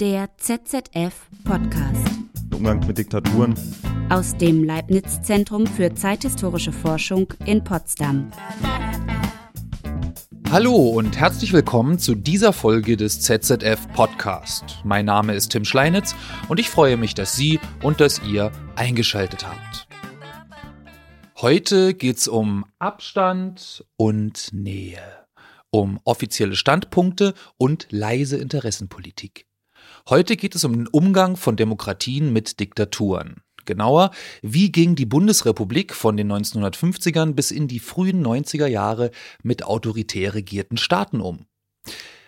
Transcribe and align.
Der 0.00 0.30
ZZF 0.38 1.28
Podcast. 1.44 2.08
Umgang 2.54 2.80
mit 2.86 2.96
Diktaturen. 2.96 3.54
Aus 4.08 4.34
dem 4.34 4.64
Leibniz-Zentrum 4.64 5.66
für 5.66 5.94
zeithistorische 5.94 6.72
Forschung 6.72 7.26
in 7.44 7.62
Potsdam. 7.62 8.30
Hallo 10.50 10.74
und 10.74 11.18
herzlich 11.18 11.52
willkommen 11.52 11.98
zu 11.98 12.14
dieser 12.14 12.54
Folge 12.54 12.96
des 12.96 13.20
ZZF 13.20 13.92
Podcast. 13.92 14.78
Mein 14.84 15.04
Name 15.04 15.34
ist 15.34 15.50
Tim 15.50 15.66
Schleinitz 15.66 16.14
und 16.48 16.58
ich 16.58 16.70
freue 16.70 16.96
mich, 16.96 17.14
dass 17.14 17.36
Sie 17.36 17.60
und 17.82 18.00
dass 18.00 18.22
ihr 18.22 18.52
eingeschaltet 18.76 19.46
habt. 19.46 19.86
Heute 21.42 21.92
geht's 21.92 22.26
um 22.26 22.64
Abstand 22.78 23.84
und 23.98 24.48
Nähe, 24.54 25.26
um 25.68 26.00
offizielle 26.04 26.56
Standpunkte 26.56 27.34
und 27.58 27.86
leise 27.90 28.38
Interessenpolitik. 28.38 29.44
Heute 30.08 30.36
geht 30.36 30.54
es 30.54 30.64
um 30.64 30.72
den 30.72 30.86
Umgang 30.88 31.36
von 31.36 31.56
Demokratien 31.56 32.32
mit 32.32 32.60
Diktaturen. 32.60 33.42
Genauer, 33.66 34.10
wie 34.42 34.72
ging 34.72 34.94
die 34.94 35.06
Bundesrepublik 35.06 35.94
von 35.94 36.16
den 36.16 36.32
1950ern 36.32 37.34
bis 37.34 37.50
in 37.50 37.68
die 37.68 37.78
frühen 37.78 38.24
90er 38.24 38.66
Jahre 38.66 39.10
mit 39.42 39.64
autoritär 39.64 40.34
regierten 40.34 40.76
Staaten 40.76 41.20
um? 41.20 41.46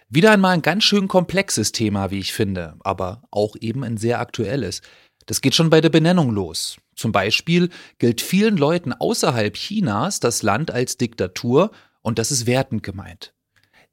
Wieder 0.09 0.31
einmal 0.31 0.53
ein 0.53 0.63
ganz 0.63 0.85
schön 0.85 1.09
komplexes 1.09 1.73
Thema, 1.73 2.11
wie 2.11 2.19
ich 2.19 2.35
finde, 2.35 2.77
aber 2.81 3.23
auch 3.31 3.57
eben 3.59 3.83
ein 3.83 3.97
sehr 3.97 4.21
aktuelles. 4.21 4.83
Das 5.27 5.41
geht 5.41 5.55
schon 5.55 5.71
bei 5.71 5.81
der 5.81 5.89
Benennung 5.89 6.31
los. 6.31 6.77
Zum 6.95 7.13
Beispiel 7.13 7.71
gilt 7.99 8.21
vielen 8.21 8.57
Leuten 8.57 8.93
außerhalb 8.93 9.55
Chinas 9.55 10.21
das 10.21 10.43
Land 10.43 10.71
als 10.71 10.99
Diktatur 10.99 11.71
und 12.03 12.19
das 12.19 12.31
ist 12.31 12.47
wertend 12.47 12.83
gemeint. 12.83 13.33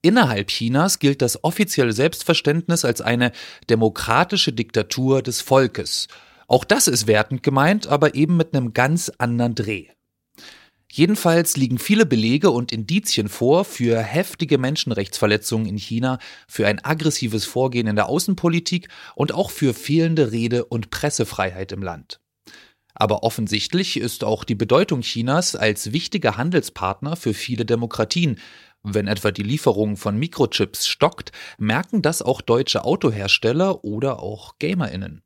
Innerhalb 0.02 0.48
Chinas 0.48 1.00
gilt 1.00 1.22
das 1.22 1.44
offizielle 1.44 1.92
Selbstverständnis 1.92 2.86
als 2.86 3.02
eine 3.02 3.34
demokratische 3.70 4.54
Diktatur 4.54 5.22
des 5.22 5.42
Volkes. 5.42 6.08
Auch 6.48 6.64
das 6.64 6.88
ist 6.88 7.06
wertend 7.06 7.44
gemeint, 7.44 7.88
aber 7.88 8.16
eben 8.16 8.38
mit 8.38 8.54
einem 8.56 8.74
ganz 8.74 9.12
anderen 9.18 9.56
Dreh. 9.56 9.88
Jedenfalls 10.92 11.56
liegen 11.58 11.78
viele 11.78 12.06
Belege 12.06 12.50
und 12.50 12.72
Indizien 12.72 13.28
vor 13.28 13.64
für 13.66 14.00
heftige 14.02 14.58
Menschenrechtsverletzungen 14.58 15.68
in 15.68 15.78
China, 15.78 16.18
für 16.48 16.66
ein 16.66 16.84
aggressives 16.84 17.46
Vorgehen 17.46 17.86
in 17.86 17.96
der 17.96 18.10
Außenpolitik 18.10 18.88
und 19.16 19.34
auch 19.34 19.52
für 19.52 19.74
fehlende 19.74 20.32
Rede- 20.32 20.66
und 20.66 20.90
Pressefreiheit 20.90 21.74
im 21.74 21.84
Land. 21.84 22.20
Aber 22.96 23.24
offensichtlich 23.24 23.98
ist 23.98 24.24
auch 24.24 24.44
die 24.44 24.56
Bedeutung 24.56 25.02
Chinas 25.02 25.56
als 25.56 25.94
wichtiger 25.94 26.38
Handelspartner 26.38 27.16
für 27.16 27.34
viele 27.34 27.66
Demokratien 27.66 28.40
wenn 28.84 29.08
etwa 29.08 29.32
die 29.32 29.44
Lieferung 29.44 29.98
von 29.98 30.18
Mikrochips 30.18 30.88
stockt, 30.88 31.32
merken 31.58 32.02
das 32.02 32.22
auch 32.22 32.42
deutsche 32.42 32.86
Autohersteller 32.86 33.84
oder 33.84 34.22
auch 34.22 34.58
Gamerinnen. 34.60 35.22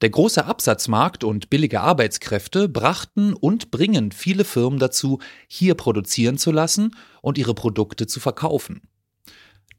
Der 0.00 0.10
große 0.10 0.44
Absatzmarkt 0.44 1.22
und 1.22 1.48
billige 1.48 1.80
Arbeitskräfte 1.80 2.68
brachten 2.68 3.34
und 3.34 3.70
bringen 3.70 4.10
viele 4.10 4.44
Firmen 4.44 4.80
dazu, 4.80 5.20
hier 5.46 5.76
produzieren 5.76 6.38
zu 6.38 6.50
lassen 6.50 6.96
und 7.20 7.38
ihre 7.38 7.54
Produkte 7.54 8.08
zu 8.08 8.18
verkaufen. 8.18 8.82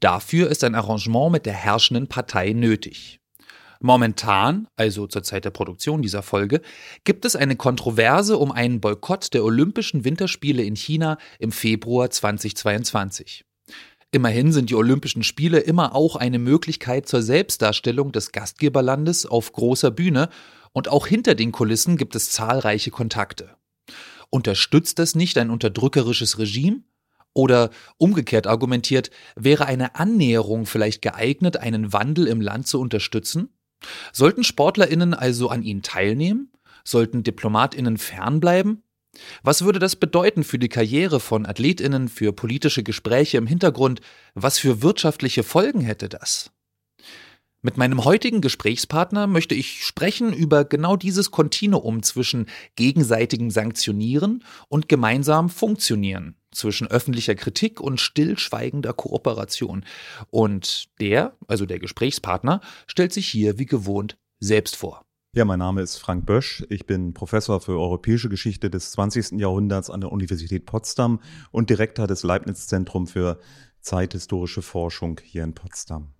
Dafür 0.00 0.50
ist 0.50 0.64
ein 0.64 0.74
Arrangement 0.74 1.32
mit 1.32 1.46
der 1.46 1.52
herrschenden 1.52 2.08
Partei 2.08 2.52
nötig. 2.52 3.20
Momentan, 3.80 4.68
also 4.76 5.06
zur 5.06 5.22
Zeit 5.22 5.44
der 5.44 5.50
Produktion 5.50 6.02
dieser 6.02 6.22
Folge, 6.22 6.60
gibt 7.04 7.24
es 7.24 7.36
eine 7.36 7.56
Kontroverse 7.56 8.38
um 8.38 8.52
einen 8.52 8.80
Boykott 8.80 9.34
der 9.34 9.44
Olympischen 9.44 10.04
Winterspiele 10.04 10.62
in 10.62 10.76
China 10.76 11.18
im 11.38 11.52
Februar 11.52 12.10
2022. 12.10 13.44
Immerhin 14.10 14.52
sind 14.52 14.70
die 14.70 14.76
Olympischen 14.76 15.24
Spiele 15.24 15.58
immer 15.58 15.94
auch 15.94 16.14
eine 16.14 16.38
Möglichkeit 16.38 17.08
zur 17.08 17.20
Selbstdarstellung 17.20 18.12
des 18.12 18.30
Gastgeberlandes 18.30 19.26
auf 19.26 19.52
großer 19.52 19.90
Bühne 19.90 20.28
und 20.72 20.88
auch 20.88 21.06
hinter 21.06 21.34
den 21.34 21.50
Kulissen 21.50 21.96
gibt 21.96 22.14
es 22.14 22.30
zahlreiche 22.30 22.92
Kontakte. 22.92 23.56
Unterstützt 24.30 24.98
das 24.98 25.14
nicht 25.14 25.36
ein 25.38 25.50
unterdrückerisches 25.50 26.38
Regime? 26.38 26.82
Oder 27.34 27.70
umgekehrt 27.98 28.46
argumentiert, 28.46 29.10
wäre 29.34 29.66
eine 29.66 29.96
Annäherung 29.96 30.66
vielleicht 30.66 31.02
geeignet, 31.02 31.56
einen 31.56 31.92
Wandel 31.92 32.28
im 32.28 32.40
Land 32.40 32.68
zu 32.68 32.80
unterstützen? 32.80 33.48
Sollten 34.12 34.44
SportlerInnen 34.44 35.14
also 35.14 35.48
an 35.48 35.62
ihnen 35.62 35.82
teilnehmen? 35.82 36.50
Sollten 36.84 37.22
DiplomatInnen 37.22 37.98
fernbleiben? 37.98 38.82
Was 39.42 39.64
würde 39.64 39.78
das 39.78 39.96
bedeuten 39.96 40.44
für 40.44 40.58
die 40.58 40.68
Karriere 40.68 41.20
von 41.20 41.46
AthletInnen, 41.46 42.08
für 42.08 42.32
politische 42.32 42.82
Gespräche 42.82 43.38
im 43.38 43.46
Hintergrund? 43.46 44.00
Was 44.34 44.58
für 44.58 44.82
wirtschaftliche 44.82 45.42
Folgen 45.42 45.80
hätte 45.80 46.08
das? 46.08 46.50
Mit 47.62 47.78
meinem 47.78 48.04
heutigen 48.04 48.42
Gesprächspartner 48.42 49.26
möchte 49.26 49.54
ich 49.54 49.86
sprechen 49.86 50.34
über 50.34 50.66
genau 50.66 50.96
dieses 50.96 51.30
Kontinuum 51.30 52.02
zwischen 52.02 52.46
gegenseitigem 52.76 53.50
Sanktionieren 53.50 54.44
und 54.68 54.86
gemeinsam 54.86 55.48
Funktionieren, 55.48 56.36
zwischen 56.54 56.86
öffentlicher 56.86 57.34
Kritik 57.34 57.80
und 57.80 58.00
stillschweigender 58.00 58.92
Kooperation. 58.92 59.84
Und 60.30 60.88
der, 61.00 61.36
also 61.46 61.66
der 61.66 61.78
Gesprächspartner, 61.78 62.60
stellt 62.86 63.12
sich 63.12 63.28
hier 63.28 63.58
wie 63.58 63.66
gewohnt 63.66 64.16
selbst 64.40 64.76
vor. 64.76 65.04
Ja, 65.36 65.44
mein 65.44 65.58
Name 65.58 65.82
ist 65.82 65.96
Frank 65.96 66.26
Bösch. 66.26 66.64
Ich 66.68 66.86
bin 66.86 67.12
Professor 67.12 67.60
für 67.60 67.72
europäische 67.72 68.28
Geschichte 68.28 68.70
des 68.70 68.92
20. 68.92 69.32
Jahrhunderts 69.40 69.90
an 69.90 70.00
der 70.00 70.12
Universität 70.12 70.64
Potsdam 70.64 71.20
und 71.50 71.70
Direktor 71.70 72.06
des 72.06 72.22
Leibniz-Zentrum 72.22 73.08
für 73.08 73.40
zeithistorische 73.80 74.62
Forschung 74.62 75.20
hier 75.24 75.42
in 75.42 75.52
Potsdam. 75.52 76.14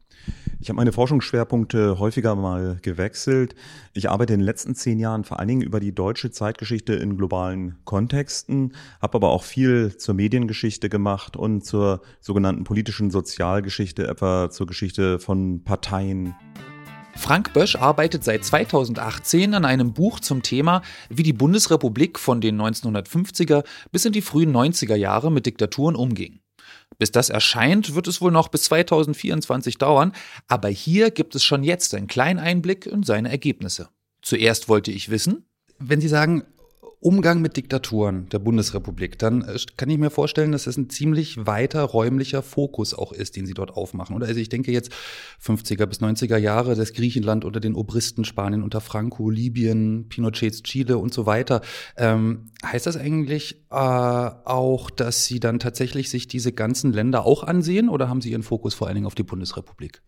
Ich 0.60 0.68
habe 0.68 0.76
meine 0.76 0.92
Forschungsschwerpunkte 0.92 1.98
häufiger 1.98 2.36
mal 2.36 2.78
gewechselt. 2.82 3.54
Ich 3.92 4.10
arbeite 4.10 4.32
in 4.34 4.40
den 4.40 4.46
letzten 4.46 4.74
zehn 4.74 4.98
Jahren 4.98 5.24
vor 5.24 5.38
allen 5.38 5.48
Dingen 5.48 5.62
über 5.62 5.80
die 5.80 5.94
deutsche 5.94 6.30
Zeitgeschichte 6.30 6.94
in 6.94 7.16
globalen 7.16 7.76
Kontexten, 7.84 8.74
habe 9.00 9.16
aber 9.16 9.30
auch 9.30 9.42
viel 9.42 9.96
zur 9.96 10.14
Mediengeschichte 10.14 10.88
gemacht 10.88 11.36
und 11.36 11.64
zur 11.64 12.02
sogenannten 12.20 12.64
politischen 12.64 13.10
Sozialgeschichte, 13.10 14.06
etwa 14.06 14.50
zur 14.50 14.66
Geschichte 14.66 15.18
von 15.18 15.64
Parteien. 15.64 16.34
Frank 17.16 17.52
Bösch 17.52 17.76
arbeitet 17.76 18.24
seit 18.24 18.44
2018 18.44 19.54
an 19.54 19.64
einem 19.64 19.92
Buch 19.92 20.20
zum 20.20 20.42
Thema, 20.42 20.82
wie 21.08 21.22
die 21.22 21.32
Bundesrepublik 21.32 22.18
von 22.18 22.40
den 22.40 22.60
1950er 22.60 23.64
bis 23.92 24.04
in 24.04 24.12
die 24.12 24.22
frühen 24.22 24.54
90er 24.54 24.96
Jahre 24.96 25.30
mit 25.30 25.46
Diktaturen 25.46 25.94
umging. 25.94 26.40
Bis 26.98 27.10
das 27.10 27.30
erscheint, 27.30 27.94
wird 27.94 28.08
es 28.08 28.20
wohl 28.20 28.32
noch 28.32 28.48
bis 28.48 28.64
2024 28.64 29.78
dauern, 29.78 30.12
aber 30.48 30.68
hier 30.68 31.10
gibt 31.10 31.34
es 31.34 31.44
schon 31.44 31.62
jetzt 31.62 31.94
einen 31.94 32.06
kleinen 32.06 32.38
Einblick 32.38 32.86
in 32.86 33.02
seine 33.02 33.30
Ergebnisse. 33.30 33.88
Zuerst 34.22 34.68
wollte 34.68 34.90
ich 34.90 35.10
wissen, 35.10 35.46
wenn 35.78 36.00
Sie 36.00 36.08
sagen, 36.08 36.44
Umgang 37.04 37.42
mit 37.42 37.58
Diktaturen 37.58 38.30
der 38.30 38.38
Bundesrepublik, 38.38 39.18
dann 39.18 39.42
äh, 39.42 39.58
kann 39.76 39.90
ich 39.90 39.98
mir 39.98 40.08
vorstellen, 40.08 40.52
dass 40.52 40.64
das 40.64 40.78
ein 40.78 40.88
ziemlich 40.88 41.46
weiter 41.46 41.82
räumlicher 41.82 42.40
Fokus 42.40 42.94
auch 42.94 43.12
ist, 43.12 43.36
den 43.36 43.44
Sie 43.44 43.52
dort 43.52 43.72
aufmachen. 43.76 44.16
Oder 44.16 44.26
also 44.26 44.40
ich 44.40 44.48
denke 44.48 44.72
jetzt 44.72 44.90
50er 45.44 45.84
bis 45.84 46.00
90er 46.00 46.38
Jahre, 46.38 46.74
das 46.74 46.94
Griechenland 46.94 47.44
unter 47.44 47.60
den 47.60 47.74
Obristen, 47.74 48.24
Spanien 48.24 48.62
unter 48.62 48.80
Franco, 48.80 49.28
Libyen, 49.28 50.08
Pinochets 50.08 50.62
Chile 50.62 50.96
und 50.96 51.12
so 51.12 51.26
weiter. 51.26 51.60
Ähm, 51.98 52.46
heißt 52.64 52.86
das 52.86 52.96
eigentlich 52.96 53.66
äh, 53.70 53.74
auch, 53.74 54.88
dass 54.88 55.26
Sie 55.26 55.40
dann 55.40 55.58
tatsächlich 55.58 56.08
sich 56.08 56.26
diese 56.26 56.52
ganzen 56.52 56.90
Länder 56.90 57.26
auch 57.26 57.42
ansehen 57.42 57.90
oder 57.90 58.08
haben 58.08 58.22
Sie 58.22 58.30
Ihren 58.30 58.42
Fokus 58.42 58.72
vor 58.72 58.86
allen 58.86 58.94
Dingen 58.94 59.06
auf 59.06 59.14
die 59.14 59.24
Bundesrepublik? 59.24 60.00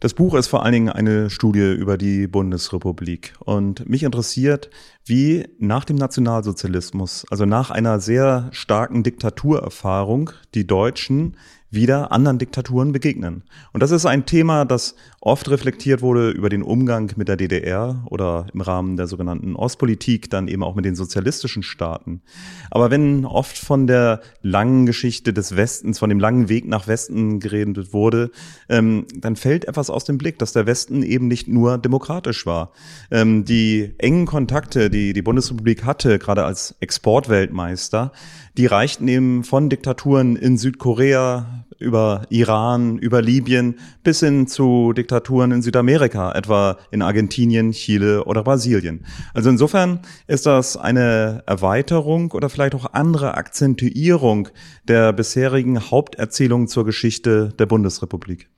Das 0.00 0.14
Buch 0.14 0.34
ist 0.34 0.48
vor 0.48 0.64
allen 0.64 0.72
Dingen 0.72 0.88
eine 0.88 1.30
Studie 1.30 1.72
über 1.72 1.98
die 1.98 2.26
Bundesrepublik. 2.26 3.34
Und 3.40 3.88
mich 3.88 4.02
interessiert, 4.02 4.70
wie 5.04 5.48
nach 5.58 5.84
dem 5.84 5.96
Nationalsozialismus, 5.96 7.26
also 7.30 7.44
nach 7.46 7.70
einer 7.70 8.00
sehr 8.00 8.48
starken 8.52 9.02
Diktaturerfahrung, 9.02 10.30
die 10.54 10.66
Deutschen 10.66 11.36
wieder 11.70 12.12
anderen 12.12 12.38
Diktaturen 12.38 12.92
begegnen. 12.92 13.44
Und 13.72 13.82
das 13.82 13.90
ist 13.90 14.06
ein 14.06 14.24
Thema, 14.24 14.64
das 14.64 14.94
oft 15.28 15.50
reflektiert 15.50 16.00
wurde 16.00 16.30
über 16.30 16.48
den 16.48 16.62
Umgang 16.62 17.12
mit 17.16 17.28
der 17.28 17.36
DDR 17.36 18.02
oder 18.06 18.46
im 18.54 18.62
Rahmen 18.62 18.96
der 18.96 19.06
sogenannten 19.06 19.54
Ostpolitik 19.56 20.30
dann 20.30 20.48
eben 20.48 20.62
auch 20.62 20.74
mit 20.74 20.86
den 20.86 20.94
sozialistischen 20.94 21.62
Staaten. 21.62 22.22
Aber 22.70 22.90
wenn 22.90 23.26
oft 23.26 23.58
von 23.58 23.86
der 23.86 24.22
langen 24.40 24.86
Geschichte 24.86 25.34
des 25.34 25.54
Westens, 25.54 25.98
von 25.98 26.08
dem 26.08 26.18
langen 26.18 26.48
Weg 26.48 26.66
nach 26.66 26.86
Westen 26.86 27.40
geredet 27.40 27.92
wurde, 27.92 28.30
ähm, 28.70 29.06
dann 29.14 29.36
fällt 29.36 29.66
etwas 29.66 29.90
aus 29.90 30.04
dem 30.04 30.16
Blick, 30.16 30.38
dass 30.38 30.54
der 30.54 30.64
Westen 30.64 31.02
eben 31.02 31.28
nicht 31.28 31.46
nur 31.46 31.76
demokratisch 31.76 32.46
war. 32.46 32.72
Ähm, 33.10 33.44
die 33.44 33.94
engen 33.98 34.24
Kontakte, 34.24 34.88
die 34.88 35.12
die 35.12 35.22
Bundesrepublik 35.22 35.84
hatte, 35.84 36.18
gerade 36.18 36.44
als 36.44 36.74
Exportweltmeister, 36.80 38.12
die 38.56 38.66
reichten 38.66 39.06
eben 39.08 39.44
von 39.44 39.68
Diktaturen 39.68 40.36
in 40.36 40.56
Südkorea 40.56 41.64
über 41.78 42.22
Iran, 42.28 42.98
über 42.98 43.22
Libyen 43.22 43.76
bis 44.02 44.20
hin 44.20 44.46
zu 44.48 44.92
Diktaturen 44.92 45.17
in 45.52 45.62
Südamerika, 45.62 46.32
etwa 46.32 46.78
in 46.90 47.02
Argentinien, 47.02 47.72
Chile 47.72 48.24
oder 48.24 48.42
Brasilien. 48.42 49.04
Also 49.34 49.50
insofern 49.50 50.00
ist 50.26 50.46
das 50.46 50.76
eine 50.76 51.42
Erweiterung 51.46 52.32
oder 52.32 52.48
vielleicht 52.48 52.74
auch 52.74 52.92
andere 52.92 53.34
Akzentuierung 53.34 54.48
der 54.84 55.12
bisherigen 55.12 55.90
Haupterzählung 55.90 56.68
zur 56.68 56.84
Geschichte 56.84 57.54
der 57.58 57.66
Bundesrepublik. 57.66 58.48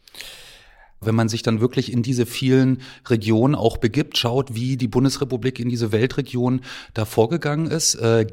Wenn 1.01 1.15
man 1.15 1.29
sich 1.29 1.43
dann 1.43 1.61
wirklich 1.61 1.93
in 1.93 2.03
diese 2.03 2.27
vielen 2.27 2.83
Regionen 3.09 3.55
auch 3.55 3.79
begibt, 3.79 4.19
schaut, 4.19 4.55
wie 4.55 4.77
die 4.77 4.89
Bundesrepublik 4.89 5.59
in 5.59 5.71
diese 5.71 5.93
Weltregion 5.93 6.61
da 6.93 7.07
vorgegangen 7.07 7.67
ist, 7.67 7.95
äh, 7.95 8.27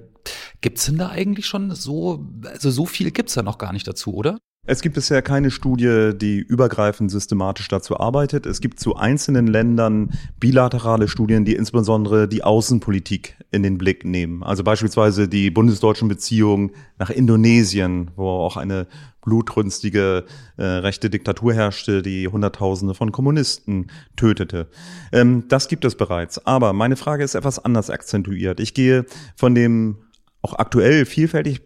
gibt's 0.60 0.86
denn 0.86 0.98
da 0.98 1.10
eigentlich 1.10 1.46
schon 1.46 1.74
so, 1.74 2.26
also 2.44 2.70
so 2.70 2.86
viel 2.86 3.12
gibt's 3.12 3.36
da 3.36 3.44
noch 3.44 3.58
gar 3.58 3.72
nicht 3.72 3.88
dazu, 3.88 4.14
oder? 4.14 4.38
Es 4.70 4.82
gibt 4.82 4.96
bisher 4.96 5.22
keine 5.22 5.50
Studie, 5.50 6.12
die 6.14 6.40
übergreifend 6.40 7.10
systematisch 7.10 7.70
dazu 7.70 7.98
arbeitet. 8.02 8.46
Es 8.46 8.60
gibt 8.60 8.82
zu 8.82 8.98
einzelnen 8.98 9.48
Ländern 9.48 10.12
bilaterale 10.42 11.08
Studien, 11.08 11.46
die 11.46 11.56
insbesondere 11.56 12.28
die 12.28 12.44
Außenpolitik 12.44 13.38
in 13.50 13.64
den 13.64 13.78
Blick 13.78 14.04
nehmen. 14.04 14.44
Also 14.44 14.66
beispielsweise 14.66 15.30
die 15.30 15.52
bundesdeutschen 15.52 16.10
Beziehungen 16.10 16.72
nach 17.00 17.10
Indonesien, 17.10 18.12
wo 18.18 18.28
auch 18.28 18.58
eine 18.58 18.88
blutrünstige 19.22 20.26
äh, 20.58 20.64
rechte 20.64 21.10
Diktatur 21.10 21.54
herrschte, 21.54 22.02
die 22.02 22.28
Hunderttausende 22.28 22.94
von 22.94 23.14
Kommunisten 23.14 23.90
tötete. 24.18 24.68
Ähm, 25.14 25.46
das 25.48 25.70
gibt 25.70 25.86
es 25.86 25.96
bereits. 25.96 26.46
Aber 26.46 26.74
meine 26.74 26.98
Frage 26.98 27.24
ist 27.24 27.36
etwas 27.36 27.64
anders 27.64 27.90
akzentuiert. 27.90 28.60
Ich 28.60 28.74
gehe 28.74 29.06
von 29.38 29.56
dem 29.56 30.00
auch 30.42 30.56
aktuell 30.56 31.06
vielfältig 31.06 31.62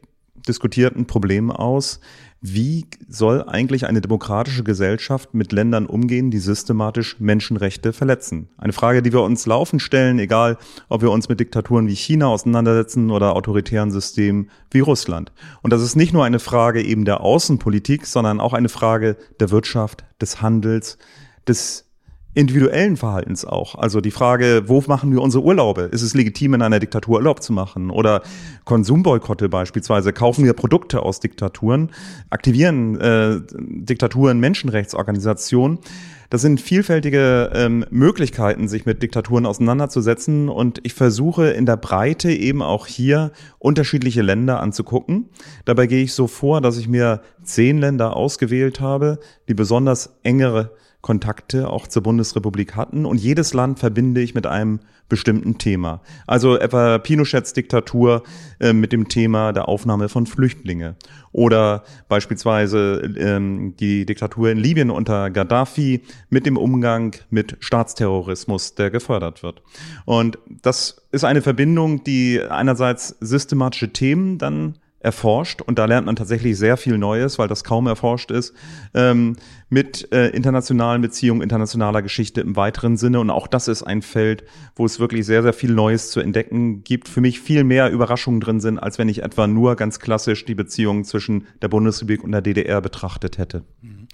diskutierten 0.47 1.05
Problem 1.05 1.51
aus, 1.51 1.99
wie 2.43 2.87
soll 3.07 3.43
eigentlich 3.47 3.85
eine 3.85 4.01
demokratische 4.01 4.63
Gesellschaft 4.63 5.35
mit 5.35 5.51
Ländern 5.51 5.85
umgehen, 5.85 6.31
die 6.31 6.39
systematisch 6.39 7.19
Menschenrechte 7.19 7.93
verletzen? 7.93 8.49
Eine 8.57 8.73
Frage, 8.73 9.03
die 9.03 9.13
wir 9.13 9.21
uns 9.21 9.45
laufend 9.45 9.79
stellen, 9.79 10.17
egal 10.17 10.57
ob 10.89 11.03
wir 11.03 11.11
uns 11.11 11.29
mit 11.29 11.39
Diktaturen 11.39 11.87
wie 11.87 11.95
China 11.95 12.29
auseinandersetzen 12.29 13.11
oder 13.11 13.35
autoritären 13.35 13.91
Systemen 13.91 14.49
wie 14.71 14.79
Russland. 14.79 15.31
Und 15.61 15.71
das 15.71 15.83
ist 15.83 15.95
nicht 15.95 16.13
nur 16.13 16.25
eine 16.25 16.39
Frage 16.39 16.81
eben 16.81 17.05
der 17.05 17.21
Außenpolitik, 17.21 18.07
sondern 18.07 18.39
auch 18.39 18.53
eine 18.53 18.69
Frage 18.69 19.17
der 19.39 19.51
Wirtschaft, 19.51 20.03
des 20.19 20.41
Handels, 20.41 20.97
des 21.47 21.90
individuellen 22.33 22.95
Verhaltens 22.95 23.45
auch. 23.45 23.75
Also 23.75 23.99
die 23.99 24.11
Frage, 24.11 24.63
wo 24.67 24.81
machen 24.87 25.11
wir 25.11 25.21
unsere 25.21 25.43
Urlaube? 25.43 25.83
Ist 25.83 26.01
es 26.01 26.13
legitim, 26.13 26.53
in 26.53 26.61
einer 26.61 26.79
Diktatur 26.79 27.17
Urlaub 27.17 27.43
zu 27.43 27.51
machen? 27.51 27.89
Oder 27.89 28.21
Konsumboykotte 28.63 29.49
beispielsweise. 29.49 30.13
Kaufen 30.13 30.45
wir 30.45 30.53
Produkte 30.53 31.01
aus 31.01 31.19
Diktaturen? 31.19 31.89
Aktivieren 32.29 32.99
äh, 32.99 33.41
Diktaturen 33.51 34.39
Menschenrechtsorganisationen? 34.39 35.79
Das 36.29 36.41
sind 36.41 36.61
vielfältige 36.61 37.51
ähm, 37.53 37.85
Möglichkeiten, 37.89 38.69
sich 38.69 38.85
mit 38.85 39.03
Diktaturen 39.03 39.45
auseinanderzusetzen. 39.45 40.47
Und 40.47 40.79
ich 40.83 40.93
versuche 40.93 41.49
in 41.49 41.65
der 41.65 41.75
Breite 41.75 42.31
eben 42.31 42.61
auch 42.61 42.87
hier 42.87 43.33
unterschiedliche 43.59 44.21
Länder 44.21 44.61
anzugucken. 44.61 45.29
Dabei 45.65 45.87
gehe 45.87 46.03
ich 46.03 46.13
so 46.13 46.27
vor, 46.27 46.61
dass 46.61 46.77
ich 46.77 46.87
mir 46.87 47.21
zehn 47.43 47.79
Länder 47.79 48.15
ausgewählt 48.15 48.79
habe, 48.79 49.19
die 49.49 49.53
besonders 49.53 50.15
engere 50.23 50.71
Kontakte 51.01 51.69
auch 51.69 51.87
zur 51.87 52.03
Bundesrepublik 52.03 52.75
hatten. 52.75 53.05
Und 53.05 53.19
jedes 53.19 53.53
Land 53.53 53.79
verbinde 53.79 54.21
ich 54.21 54.35
mit 54.35 54.45
einem 54.45 54.79
bestimmten 55.09 55.57
Thema. 55.57 56.01
Also 56.25 56.57
etwa 56.57 56.97
Pinochets 56.97 57.53
Diktatur 57.53 58.23
äh, 58.59 58.71
mit 58.71 58.93
dem 58.93 59.09
Thema 59.09 59.51
der 59.51 59.67
Aufnahme 59.67 60.09
von 60.09 60.25
Flüchtlinge. 60.25 60.95
Oder 61.33 61.83
beispielsweise 62.07 63.01
ähm, 63.17 63.75
die 63.77 64.05
Diktatur 64.05 64.49
in 64.49 64.57
Libyen 64.57 64.89
unter 64.89 65.29
Gaddafi 65.29 66.01
mit 66.29 66.45
dem 66.45 66.57
Umgang 66.57 67.15
mit 67.29 67.57
Staatsterrorismus, 67.59 68.75
der 68.75 68.89
gefördert 68.89 69.43
wird. 69.43 69.61
Und 70.05 70.37
das 70.61 71.01
ist 71.11 71.25
eine 71.25 71.41
Verbindung, 71.41 72.03
die 72.03 72.39
einerseits 72.41 73.17
systematische 73.19 73.91
Themen 73.91 74.37
dann 74.37 74.77
erforscht 75.03 75.61
und 75.61 75.79
da 75.79 75.85
lernt 75.85 76.05
man 76.05 76.15
tatsächlich 76.15 76.57
sehr 76.57 76.77
viel 76.77 76.97
Neues, 76.97 77.39
weil 77.39 77.47
das 77.47 77.63
kaum 77.63 77.87
erforscht 77.87 78.31
ist, 78.31 78.53
ähm, 78.93 79.35
mit 79.69 80.11
äh, 80.11 80.27
internationalen 80.29 81.01
Beziehungen, 81.01 81.41
internationaler 81.41 82.01
Geschichte 82.01 82.41
im 82.41 82.55
weiteren 82.55 82.97
Sinne. 82.97 83.19
Und 83.19 83.29
auch 83.29 83.47
das 83.47 83.67
ist 83.67 83.83
ein 83.83 84.01
Feld, 84.01 84.43
wo 84.75 84.85
es 84.85 84.99
wirklich 84.99 85.25
sehr, 85.25 85.43
sehr 85.43 85.53
viel 85.53 85.73
Neues 85.73 86.11
zu 86.11 86.19
entdecken 86.19 86.83
gibt. 86.83 87.07
Für 87.07 87.21
mich 87.21 87.39
viel 87.39 87.63
mehr 87.63 87.89
Überraschungen 87.89 88.41
drin 88.41 88.59
sind, 88.59 88.79
als 88.79 88.97
wenn 88.97 89.09
ich 89.09 89.23
etwa 89.23 89.47
nur 89.47 89.75
ganz 89.75 89.99
klassisch 89.99 90.45
die 90.45 90.55
Beziehungen 90.55 91.03
zwischen 91.03 91.47
der 91.61 91.69
Bundesrepublik 91.69 92.23
und 92.23 92.31
der 92.31 92.41
DDR 92.41 92.81
betrachtet 92.81 93.37
hätte. 93.37 93.63
Mhm. 93.81 94.07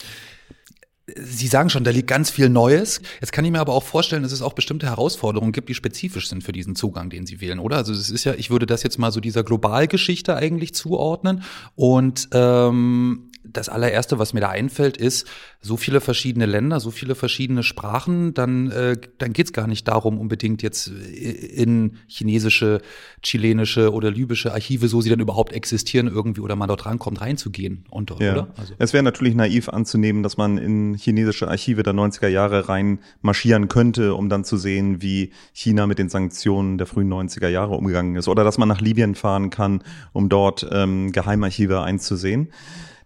Sie 1.16 1.48
sagen 1.48 1.70
schon, 1.70 1.86
da 1.86 1.92
liegt 1.92 2.08
ganz 2.08 2.30
viel 2.30 2.50
Neues. 2.50 3.02
Jetzt 3.22 3.32
kann 3.32 3.46
ich 3.46 3.52
mir 3.52 3.62
aber 3.62 3.74
auch 3.74 3.84
vorstellen, 3.84 4.24
dass 4.24 4.34
es 4.34 4.42
auch 4.42 4.52
bestimmte 4.52 4.88
Herausforderungen 4.88 5.54
gibt, 5.54 5.70
die 5.70 5.74
spezifisch 5.74 6.28
sind 6.28 6.44
für 6.44 6.52
diesen 6.52 6.76
Zugang, 6.76 7.10
den 7.10 7.26
Sie 7.26 7.40
wählen, 7.40 7.60
oder? 7.60 7.78
Also 7.78 7.94
es 7.94 8.10
ist 8.10 8.26
ja, 8.26 8.34
ich 8.34 8.50
würde 8.50 8.66
das 8.66 8.84
jetzt 8.84 9.00
mal 9.00 9.14
so 9.14 9.22
dieser 9.22 9.44
Globalgeschichte 9.44 10.36
eigentlich 10.36 10.76
zuordnen. 10.76 11.44
Und 11.76 12.28
ähm, 12.34 13.27
das 13.54 13.70
allererste, 13.70 14.20
was 14.20 14.34
mir 14.34 14.42
da 14.42 14.50
einfällt, 14.50 14.98
ist, 14.98 15.28
so 15.62 15.78
viele 15.78 16.02
verschiedene 16.02 16.46
Länder, 16.46 16.80
so 16.80 16.92
viele 16.92 17.16
verschiedene 17.16 17.64
Sprachen, 17.64 18.34
dann, 18.34 18.72
äh, 18.72 18.98
dann 19.18 19.34
geht 19.34 19.48
es 19.48 19.54
gar 19.54 19.68
nicht 19.68 19.88
darum, 19.88 20.20
unbedingt 20.20 20.62
jetzt 20.62 20.88
in 20.88 21.98
chinesische, 22.08 22.82
chilenische 23.22 23.92
oder 23.92 24.12
libysche 24.12 24.54
Archive, 24.54 24.88
so 24.88 25.02
sie 25.02 25.10
dann 25.10 25.20
überhaupt 25.20 25.54
existieren, 25.54 26.08
irgendwie 26.08 26.42
oder 26.42 26.56
man 26.56 26.68
dort 26.68 26.86
rankommt, 26.86 27.22
reinzugehen. 27.22 27.86
Und, 27.90 28.12
ja. 28.20 28.34
oder? 28.34 28.48
Also. 28.58 28.74
Es 28.78 28.94
wäre 28.94 29.04
natürlich 29.04 29.36
naiv 29.36 29.70
anzunehmen, 29.70 30.24
dass 30.24 30.38
man 30.38 30.58
in 30.58 30.96
chinesische 30.96 31.48
Archive 31.48 31.84
der 31.84 31.94
90er 31.94 32.28
Jahre 32.28 32.70
rein 32.70 33.00
marschieren 33.22 33.68
könnte, 33.68 34.14
um 34.16 34.30
dann 34.30 34.44
zu 34.44 34.58
sehen, 34.58 35.02
wie 35.02 35.32
China 35.54 35.88
mit 35.88 36.00
den 36.00 36.10
Sanktionen 36.10 36.78
der 36.78 36.88
frühen 36.88 37.12
90er 37.12 37.48
Jahre 37.48 37.76
umgegangen 37.76 38.16
ist. 38.16 38.28
Oder 38.28 38.44
dass 38.44 38.58
man 38.58 38.68
nach 38.68 38.82
Libyen 38.82 39.16
fahren 39.16 39.50
kann, 39.50 39.84
um 40.14 40.30
dort 40.30 40.68
ähm, 40.72 41.12
Geheimarchive 41.12 41.82
einzusehen. 41.82 42.50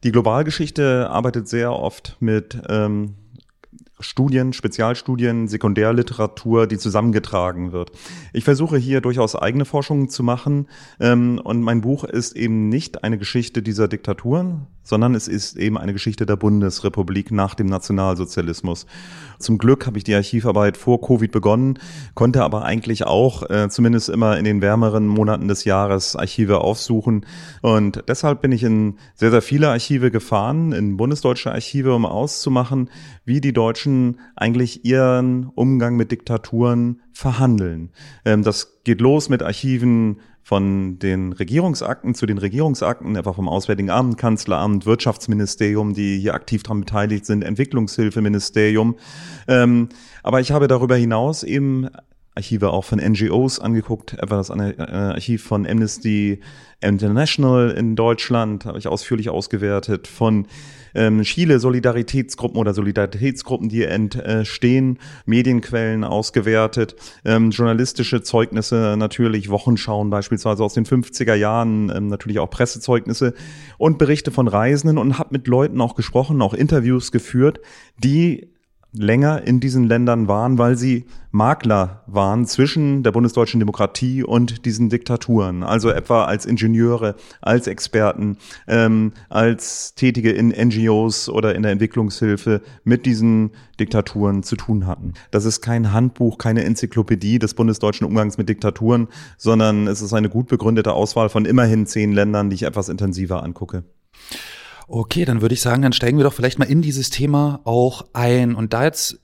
Die 0.03 0.11
Globalgeschichte 0.11 1.09
arbeitet 1.09 1.47
sehr 1.47 1.73
oft 1.73 2.17
mit 2.19 2.59
ähm, 2.69 3.15
Studien, 3.99 4.51
Spezialstudien, 4.51 5.47
Sekundärliteratur, 5.47 6.65
die 6.65 6.79
zusammengetragen 6.79 7.71
wird. 7.71 7.91
Ich 8.33 8.43
versuche 8.43 8.77
hier 8.77 8.99
durchaus 9.01 9.35
eigene 9.35 9.65
Forschungen 9.65 10.09
zu 10.09 10.23
machen 10.23 10.67
ähm, 10.99 11.39
und 11.43 11.61
mein 11.61 11.81
Buch 11.81 12.03
ist 12.03 12.35
eben 12.35 12.67
nicht 12.69 13.03
eine 13.03 13.19
Geschichte 13.19 13.61
dieser 13.61 13.87
Diktaturen, 13.87 14.67
sondern 14.83 15.15
es 15.15 15.27
ist 15.27 15.57
eben 15.57 15.77
eine 15.77 15.93
Geschichte 15.93 16.25
der 16.25 16.35
Bundesrepublik 16.35 17.31
nach 17.31 17.55
dem 17.55 17.67
Nationalsozialismus. 17.67 18.85
Zum 19.39 19.57
Glück 19.57 19.87
habe 19.87 19.97
ich 19.97 20.03
die 20.03 20.13
Archivarbeit 20.15 20.77
vor 20.77 21.01
Covid 21.01 21.31
begonnen, 21.31 21.79
konnte 22.13 22.43
aber 22.43 22.63
eigentlich 22.63 23.05
auch 23.05 23.49
äh, 23.49 23.69
zumindest 23.69 24.09
immer 24.09 24.37
in 24.37 24.45
den 24.45 24.61
wärmeren 24.61 25.07
Monaten 25.07 25.47
des 25.47 25.65
Jahres 25.65 26.15
Archive 26.15 26.61
aufsuchen. 26.61 27.25
Und 27.61 28.03
deshalb 28.07 28.41
bin 28.41 28.51
ich 28.51 28.63
in 28.63 28.97
sehr, 29.15 29.31
sehr 29.31 29.41
viele 29.41 29.69
Archive 29.69 30.11
gefahren, 30.11 30.71
in 30.71 30.97
bundesdeutsche 30.97 31.51
Archive, 31.51 31.93
um 31.93 32.05
auszumachen, 32.05 32.89
wie 33.25 33.41
die 33.41 33.53
Deutschen 33.53 34.19
eigentlich 34.35 34.85
ihren 34.85 35.45
Umgang 35.45 35.95
mit 35.95 36.11
Diktaturen 36.11 37.01
verhandeln. 37.13 37.91
Ähm, 38.25 38.43
das 38.43 38.79
geht 38.83 39.01
los 39.01 39.29
mit 39.29 39.43
Archiven 39.43 40.19
von 40.43 40.99
den 40.99 41.33
Regierungsakten 41.33 42.15
zu 42.15 42.25
den 42.25 42.37
Regierungsakten, 42.37 43.15
etwa 43.15 43.33
vom 43.33 43.47
Auswärtigen 43.47 43.89
Amt, 43.89 44.17
Kanzleramt, 44.17 44.85
Wirtschaftsministerium, 44.85 45.93
die 45.93 46.19
hier 46.19 46.33
aktiv 46.33 46.63
daran 46.63 46.81
beteiligt 46.81 47.25
sind, 47.25 47.43
Entwicklungshilfeministerium. 47.43 48.97
Ähm, 49.47 49.89
aber 50.23 50.39
ich 50.41 50.51
habe 50.51 50.67
darüber 50.67 50.95
hinaus 50.95 51.43
eben 51.43 51.89
Archive 52.35 52.71
auch 52.71 52.85
von 52.85 52.99
NGOs 52.99 53.59
angeguckt, 53.59 54.13
etwa 54.13 54.37
das 54.37 54.49
äh, 54.49 54.81
Archiv 54.81 55.43
von 55.43 55.67
Amnesty 55.67 56.39
International 56.81 57.71
in 57.71 57.95
Deutschland 57.95 58.65
habe 58.65 58.79
ich 58.79 58.87
ausführlich 58.87 59.29
ausgewertet, 59.29 60.07
von 60.07 60.47
ähm, 60.95 61.21
Chile 61.21 61.59
Solidaritätsgruppen 61.59 62.59
oder 62.59 62.73
Solidaritätsgruppen, 62.73 63.69
die 63.69 63.83
entstehen, 63.83 64.97
Medienquellen 65.25 66.03
ausgewertet, 66.03 66.95
ähm, 67.23 67.51
journalistische 67.51 68.23
Zeugnisse 68.23 68.95
natürlich, 68.97 69.49
Wochenschauen 69.49 70.09
beispielsweise 70.09 70.63
aus 70.63 70.73
den 70.73 70.85
50er 70.85 71.35
Jahren, 71.35 71.91
ähm, 71.95 72.07
natürlich 72.07 72.39
auch 72.39 72.49
Pressezeugnisse 72.49 73.33
und 73.77 73.97
Berichte 73.97 74.31
von 74.31 74.47
Reisenden 74.47 74.97
und 74.97 75.19
habe 75.19 75.29
mit 75.31 75.47
Leuten 75.47 75.79
auch 75.81 75.95
gesprochen, 75.95 76.41
auch 76.41 76.53
Interviews 76.53 77.11
geführt, 77.11 77.59
die 77.97 78.49
länger 78.93 79.47
in 79.47 79.59
diesen 79.59 79.85
Ländern 79.87 80.27
waren, 80.27 80.57
weil 80.57 80.77
sie 80.77 81.05
Makler 81.31 82.03
waren 82.07 82.45
zwischen 82.45 83.03
der 83.03 83.11
bundesdeutschen 83.11 83.59
Demokratie 83.61 84.21
und 84.23 84.65
diesen 84.65 84.89
Diktaturen. 84.89 85.63
Also 85.63 85.89
etwa 85.89 86.25
als 86.25 86.45
Ingenieure, 86.45 87.15
als 87.41 87.67
Experten, 87.67 88.37
ähm, 88.67 89.13
als 89.29 89.95
Tätige 89.95 90.31
in 90.31 90.49
NGOs 90.49 91.29
oder 91.29 91.55
in 91.55 91.63
der 91.63 91.71
Entwicklungshilfe 91.71 92.61
mit 92.83 93.05
diesen 93.05 93.51
Diktaturen 93.79 94.43
zu 94.43 94.57
tun 94.57 94.87
hatten. 94.87 95.13
Das 95.31 95.45
ist 95.45 95.61
kein 95.61 95.93
Handbuch, 95.93 96.37
keine 96.37 96.65
Enzyklopädie 96.65 97.39
des 97.39 97.53
bundesdeutschen 97.53 98.05
Umgangs 98.05 98.37
mit 98.37 98.49
Diktaturen, 98.49 99.07
sondern 99.37 99.87
es 99.87 100.01
ist 100.01 100.13
eine 100.13 100.29
gut 100.29 100.47
begründete 100.47 100.91
Auswahl 100.91 101.29
von 101.29 101.45
immerhin 101.45 101.85
zehn 101.85 102.11
Ländern, 102.11 102.49
die 102.49 102.55
ich 102.55 102.63
etwas 102.63 102.89
intensiver 102.89 103.41
angucke. 103.41 103.85
Okay, 104.93 105.23
dann 105.23 105.41
würde 105.41 105.53
ich 105.53 105.61
sagen, 105.61 105.83
dann 105.83 105.93
steigen 105.93 106.17
wir 106.17 106.25
doch 106.25 106.33
vielleicht 106.33 106.59
mal 106.59 106.65
in 106.65 106.81
dieses 106.81 107.09
Thema 107.09 107.61
auch 107.63 108.07
ein. 108.11 108.55
Und 108.55 108.73
da 108.73 108.83
jetzt 108.83 109.21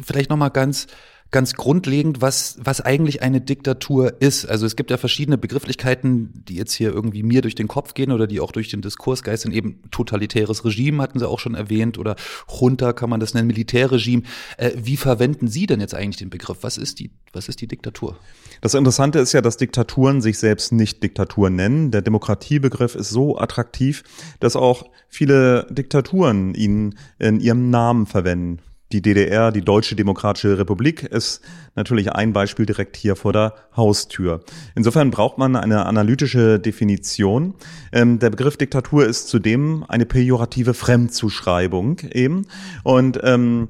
vielleicht 0.00 0.30
noch 0.30 0.36
mal 0.36 0.48
ganz 0.48 0.86
ganz 1.30 1.54
grundlegend, 1.54 2.22
was, 2.22 2.56
was 2.60 2.80
eigentlich 2.80 3.22
eine 3.22 3.40
Diktatur 3.40 4.20
ist. 4.20 4.46
Also 4.46 4.64
es 4.64 4.76
gibt 4.76 4.90
ja 4.90 4.96
verschiedene 4.96 5.36
Begrifflichkeiten, 5.36 6.32
die 6.48 6.54
jetzt 6.54 6.72
hier 6.72 6.90
irgendwie 6.92 7.22
mir 7.22 7.42
durch 7.42 7.54
den 7.54 7.68
Kopf 7.68 7.94
gehen 7.94 8.12
oder 8.12 8.26
die 8.26 8.40
auch 8.40 8.52
durch 8.52 8.68
den 8.70 8.80
Diskurs 8.80 9.22
geistern. 9.22 9.52
Eben 9.52 9.82
totalitäres 9.90 10.64
Regime 10.64 11.02
hatten 11.02 11.18
Sie 11.18 11.28
auch 11.28 11.38
schon 11.38 11.54
erwähnt 11.54 11.98
oder 11.98 12.16
Junta 12.48 12.92
kann 12.92 13.10
man 13.10 13.20
das 13.20 13.34
nennen, 13.34 13.48
Militärregime. 13.48 14.22
Äh, 14.56 14.70
wie 14.76 14.96
verwenden 14.96 15.48
Sie 15.48 15.66
denn 15.66 15.80
jetzt 15.80 15.94
eigentlich 15.94 16.16
den 16.16 16.30
Begriff? 16.30 16.58
Was 16.62 16.78
ist 16.78 16.98
die, 16.98 17.10
was 17.32 17.48
ist 17.48 17.60
die 17.60 17.66
Diktatur? 17.66 18.16
Das 18.60 18.74
Interessante 18.74 19.18
ist 19.18 19.32
ja, 19.32 19.42
dass 19.42 19.56
Diktaturen 19.56 20.22
sich 20.22 20.38
selbst 20.38 20.72
nicht 20.72 21.02
Diktatur 21.02 21.50
nennen. 21.50 21.90
Der 21.90 22.02
Demokratiebegriff 22.02 22.94
ist 22.94 23.10
so 23.10 23.38
attraktiv, 23.38 24.02
dass 24.40 24.56
auch 24.56 24.86
viele 25.08 25.66
Diktaturen 25.70 26.54
ihn 26.54 26.98
in 27.18 27.40
ihrem 27.40 27.70
Namen 27.70 28.06
verwenden. 28.06 28.60
Die 28.90 29.02
DDR, 29.02 29.52
die 29.52 29.60
Deutsche 29.60 29.96
Demokratische 29.96 30.58
Republik, 30.58 31.02
ist 31.02 31.42
natürlich 31.74 32.10
ein 32.12 32.32
Beispiel 32.32 32.64
direkt 32.64 32.96
hier 32.96 33.16
vor 33.16 33.34
der 33.34 33.54
Haustür. 33.76 34.40
Insofern 34.74 35.10
braucht 35.10 35.36
man 35.36 35.56
eine 35.56 35.84
analytische 35.84 36.58
Definition. 36.58 37.54
Ähm, 37.92 38.18
der 38.18 38.30
Begriff 38.30 38.56
Diktatur 38.56 39.04
ist 39.04 39.28
zudem 39.28 39.84
eine 39.88 40.06
pejorative 40.06 40.72
Fremdzuschreibung 40.72 41.98
eben. 42.12 42.46
Und 42.82 43.20
ähm, 43.22 43.68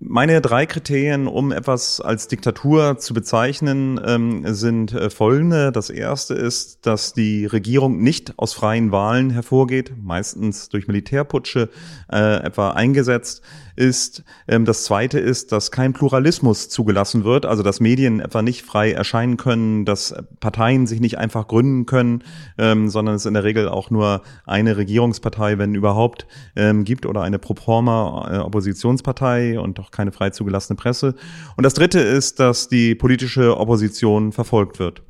meine 0.00 0.40
drei 0.40 0.64
Kriterien, 0.64 1.26
um 1.26 1.50
etwas 1.50 2.00
als 2.00 2.28
Diktatur 2.28 2.98
zu 2.98 3.14
bezeichnen, 3.14 4.00
ähm, 4.04 4.42
sind 4.54 4.92
äh, 4.92 5.10
folgende. 5.10 5.72
Das 5.72 5.90
erste 5.90 6.34
ist, 6.34 6.86
dass 6.86 7.14
die 7.14 7.46
Regierung 7.46 8.00
nicht 8.00 8.34
aus 8.38 8.54
freien 8.54 8.92
Wahlen 8.92 9.30
hervorgeht, 9.30 9.92
meistens 10.00 10.68
durch 10.68 10.86
Militärputsche 10.86 11.68
äh, 12.12 12.44
etwa 12.44 12.70
eingesetzt 12.70 13.42
ist. 13.78 14.24
Ähm, 14.48 14.64
das 14.64 14.84
zweite 14.84 15.18
ist, 15.18 15.52
dass 15.52 15.70
kein 15.70 15.92
Pluralismus 15.92 16.68
zugelassen 16.68 17.24
wird, 17.24 17.46
also 17.46 17.62
dass 17.62 17.80
Medien 17.80 18.20
etwa 18.20 18.42
nicht 18.42 18.62
frei 18.62 18.92
erscheinen 18.92 19.36
können, 19.36 19.84
dass 19.84 20.14
Parteien 20.40 20.86
sich 20.86 21.00
nicht 21.00 21.16
einfach 21.16 21.46
gründen 21.46 21.86
können, 21.86 22.24
ähm, 22.58 22.88
sondern 22.88 23.14
es 23.14 23.24
in 23.24 23.34
der 23.34 23.44
Regel 23.44 23.68
auch 23.68 23.90
nur 23.90 24.22
eine 24.44 24.76
Regierungspartei, 24.76 25.58
wenn 25.58 25.74
überhaupt, 25.74 26.26
ähm, 26.56 26.84
gibt 26.84 27.06
oder 27.06 27.22
eine 27.22 27.38
proforma 27.38 28.28
äh, 28.30 28.38
Oppositionspartei 28.38 29.58
und 29.58 29.78
auch 29.80 29.90
keine 29.90 30.12
frei 30.12 30.30
zugelassene 30.30 30.76
Presse. 30.76 31.14
Und 31.56 31.64
das 31.64 31.74
dritte 31.74 32.00
ist, 32.00 32.40
dass 32.40 32.68
die 32.68 32.94
politische 32.94 33.56
Opposition 33.56 34.32
verfolgt 34.32 34.78
wird. 34.78 35.02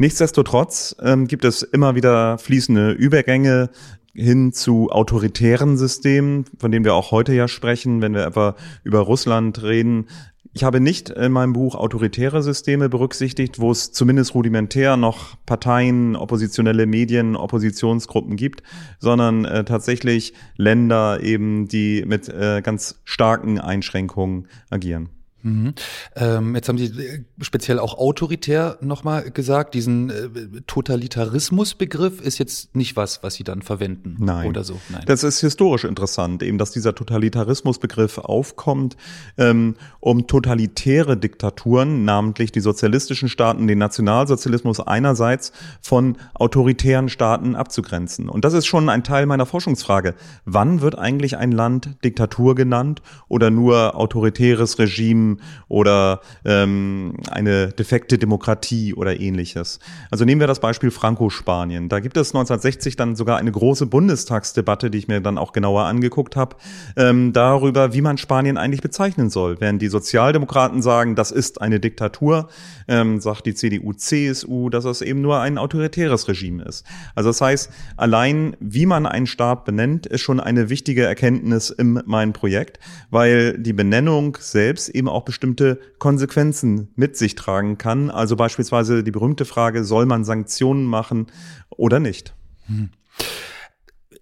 Nichtsdestotrotz 0.00 0.94
ähm, 1.02 1.26
gibt 1.26 1.44
es 1.44 1.62
immer 1.62 1.96
wieder 1.96 2.38
fließende 2.38 2.92
Übergänge 2.92 3.70
hin 4.18 4.52
zu 4.52 4.90
autoritären 4.90 5.76
Systemen, 5.76 6.44
von 6.58 6.72
denen 6.72 6.84
wir 6.84 6.94
auch 6.94 7.12
heute 7.12 7.32
ja 7.32 7.48
sprechen, 7.48 8.02
wenn 8.02 8.14
wir 8.14 8.26
etwa 8.26 8.56
über 8.82 9.00
Russland 9.00 9.62
reden. 9.62 10.06
Ich 10.52 10.64
habe 10.64 10.80
nicht 10.80 11.10
in 11.10 11.30
meinem 11.30 11.52
Buch 11.52 11.76
autoritäre 11.76 12.42
Systeme 12.42 12.88
berücksichtigt, 12.88 13.60
wo 13.60 13.70
es 13.70 13.92
zumindest 13.92 14.34
rudimentär 14.34 14.96
noch 14.96 15.36
Parteien, 15.46 16.16
oppositionelle 16.16 16.86
Medien, 16.86 17.36
Oppositionsgruppen 17.36 18.36
gibt, 18.36 18.62
sondern 18.98 19.44
äh, 19.44 19.64
tatsächlich 19.64 20.32
Länder 20.56 21.20
eben, 21.22 21.68
die 21.68 22.04
mit 22.06 22.28
äh, 22.28 22.60
ganz 22.62 23.00
starken 23.04 23.60
Einschränkungen 23.60 24.48
agieren. 24.68 25.10
Mhm. 25.42 25.74
Ähm, 26.16 26.54
jetzt 26.56 26.68
haben 26.68 26.78
Sie 26.78 26.86
äh, 26.86 27.24
speziell 27.40 27.78
auch 27.78 27.96
autoritär 27.96 28.76
nochmal 28.80 29.30
gesagt, 29.30 29.74
diesen 29.74 30.10
äh, 30.10 30.28
Totalitarismusbegriff 30.66 32.20
ist 32.20 32.38
jetzt 32.38 32.74
nicht 32.74 32.96
was, 32.96 33.22
was 33.22 33.34
Sie 33.34 33.44
dann 33.44 33.62
verwenden 33.62 34.16
Nein. 34.18 34.48
oder 34.48 34.64
so. 34.64 34.80
Nein. 34.88 35.04
Das 35.06 35.22
ist 35.22 35.40
historisch 35.40 35.84
interessant, 35.84 36.42
eben, 36.42 36.58
dass 36.58 36.72
dieser 36.72 36.94
Totalitarismusbegriff 36.94 38.18
aufkommt, 38.18 38.96
ähm, 39.36 39.76
um 40.00 40.26
totalitäre 40.26 41.16
Diktaturen, 41.16 42.04
namentlich 42.04 42.50
die 42.50 42.60
sozialistischen 42.60 43.28
Staaten, 43.28 43.68
den 43.68 43.78
Nationalsozialismus 43.78 44.80
einerseits 44.80 45.52
von 45.80 46.16
autoritären 46.34 47.08
Staaten 47.08 47.54
abzugrenzen. 47.54 48.28
Und 48.28 48.44
das 48.44 48.54
ist 48.54 48.66
schon 48.66 48.88
ein 48.88 49.04
Teil 49.04 49.26
meiner 49.26 49.46
Forschungsfrage. 49.46 50.14
Wann 50.44 50.80
wird 50.80 50.98
eigentlich 50.98 51.36
ein 51.36 51.52
Land 51.52 51.90
Diktatur 52.04 52.56
genannt 52.56 53.02
oder 53.28 53.50
nur 53.50 53.94
autoritäres 53.94 54.80
Regime? 54.80 55.27
Oder 55.68 56.20
ähm, 56.44 57.14
eine 57.30 57.68
defekte 57.68 58.18
Demokratie 58.18 58.94
oder 58.94 59.20
ähnliches. 59.20 59.78
Also 60.10 60.24
nehmen 60.24 60.40
wir 60.40 60.46
das 60.46 60.60
Beispiel 60.60 60.90
Franco-Spanien. 60.90 61.88
Da 61.88 62.00
gibt 62.00 62.16
es 62.16 62.28
1960 62.28 62.96
dann 62.96 63.16
sogar 63.16 63.38
eine 63.38 63.52
große 63.52 63.86
Bundestagsdebatte, 63.86 64.90
die 64.90 64.98
ich 64.98 65.08
mir 65.08 65.20
dann 65.20 65.38
auch 65.38 65.52
genauer 65.52 65.84
angeguckt 65.84 66.36
habe, 66.36 66.56
ähm, 66.96 67.32
darüber, 67.32 67.92
wie 67.92 68.00
man 68.00 68.18
Spanien 68.18 68.56
eigentlich 68.56 68.82
bezeichnen 68.82 69.30
soll. 69.30 69.60
Während 69.60 69.82
die 69.82 69.88
Sozialdemokraten 69.88 70.82
sagen, 70.82 71.14
das 71.14 71.30
ist 71.30 71.60
eine 71.60 71.80
Diktatur, 71.80 72.48
ähm, 72.88 73.20
sagt 73.20 73.46
die 73.46 73.54
CDU, 73.54 73.92
CSU, 73.92 74.70
dass 74.70 74.84
es 74.84 75.02
eben 75.02 75.20
nur 75.20 75.40
ein 75.40 75.58
autoritäres 75.58 76.28
Regime 76.28 76.62
ist. 76.64 76.84
Also 77.14 77.30
das 77.30 77.40
heißt, 77.40 77.70
allein 77.96 78.56
wie 78.60 78.86
man 78.86 79.06
einen 79.06 79.26
Staat 79.26 79.64
benennt, 79.64 80.06
ist 80.06 80.22
schon 80.22 80.40
eine 80.40 80.70
wichtige 80.70 81.04
Erkenntnis 81.04 81.70
in 81.70 82.00
meinem 82.06 82.32
Projekt, 82.32 82.78
weil 83.10 83.58
die 83.58 83.72
Benennung 83.72 84.36
selbst 84.40 84.88
eben 84.88 85.08
auch 85.08 85.17
auch 85.18 85.24
bestimmte 85.24 85.80
Konsequenzen 85.98 86.92
mit 86.94 87.16
sich 87.16 87.34
tragen 87.34 87.76
kann. 87.76 88.10
Also 88.10 88.36
beispielsweise 88.36 89.02
die 89.02 89.10
berühmte 89.10 89.44
Frage, 89.44 89.84
soll 89.84 90.06
man 90.06 90.24
Sanktionen 90.24 90.84
machen 90.84 91.26
oder 91.70 91.98
nicht? 91.98 92.34
Hm. 92.66 92.90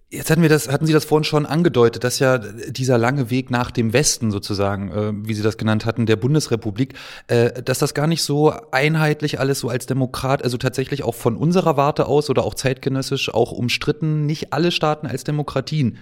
Jetzt 0.09 0.31
hatten 0.31 0.41
wir 0.41 0.47
das, 0.47 0.69
hatten 0.69 0.85
Sie 0.85 0.93
das 0.93 1.03
vorhin 1.03 1.25
schon 1.25 1.45
angedeutet, 1.45 2.05
dass 2.05 2.19
ja 2.19 2.37
dieser 2.37 2.97
lange 2.97 3.29
Weg 3.29 3.51
nach 3.51 3.71
dem 3.71 3.91
Westen 3.91 4.31
sozusagen, 4.31 4.89
äh, 4.89 5.11
wie 5.27 5.33
Sie 5.33 5.43
das 5.43 5.57
genannt 5.57 5.85
hatten, 5.85 6.05
der 6.05 6.15
Bundesrepublik, 6.15 6.93
äh, 7.27 7.61
dass 7.61 7.79
das 7.79 7.93
gar 7.93 8.07
nicht 8.07 8.23
so 8.23 8.53
einheitlich 8.71 9.41
alles 9.41 9.59
so 9.59 9.67
als 9.67 9.85
Demokrat, 9.85 10.43
also 10.43 10.57
tatsächlich 10.57 11.03
auch 11.03 11.13
von 11.13 11.35
unserer 11.35 11.75
Warte 11.75 12.05
aus 12.05 12.29
oder 12.29 12.45
auch 12.45 12.55
zeitgenössisch 12.55 13.33
auch 13.33 13.51
umstritten, 13.51 14.25
nicht 14.25 14.53
alle 14.53 14.71
Staaten 14.71 15.07
als 15.07 15.25
Demokratien 15.25 15.97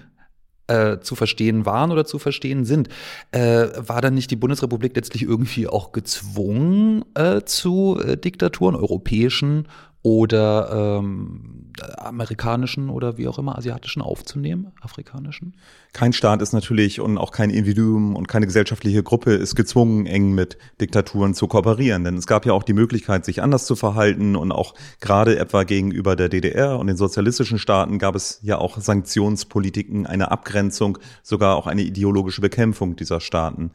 äh, 0.68 1.00
zu 1.00 1.16
verstehen 1.16 1.66
waren 1.66 1.92
oder 1.92 2.06
zu 2.06 2.20
verstehen 2.20 2.66
sind. 2.66 2.90
Äh, 3.32 3.68
war 3.78 4.02
dann 4.02 4.16
nicht 4.16 4.32
die 4.32 4.36
Bundesrepublik 4.36 4.96
letztlich 4.96 5.24
irgendwie 5.24 5.68
auch 5.68 5.92
gezwungen 5.92 7.06
äh, 7.16 7.42
zu 7.44 8.00
äh, 8.00 8.18
Diktaturen, 8.18 8.76
europäischen 8.76 9.68
oder 10.06 11.00
ähm, 11.00 11.72
amerikanischen 11.98 12.90
oder 12.90 13.18
wie 13.18 13.28
auch 13.28 13.40
immer 13.40 13.58
asiatischen 13.58 14.04
aufzunehmen, 14.04 14.72
afrikanischen? 14.80 15.56
Kein 15.94 16.14
Staat 16.14 16.44
ist 16.44 16.54
natürlich 16.54 17.00
und 17.00 17.18
auch 17.18 17.32
kein 17.32 17.50
Individuum 17.50 18.16
und 18.16 18.28
keine 18.28 18.46
gesellschaftliche 18.46 19.02
Gruppe 19.02 19.34
ist 19.34 19.56
gezwungen, 19.56 20.06
eng 20.06 20.34
mit 20.34 20.60
Diktaturen 20.80 21.34
zu 21.34 21.48
kooperieren. 21.48 22.04
Denn 22.04 22.18
es 22.18 22.28
gab 22.28 22.46
ja 22.46 22.54
auch 22.54 22.62
die 22.62 22.74
Möglichkeit, 22.74 23.26
sich 23.26 23.42
anders 23.42 23.66
zu 23.66 23.76
verhalten 23.76 24.36
und 24.36 24.52
auch 24.52 24.76
gerade 25.02 25.40
etwa 25.40 25.64
gegenüber 25.64 26.16
der 26.16 26.30
DDR 26.30 26.78
und 26.78 26.86
den 26.86 26.98
sozialistischen 26.98 27.58
Staaten 27.58 27.98
gab 27.98 28.14
es 28.14 28.40
ja 28.44 28.60
auch 28.60 28.78
Sanktionspolitiken, 28.78 30.06
eine 30.06 30.30
Abgrenzung, 30.30 31.00
sogar 31.24 31.56
auch 31.56 31.66
eine 31.66 31.82
ideologische 31.82 32.42
Bekämpfung 32.42 32.96
dieser 32.96 33.22
Staaten. 33.22 33.72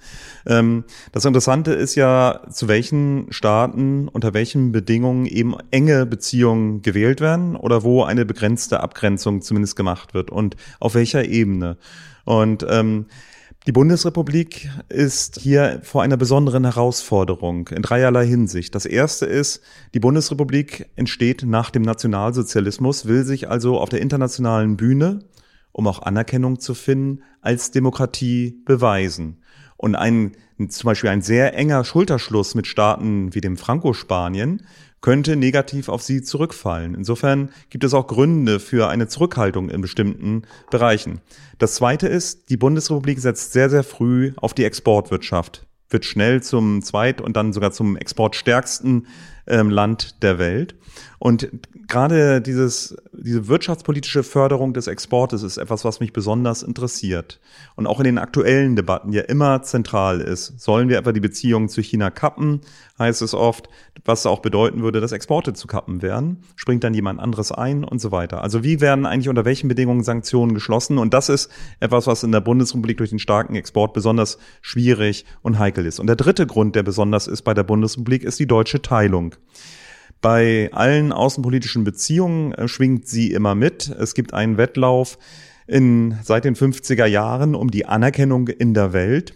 Ähm, 0.47 0.85
das 1.11 1.25
Interessante 1.25 1.73
ist 1.73 1.97
ja, 1.97 2.43
zu 2.51 2.69
welchen 2.69 3.27
Staaten, 3.31 4.07
unter 4.07 4.33
welchen 4.33 4.71
Bedingungen 4.71 5.27
eben 5.27 5.57
enge 5.73 6.07
Beziehungen 6.07 6.20
gewählt 6.83 7.21
werden 7.21 7.57
oder 7.57 7.83
wo 7.83 8.03
eine 8.03 8.25
begrenzte 8.25 8.81
Abgrenzung 8.81 9.43
zumindest 9.43 9.77
gemacht 9.77 10.15
wird 10.15 10.31
und 10.31 10.57
auf 10.79 10.95
welcher 10.95 11.25
Ebene. 11.25 11.77
Und 12.25 12.65
ähm, 12.69 13.07
die 13.67 13.73
Bundesrepublik 13.73 14.71
ist 14.89 15.39
hier 15.39 15.81
vor 15.83 16.03
einer 16.03 16.17
besonderen 16.17 16.65
Herausforderung 16.65 17.69
in 17.69 17.83
dreierlei 17.83 18.27
Hinsicht. 18.27 18.75
Das 18.75 18.87
erste 18.87 19.27
ist, 19.27 19.61
die 19.93 20.00
Bundesrepublik 20.00 20.89
entsteht 20.97 21.43
nach 21.45 21.71
dem 21.71 21.83
Nationalsozialismus, 21.83 23.05
will 23.05 23.25
sich 23.25 23.50
also 23.50 23.79
auf 23.79 23.91
der 23.91 24.00
internationalen 24.00 24.79
Bühne, 24.79 25.25
um 25.73 25.87
auch 25.87 26.00
Anerkennung 26.03 26.59
zu 26.59 26.73
finden, 26.73 27.23
als 27.43 27.71
Demokratie 27.71 28.62
beweisen. 28.65 29.43
Und 29.81 29.95
ein, 29.95 30.33
zum 30.69 30.89
Beispiel 30.89 31.09
ein 31.09 31.23
sehr 31.23 31.55
enger 31.55 31.85
Schulterschluss 31.85 32.55
mit 32.55 32.67
Staaten 32.67 33.35
wie 33.35 33.41
dem 33.41 33.57
Franco-Spanien 33.57 34.67
könnte 35.01 35.37
negativ 35.37 35.89
auf 35.89 36.03
sie 36.03 36.21
zurückfallen. 36.21 36.95
Insofern 36.95 37.49
gibt 37.71 37.85
es 37.85 37.95
auch 37.95 38.07
Gründe 38.07 38.61
für 38.61 38.91
eine 38.91 39.09
Zurückhaltung 39.09 39.71
in 39.71 39.81
bestimmten 39.81 40.43
Bereichen. 40.71 41.23
Das 41.57 41.77
Zweite 41.77 42.09
ist, 42.09 42.51
die 42.51 42.59
Bundesrepublik 42.59 43.21
setzt 43.21 43.55
sehr, 43.55 43.71
sehr 43.71 43.83
früh 43.83 44.35
auf 44.37 44.53
die 44.53 44.65
Exportwirtschaft, 44.65 45.67
wird 45.89 46.05
schnell 46.05 46.43
zum 46.43 46.83
zweit- 46.83 47.23
und 47.23 47.35
dann 47.39 47.55
sogar 47.55 47.73
zum 47.73 47.97
exportstärksten 47.97 49.07
ähm, 49.47 49.71
Land 49.71 50.23
der 50.23 50.39
Welt. 50.39 50.75
Und 51.19 51.51
gerade 51.87 52.41
dieses, 52.41 52.97
diese 53.13 53.47
wirtschaftspolitische 53.47 54.23
Förderung 54.23 54.73
des 54.73 54.87
Exportes 54.87 55.43
ist 55.43 55.59
etwas, 55.59 55.85
was 55.85 56.01
mich 56.01 56.15
besonders 56.15 56.63
interessiert 56.63 57.41
und 57.77 57.87
auch 57.87 58.01
in 58.01 58.05
den 58.05 58.19
aktuellen 58.19 58.75
Debatten 58.75 59.13
ja 59.13 59.23
immer 59.23 59.63
zentral 59.63 60.21
ist. 60.23 60.59
Sollen 60.59 60.89
wir 60.89 60.99
etwa 60.99 61.13
die 61.13 61.21
Beziehungen 61.21 61.69
zu 61.69 61.83
China 61.83 62.11
kappen, 62.11 62.63
heißt 62.99 63.21
es 63.21 63.35
oft, 63.35 63.69
was 64.05 64.25
auch 64.25 64.41
bedeuten 64.41 64.83
würde, 64.83 65.01
dass 65.01 65.13
Exporte 65.13 65.53
zu 65.53 65.67
kappen 65.67 66.01
wären. 66.01 66.39
Springt 66.57 66.85
dann 66.85 66.95
jemand 66.95 67.21
anderes 67.21 67.53
ein 67.53 67.85
und 67.85 68.01
so 68.01 68.13
weiter. 68.13 68.43
Also 68.43 68.65
wie 68.65 68.81
werden 68.81 69.05
eigentlich 69.05 69.29
unter 69.29 69.45
welchen 69.45 69.69
Bedingungen 69.69 70.03
Sanktionen 70.03 70.55
geschlossen? 70.55 70.97
Und 70.97 71.13
das 71.13 71.29
ist 71.29 71.51
etwas, 71.81 72.07
was 72.07 72.23
in 72.23 72.33
der 72.33 72.41
Bundesrepublik 72.41 72.97
durch 72.97 73.11
den 73.11 73.19
starken 73.19 73.57
Export 73.57 73.93
besonders 73.93 74.39
schwierig 74.63 75.27
und 75.43 75.59
heikel 75.59 75.85
ist. 75.85 76.01
Und 76.01 76.07
der 76.07 76.17
dritte 76.17 76.47
Grund, 76.47 76.77
der 76.77 76.83
besonders 76.83 77.27
ist 77.27 77.43
bei 77.43 77.53
der 77.53 77.65
Bundesrepublik, 77.65 78.25
ist 78.25 78.39
die 78.39 78.47
deutsche 78.47 78.81
Teilung. 78.81 79.35
Bei 80.21 80.71
allen 80.73 81.12
außenpolitischen 81.12 81.85
Beziehungen 81.85 82.53
äh, 82.53 82.69
schwingt 82.69 83.09
sie 83.09 83.33
immer 83.33 83.55
mit. 83.55 83.89
Es 83.89 84.15
gibt 84.15 84.35
einen 84.35 84.59
Wettlauf 84.59 85.19
in, 85.67 86.19
seit 86.23 86.45
den 86.45 86.57
50er 86.57 87.07
Jahren 87.07 87.55
um 87.55 87.71
die 87.71 87.87
Anerkennung 87.87 88.49
in 88.49 88.75
der 88.75 88.93
Welt. 88.93 89.35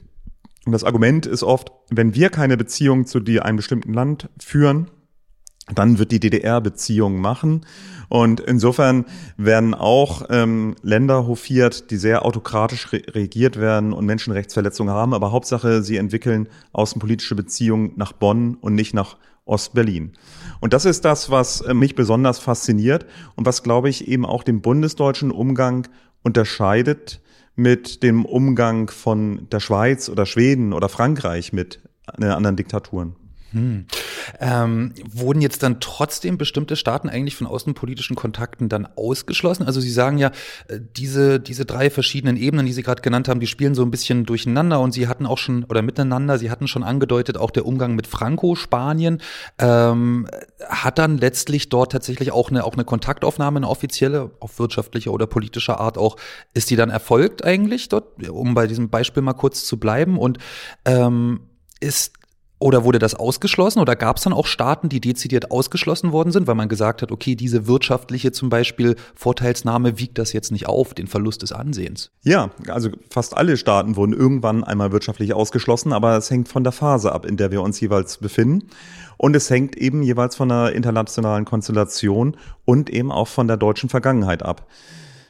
Und 0.67 0.73
das 0.73 0.85
Argument 0.85 1.27
ist 1.27 1.43
oft, 1.43 1.73
wenn 1.91 2.15
wir 2.15 2.31
keine 2.31 2.57
Beziehung 2.57 3.07
zu 3.07 3.21
die, 3.21 3.41
einem 3.41 3.57
bestimmten 3.57 3.93
Land 3.93 4.29
führen, 4.39 4.91
dann 5.75 5.99
wird 5.99 6.13
die 6.13 6.21
DDR 6.21 6.61
Beziehungen 6.61 7.21
machen. 7.21 7.65
Und 8.09 8.41
insofern 8.41 9.07
werden 9.39 9.73
auch 9.73 10.27
ähm, 10.29 10.75
Länder 10.83 11.27
hofiert, 11.27 11.91
die 11.91 11.97
sehr 11.97 12.25
autokratisch 12.25 12.93
re 12.93 13.03
regiert 13.09 13.59
werden 13.59 13.95
und 13.95 14.05
Menschenrechtsverletzungen 14.05 14.93
haben. 14.93 15.15
Aber 15.15 15.33
Hauptsache, 15.33 15.83
sie 15.83 15.97
entwickeln 15.97 16.49
außenpolitische 16.73 17.35
Beziehungen 17.35 17.93
nach 17.97 18.13
Bonn 18.13 18.57
und 18.61 18.75
nicht 18.75 18.93
nach 18.93 19.17
Ostberlin. 19.47 20.13
Und 20.61 20.73
das 20.73 20.85
ist 20.85 21.05
das, 21.05 21.31
was 21.31 21.61
äh, 21.61 21.75
mich 21.75 21.95
besonders 21.95 22.39
fasziniert 22.39 23.07
und 23.37 23.47
was, 23.47 23.63
glaube 23.63 23.89
ich, 23.89 24.09
eben 24.09 24.25
auch 24.27 24.43
den 24.43 24.61
bundesdeutschen 24.61 25.31
Umgang 25.31 25.89
unterscheidet 26.23 27.21
mit 27.57 28.03
dem 28.03 28.25
Umgang 28.25 28.91
von 28.91 29.49
der 29.51 29.61
Schweiz 29.61 30.09
oder 30.09 30.27
Schweden 30.27 30.73
oder 30.73 30.89
Frankreich 30.89 31.53
mit 31.53 31.81
äh, 32.19 32.27
anderen 32.27 32.57
Diktaturen. 32.57 33.17
Hm. 33.55 33.87
Ähm, 34.41 34.95
wurden 35.09 35.41
jetzt 35.41 35.63
dann 35.63 35.79
trotzdem 35.79 36.39
bestimmte 36.39 36.75
Staaten 36.75 37.09
eigentlich 37.09 37.37
von 37.37 37.47
außenpolitischen 37.47 38.17
Kontakten 38.17 38.69
dann 38.69 38.85
ausgeschlossen? 38.97 39.65
Also 39.65 39.81
Sie 39.81 39.93
sagen 39.93 40.19
ja, 40.19 40.33
äh, 40.67 40.81
diese, 40.97 41.39
diese 41.39 41.65
drei 41.65 41.89
verschiedenen 41.89 42.37
Ebenen, 42.37 42.67
die 42.67 42.73
Sie 42.73 42.83
gerade 42.83 43.01
genannt 43.01 43.29
haben, 43.29 43.39
die 43.39 43.47
spielen 43.47 43.77
so 43.77 43.83
ein 43.83 43.93
bisschen 43.93 44.27
durcheinander 44.27 44.81
und 44.81 44.91
Sie 44.91 45.07
hatten 45.07 45.25
auch 45.25 45.39
schon, 45.39 45.63
oder 45.65 45.83
miteinander, 45.83 46.37
Sie 46.37 46.51
hatten 46.51 46.67
schon 46.67 46.83
angedeutet, 46.83 47.39
auch 47.39 47.53
der 47.53 47.65
Umgang 47.65 47.95
mit 47.95 48.09
Franco, 48.09 48.57
Spanien, 48.57 49.23
ähm, 49.59 50.27
hat 50.69 50.99
dann 50.99 51.19
letztlich 51.19 51.69
dort 51.69 51.93
tatsächlich 51.93 52.33
auch 52.33 52.51
eine, 52.51 52.65
auch 52.65 52.75
eine 52.75 52.85
Kontaktaufnahme, 52.85 53.59
eine 53.59 53.69
offizielle, 53.69 54.33
auf 54.41 54.59
wirtschaftlicher 54.59 55.13
oder 55.13 55.29
politischer 55.29 55.79
Art 55.79 55.97
auch, 55.97 56.17
ist 56.55 56.71
die 56.71 56.77
dann 56.77 56.91
erfolgt 56.91 57.45
eigentlich 57.45 57.89
dort, 57.89 58.29
um 58.29 58.55
bei 58.55 58.67
diesem 58.67 58.91
Beispiel 58.91 59.23
mal 59.23 59.35
kurz 59.35 59.65
zu 59.65 59.79
bleiben 59.79 60.19
und 60.19 60.39
ähm, 60.87 61.41
ist 61.79 62.15
oder 62.65 62.83
wurde 62.83 62.99
das 62.99 63.15
ausgeschlossen 63.15 63.81
oder 63.81 63.95
gab 63.95 64.17
es 64.17 64.23
dann 64.23 64.33
auch 64.33 64.47
Staaten, 64.47 64.89
die 64.89 64.99
dezidiert 64.99 65.51
ausgeschlossen 65.51 66.13
worden 66.13 66.33
sind, 66.33 66.47
weil 66.47 66.55
man 66.55 66.71
gesagt 66.71 67.03
hat, 67.03 67.13
okay, 67.13 67.35
diese 67.35 67.67
wirtschaftliche 67.67 68.33
zum 68.33 68.49
Beispiel 68.49 68.97
Vorteilsnahme 69.15 69.99
wiegt 69.99 70.17
das 70.17 70.33
jetzt 70.33 70.51
nicht 70.51 70.67
auf, 70.67 70.95
den 70.95 71.07
Verlust 71.07 71.43
des 71.43 71.53
Ansehens? 71.53 72.11
Ja, 72.23 72.53
also 72.69 72.89
fast 73.11 73.37
alle 73.37 73.59
Staaten 73.59 73.97
wurden 73.97 74.15
irgendwann 74.15 74.65
einmal 74.65 74.93
wirtschaftlich 74.93 75.35
ausgeschlossen, 75.35 75.93
aber 75.93 76.17
es 76.17 76.31
hängt 76.31 76.49
von 76.49 76.65
der 76.65 76.73
Phase 76.73 77.13
ab, 77.13 77.27
in 77.27 77.37
der 77.37 77.51
wir 77.51 77.61
uns 77.61 77.79
jeweils 77.83 78.17
befinden. 78.17 78.71
Und 79.19 79.37
es 79.37 79.51
hängt 79.51 79.77
eben 79.77 80.03
jeweils 80.03 80.35
von 80.35 80.49
der 80.49 80.73
internationalen 80.73 81.45
Konstellation 81.45 82.35
und 82.65 82.89
eben 82.89 83.13
auch 83.13 83.29
von 83.29 83.47
der 83.47 83.59
deutschen 83.59 83.91
Vergangenheit 83.91 84.43
ab. 84.43 84.67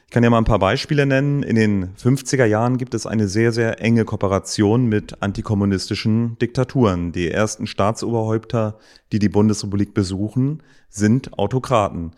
Ich 0.05 0.11
kann 0.11 0.23
ja 0.23 0.29
mal 0.29 0.37
ein 0.37 0.45
paar 0.45 0.59
Beispiele 0.59 1.05
nennen. 1.05 1.43
In 1.43 1.55
den 1.55 1.95
50er 1.95 2.45
Jahren 2.45 2.77
gibt 2.77 2.93
es 2.93 3.05
eine 3.05 3.27
sehr, 3.27 3.51
sehr 3.51 3.81
enge 3.81 4.05
Kooperation 4.05 4.85
mit 4.85 5.21
antikommunistischen 5.21 6.37
Diktaturen. 6.37 7.11
Die 7.11 7.29
ersten 7.29 7.67
Staatsoberhäupter, 7.67 8.77
die 9.11 9.19
die 9.19 9.29
Bundesrepublik 9.29 9.93
besuchen, 9.93 10.61
sind 10.89 11.37
Autokraten. 11.37 12.11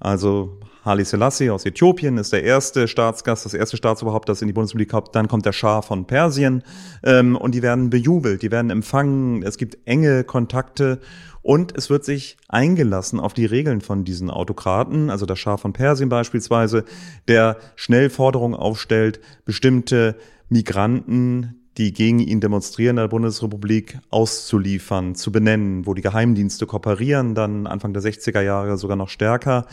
Also 0.00 0.58
Haile 0.84 1.04
Selassie 1.04 1.48
aus 1.48 1.64
Äthiopien 1.64 2.18
ist 2.18 2.32
der 2.32 2.44
erste 2.44 2.88
Staatsgast, 2.88 3.46
das 3.46 3.54
erste 3.54 3.78
Staatsoberhaupt, 3.78 4.28
das 4.28 4.42
in 4.42 4.48
die 4.48 4.52
Bundesrepublik 4.52 4.90
kommt. 4.90 5.14
Dann 5.14 5.28
kommt 5.28 5.46
der 5.46 5.52
Schah 5.52 5.80
von 5.80 6.06
Persien 6.06 6.62
ähm, 7.02 7.36
und 7.36 7.54
die 7.54 7.62
werden 7.62 7.88
bejubelt, 7.88 8.42
die 8.42 8.50
werden 8.50 8.70
empfangen. 8.70 9.42
Es 9.42 9.56
gibt 9.56 9.78
enge 9.86 10.24
Kontakte 10.24 11.00
und 11.40 11.76
es 11.76 11.88
wird 11.88 12.04
sich 12.04 12.36
eingelassen 12.48 13.18
auf 13.18 13.32
die 13.32 13.46
Regeln 13.46 13.80
von 13.80 14.04
diesen 14.04 14.30
Autokraten, 14.30 15.08
also 15.08 15.24
der 15.24 15.36
Schah 15.36 15.56
von 15.56 15.72
Persien 15.72 16.10
beispielsweise, 16.10 16.84
der 17.28 17.56
schnell 17.76 18.10
Forderungen 18.10 18.54
aufstellt, 18.54 19.20
bestimmte 19.46 20.16
Migranten, 20.50 21.64
die 21.76 21.92
gegen 21.92 22.20
ihn 22.20 22.40
demonstrieren 22.40 22.96
in 22.96 23.02
der 23.02 23.08
Bundesrepublik 23.08 23.98
auszuliefern, 24.10 25.14
zu 25.14 25.32
benennen, 25.32 25.86
wo 25.86 25.94
die 25.94 26.02
Geheimdienste 26.02 26.66
kooperieren, 26.66 27.34
dann 27.34 27.66
Anfang 27.66 27.92
der 27.92 28.02
60er 28.02 28.40
Jahre 28.40 28.76
sogar 28.76 28.96
noch 28.96 29.08
stärker. 29.08 29.66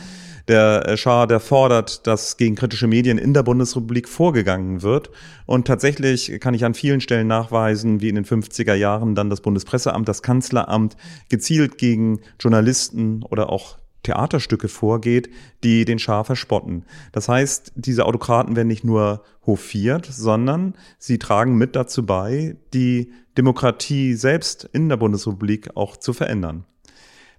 Der 0.47 0.87
äh, 0.87 0.97
Schah, 0.97 1.25
der 1.25 1.39
fordert, 1.39 2.07
dass 2.07 2.37
gegen 2.37 2.55
kritische 2.55 2.87
Medien 2.87 3.17
in 3.17 3.33
der 3.33 3.43
Bundesrepublik 3.43 4.07
vorgegangen 4.07 4.81
wird. 4.81 5.11
Und 5.45 5.67
tatsächlich 5.67 6.39
kann 6.39 6.53
ich 6.53 6.65
an 6.65 6.73
vielen 6.73 7.01
Stellen 7.01 7.27
nachweisen, 7.27 8.01
wie 8.01 8.09
in 8.09 8.15
den 8.15 8.25
50er 8.25 8.73
Jahren 8.73 9.15
dann 9.15 9.29
das 9.29 9.41
Bundespresseamt, 9.41 10.07
das 10.07 10.21
Kanzleramt 10.21 10.95
gezielt 11.29 11.77
gegen 11.77 12.21
Journalisten 12.39 13.23
oder 13.23 13.49
auch 13.49 13.77
Theaterstücke 14.03 14.67
vorgeht, 14.67 15.29
die 15.63 15.85
den 15.85 15.99
Schah 15.99 16.23
verspotten. 16.23 16.85
Das 17.11 17.29
heißt, 17.29 17.73
diese 17.75 18.05
Autokraten 18.05 18.55
werden 18.55 18.67
nicht 18.67 18.83
nur 18.83 19.23
hofiert, 19.45 20.05
sondern 20.05 20.73
sie 20.97 21.19
tragen 21.19 21.55
mit 21.55 21.75
dazu 21.75 22.05
bei, 22.05 22.57
die 22.73 23.11
Demokratie 23.37 24.15
selbst 24.15 24.69
in 24.73 24.89
der 24.89 24.97
Bundesrepublik 24.97 25.75
auch 25.75 25.97
zu 25.97 26.13
verändern. 26.13 26.65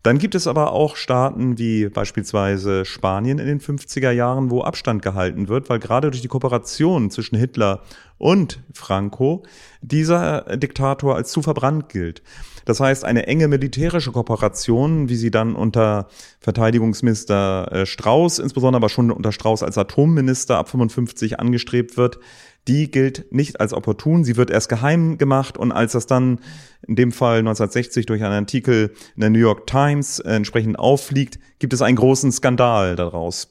Dann 0.03 0.19
gibt 0.19 0.35
es 0.35 0.49
aber 0.49 0.73
auch 0.73 0.97
Staaten 0.97 1.59
wie 1.59 1.89
beispielsweise 1.89 2.85
Spanien 2.85 3.39
in 3.39 3.47
den 3.47 3.61
50er 3.61 4.11
Jahren, 4.11 4.51
wo 4.51 4.63
Abstand 4.63 5.01
gehalten 5.01 5.47
wird, 5.49 5.71
weil 5.71 5.79
gerade 5.79 6.11
durch 6.11 6.23
die 6.23 6.29
Kooperation 6.29 7.11
zwischen 7.11 7.37
Hitler 7.37 7.83
und 8.19 8.61
Franco 8.75 9.45
dieser 9.81 10.57
Diktator 10.57 11.15
als 11.15 11.31
zu 11.31 11.43
verbrannt 11.43 11.89
gilt. 11.89 12.23
Das 12.65 12.81
heißt, 12.81 13.05
eine 13.05 13.27
enge 13.27 13.49
militärische 13.49 14.13
Kooperation, 14.13 15.09
wie 15.09 15.17
sie 15.17 15.31
dann 15.31 15.55
unter 15.57 16.07
Verteidigungsminister 16.41 17.73
äh, 17.73 17.87
Strauß, 17.87 18.39
insbesondere 18.39 18.79
aber 18.79 18.89
schon 18.89 19.11
unter 19.11 19.33
Strauß 19.33 19.63
als 19.63 19.79
Atomminister 19.79 20.59
ab 20.59 20.69
55 20.69 21.41
angestrebt 21.41 21.97
wird, 21.97 22.19
die 22.69 22.91
gilt 22.91 23.33
nicht 23.33 23.61
als 23.61 23.73
opportun. 23.73 24.25
Sie 24.25 24.37
wird 24.37 24.51
erst 24.51 24.69
geheim 24.69 25.19
gemacht 25.19 25.59
und 25.59 25.73
als 25.73 25.93
das 25.93 26.07
dann 26.07 26.41
in 26.87 26.97
dem 26.97 27.13
Fall 27.13 27.39
1960 27.39 28.07
durch 28.07 28.23
einen 28.23 28.35
Artikel 28.35 28.93
in 29.15 29.21
der 29.21 29.31
New 29.31 29.39
York 29.39 29.67
Times 29.67 30.21
entsprechend 30.21 30.79
auffliegt, 30.79 31.39
gibt 31.59 31.73
es 31.73 31.83
einen 31.83 31.97
großen 31.97 32.31
Skandal 32.31 32.97
daraus. 32.97 33.49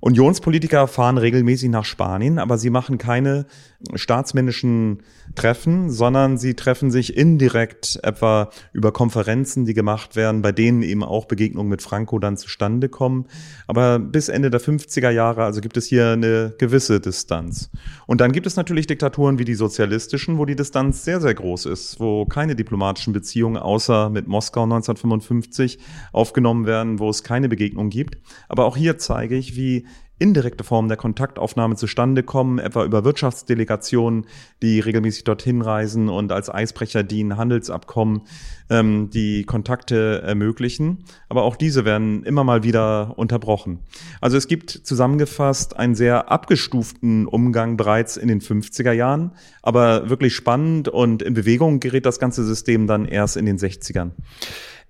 Unionspolitiker 0.00 0.86
fahren 0.86 1.18
regelmäßig 1.18 1.70
nach 1.70 1.84
Spanien, 1.84 2.38
aber 2.38 2.56
sie 2.56 2.70
machen 2.70 2.98
keine 2.98 3.46
staatsmännischen 3.94 5.02
Treffen, 5.38 5.88
sondern 5.88 6.36
sie 6.36 6.54
treffen 6.54 6.90
sich 6.90 7.16
indirekt 7.16 8.00
etwa 8.02 8.50
über 8.72 8.90
Konferenzen, 8.92 9.64
die 9.64 9.72
gemacht 9.72 10.16
werden, 10.16 10.42
bei 10.42 10.50
denen 10.50 10.82
eben 10.82 11.04
auch 11.04 11.26
Begegnungen 11.26 11.70
mit 11.70 11.80
Franco 11.80 12.18
dann 12.18 12.36
zustande 12.36 12.88
kommen. 12.88 13.26
Aber 13.68 14.00
bis 14.00 14.28
Ende 14.28 14.50
der 14.50 14.60
50er 14.60 15.10
Jahre, 15.10 15.44
also 15.44 15.60
gibt 15.60 15.76
es 15.76 15.86
hier 15.86 16.10
eine 16.10 16.54
gewisse 16.58 16.98
Distanz. 16.98 17.70
Und 18.06 18.20
dann 18.20 18.32
gibt 18.32 18.48
es 18.48 18.56
natürlich 18.56 18.88
Diktaturen 18.88 19.38
wie 19.38 19.44
die 19.44 19.54
sozialistischen, 19.54 20.38
wo 20.38 20.44
die 20.44 20.56
Distanz 20.56 21.04
sehr, 21.04 21.20
sehr 21.20 21.34
groß 21.34 21.66
ist, 21.66 22.00
wo 22.00 22.26
keine 22.26 22.56
diplomatischen 22.56 23.12
Beziehungen 23.12 23.58
außer 23.58 24.10
mit 24.10 24.26
Moskau 24.26 24.64
1955 24.64 25.78
aufgenommen 26.12 26.66
werden, 26.66 26.98
wo 26.98 27.10
es 27.10 27.22
keine 27.22 27.48
Begegnung 27.48 27.90
gibt. 27.90 28.18
Aber 28.48 28.64
auch 28.64 28.76
hier 28.76 28.98
zeige 28.98 29.36
ich, 29.36 29.54
wie 29.54 29.86
indirekte 30.18 30.64
Formen 30.64 30.88
der 30.88 30.96
Kontaktaufnahme 30.96 31.76
zustande 31.76 32.22
kommen, 32.22 32.58
etwa 32.58 32.84
über 32.84 33.04
Wirtschaftsdelegationen, 33.04 34.26
die 34.62 34.80
regelmäßig 34.80 35.24
dorthin 35.24 35.62
reisen 35.62 36.08
und 36.08 36.32
als 36.32 36.52
Eisbrecher 36.52 37.02
dienen, 37.02 37.36
Handelsabkommen, 37.36 38.22
ähm, 38.70 39.10
die 39.10 39.44
Kontakte 39.44 40.22
ermöglichen. 40.22 41.04
Aber 41.28 41.42
auch 41.42 41.56
diese 41.56 41.84
werden 41.84 42.24
immer 42.24 42.44
mal 42.44 42.62
wieder 42.62 43.16
unterbrochen. 43.16 43.78
Also 44.20 44.36
es 44.36 44.48
gibt 44.48 44.70
zusammengefasst 44.70 45.76
einen 45.76 45.94
sehr 45.94 46.30
abgestuften 46.30 47.26
Umgang 47.26 47.76
bereits 47.76 48.16
in 48.16 48.28
den 48.28 48.40
50er 48.40 48.92
Jahren, 48.92 49.32
aber 49.62 50.08
wirklich 50.10 50.34
spannend 50.34 50.88
und 50.88 51.22
in 51.22 51.34
Bewegung 51.34 51.80
gerät 51.80 52.06
das 52.06 52.18
ganze 52.18 52.44
System 52.44 52.86
dann 52.86 53.04
erst 53.04 53.36
in 53.36 53.46
den 53.46 53.58
60ern. 53.58 54.10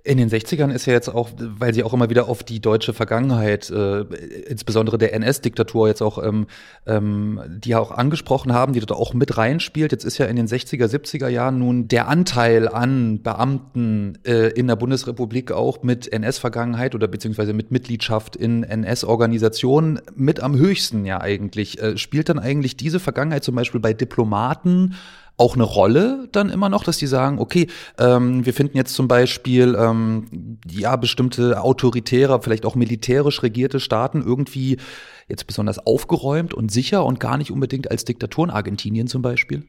In 0.04 0.16
den 0.16 0.30
60ern 0.30 0.72
ist 0.72 0.86
ja 0.86 0.92
jetzt 0.92 1.08
auch, 1.08 1.30
weil 1.36 1.74
sie 1.74 1.82
auch 1.82 1.92
immer 1.92 2.08
wieder 2.08 2.28
auf 2.28 2.44
die 2.44 2.60
deutsche 2.60 2.94
Vergangenheit, 2.94 3.68
äh, 3.68 4.02
insbesondere 4.48 4.96
der 4.96 5.12
NS-Diktatur 5.12 5.88
jetzt 5.88 6.02
auch, 6.02 6.22
ähm, 6.24 6.46
ähm, 6.86 7.40
die 7.48 7.70
ja 7.70 7.80
auch 7.80 7.90
angesprochen 7.90 8.52
haben, 8.52 8.72
die 8.72 8.80
dort 8.80 8.92
auch 8.92 9.12
mit 9.12 9.36
reinspielt. 9.36 9.90
Jetzt 9.90 10.04
ist 10.04 10.16
ja 10.16 10.26
in 10.26 10.36
den 10.36 10.46
60er, 10.46 10.86
70er 10.86 11.28
Jahren 11.28 11.58
nun 11.58 11.88
der 11.88 12.08
Anteil 12.08 12.68
an 12.68 13.22
Beamten 13.22 14.18
äh, 14.24 14.48
in 14.52 14.68
der 14.68 14.76
Bundesrepublik 14.76 15.50
auch 15.50 15.82
mit 15.82 16.10
NS-Vergangenheit 16.10 16.94
oder 16.94 17.08
beziehungsweise 17.08 17.52
mit 17.52 17.72
Mitgliedschaft 17.72 18.36
in 18.36 18.62
NS-Organisationen 18.62 20.00
mit 20.14 20.40
am 20.40 20.56
höchsten 20.56 21.06
ja 21.06 21.20
eigentlich. 21.20 21.82
Äh, 21.82 21.98
spielt 21.98 22.28
dann 22.28 22.38
eigentlich 22.38 22.76
diese 22.76 23.00
Vergangenheit 23.00 23.42
zum 23.42 23.56
Beispiel 23.56 23.80
bei 23.80 23.92
Diplomaten 23.92 24.94
auch 25.38 25.54
eine 25.54 25.64
Rolle 25.64 26.28
dann 26.32 26.50
immer 26.50 26.68
noch, 26.68 26.84
dass 26.84 26.98
die 26.98 27.06
sagen, 27.06 27.38
okay, 27.38 27.68
ähm, 27.98 28.44
wir 28.44 28.52
finden 28.52 28.76
jetzt 28.76 28.94
zum 28.94 29.08
Beispiel 29.08 29.76
ähm, 29.78 30.58
ja 30.68 30.96
bestimmte 30.96 31.62
autoritäre, 31.62 32.42
vielleicht 32.42 32.66
auch 32.66 32.74
militärisch 32.74 33.42
regierte 33.42 33.80
Staaten 33.80 34.22
irgendwie 34.22 34.76
jetzt 35.28 35.46
besonders 35.46 35.78
aufgeräumt 35.78 36.54
und 36.54 36.70
sicher 36.72 37.04
und 37.04 37.20
gar 37.20 37.38
nicht 37.38 37.50
unbedingt 37.50 37.90
als 37.90 38.04
Diktaturen, 38.04 38.50
Argentinien 38.50 39.06
zum 39.06 39.22
Beispiel? 39.22 39.62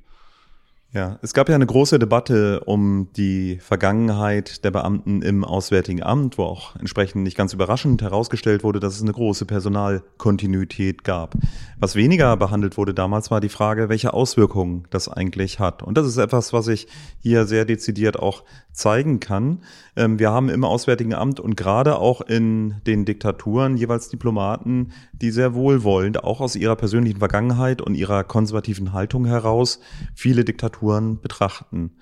Ja, 0.91 1.19
es 1.21 1.35
gab 1.35 1.49
ja 1.49 1.55
eine 1.55 1.67
große 1.67 1.99
Debatte 1.99 2.61
um 2.61 3.09
die 3.15 3.59
Vergangenheit 3.59 4.63
der 4.63 4.71
Beamten 4.71 5.21
im 5.21 5.43
Auswärtigen 5.43 6.01
Amt, 6.01 6.39
wo 6.39 6.45
auch 6.45 6.75
entsprechend 6.77 7.21
nicht 7.21 7.37
ganz 7.37 7.53
überraschend 7.53 8.01
herausgestellt 8.01 8.63
wurde, 8.63 8.79
dass 8.79 8.95
es 8.95 9.03
eine 9.03 9.11
große 9.11 9.45
Personalkontinuität 9.45 11.03
gab. 11.03 11.35
Was 11.77 11.95
weniger 11.95 12.35
behandelt 12.37 12.75
wurde 12.75 12.95
damals 12.95 13.29
war 13.29 13.39
die 13.39 13.49
Frage, 13.49 13.87
welche 13.87 14.15
Auswirkungen 14.15 14.87
das 14.89 15.09
eigentlich 15.09 15.59
hat. 15.59 15.83
Und 15.83 15.95
das 15.95 16.07
ist 16.07 16.17
etwas, 16.17 16.53
was 16.53 16.67
ich 16.67 16.87
hier 17.19 17.45
sehr 17.45 17.65
dezidiert 17.65 18.17
auch 18.17 18.43
zeigen 18.71 19.19
kann. 19.19 19.59
Ähm, 19.99 20.17
wir 20.17 20.31
haben 20.31 20.47
im 20.47 20.63
Auswärtigen 20.63 21.13
Amt 21.13 21.41
und 21.41 21.57
gerade 21.57 21.97
auch 21.97 22.21
in 22.21 22.75
den 22.87 23.03
Diktaturen 23.03 23.75
jeweils 23.75 24.07
Diplomaten, 24.07 24.93
die 25.11 25.29
sehr 25.29 25.53
wohlwollend, 25.53 26.23
auch 26.23 26.39
aus 26.39 26.55
ihrer 26.55 26.77
persönlichen 26.77 27.19
Vergangenheit 27.19 27.81
und 27.81 27.95
ihrer 27.95 28.23
konservativen 28.23 28.93
Haltung 28.93 29.25
heraus, 29.25 29.81
viele 30.15 30.45
Diktaturen 30.45 31.19
betrachten. 31.19 31.97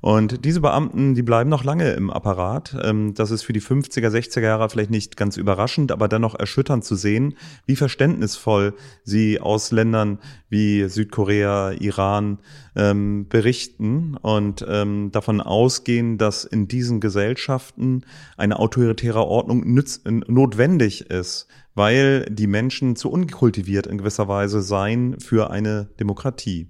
Und 0.00 0.46
diese 0.46 0.62
Beamten, 0.62 1.14
die 1.14 1.22
bleiben 1.22 1.50
noch 1.50 1.62
lange 1.62 1.92
im 1.92 2.10
Apparat. 2.10 2.76
Ähm, 2.82 3.12
das 3.14 3.30
ist 3.30 3.42
für 3.42 3.52
die 3.52 3.60
50er, 3.60 4.08
60er 4.08 4.40
Jahre 4.40 4.70
vielleicht 4.70 4.90
nicht 4.90 5.16
ganz 5.16 5.36
überraschend, 5.36 5.92
aber 5.92 6.08
dennoch 6.08 6.34
erschütternd 6.34 6.84
zu 6.84 6.94
sehen, 6.94 7.34
wie 7.66 7.76
verständnisvoll 7.76 8.74
sie 9.04 9.40
aus 9.40 9.72
Ländern 9.72 10.18
wie 10.48 10.88
Südkorea, 10.88 11.72
Iran 11.72 12.38
ähm, 12.76 13.26
berichten 13.28 14.16
und 14.16 14.64
ähm, 14.66 15.10
davon 15.12 15.40
ausgehen, 15.40 16.16
dass 16.16 16.44
in 16.44 16.66
diesen 16.66 17.00
Gesellschaften 17.00 18.06
eine 18.38 18.58
autoritäre 18.58 19.24
Ordnung 19.26 19.70
nütz 19.70 20.00
notwendig 20.04 21.10
ist, 21.10 21.46
weil 21.74 22.24
die 22.30 22.46
Menschen 22.46 22.96
zu 22.96 23.10
unkultiviert 23.10 23.86
in 23.86 23.98
gewisser 23.98 24.28
Weise 24.28 24.62
seien 24.62 25.20
für 25.20 25.50
eine 25.50 25.90
Demokratie. 25.98 26.68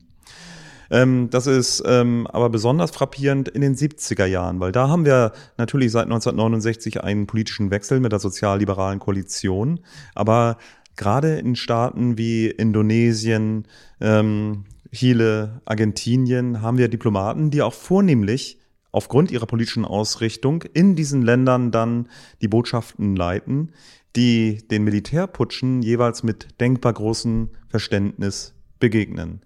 Ähm, 0.90 1.30
das 1.30 1.46
ist 1.46 1.82
ähm, 1.86 2.26
aber 2.26 2.50
besonders 2.50 2.90
frappierend 2.90 3.48
in 3.48 3.60
den 3.60 3.76
70er 3.76 4.26
Jahren, 4.26 4.60
weil 4.60 4.72
da 4.72 4.88
haben 4.88 5.04
wir 5.04 5.32
natürlich 5.56 5.92
seit 5.92 6.04
1969 6.04 7.02
einen 7.02 7.26
politischen 7.26 7.70
Wechsel 7.70 8.00
mit 8.00 8.12
der 8.12 8.18
sozialliberalen 8.18 8.98
Koalition, 8.98 9.80
aber 10.14 10.58
gerade 10.96 11.38
in 11.38 11.56
Staaten 11.56 12.18
wie 12.18 12.48
Indonesien, 12.48 13.66
ähm, 14.00 14.64
Chile, 14.92 15.60
Argentinien 15.64 16.62
haben 16.62 16.78
wir 16.78 16.88
Diplomaten, 16.88 17.50
die 17.50 17.62
auch 17.62 17.74
vornehmlich 17.74 18.58
aufgrund 18.92 19.30
ihrer 19.30 19.46
politischen 19.46 19.84
Ausrichtung 19.84 20.64
in 20.74 20.96
diesen 20.96 21.22
Ländern 21.22 21.70
dann 21.70 22.08
die 22.42 22.48
Botschaften 22.48 23.14
leiten, 23.14 23.72
die 24.16 24.66
den 24.68 24.82
Militärputschen 24.82 25.82
jeweils 25.82 26.24
mit 26.24 26.60
denkbar 26.60 26.92
großem 26.92 27.50
Verständnis 27.68 28.54
begegnen. 28.80 29.42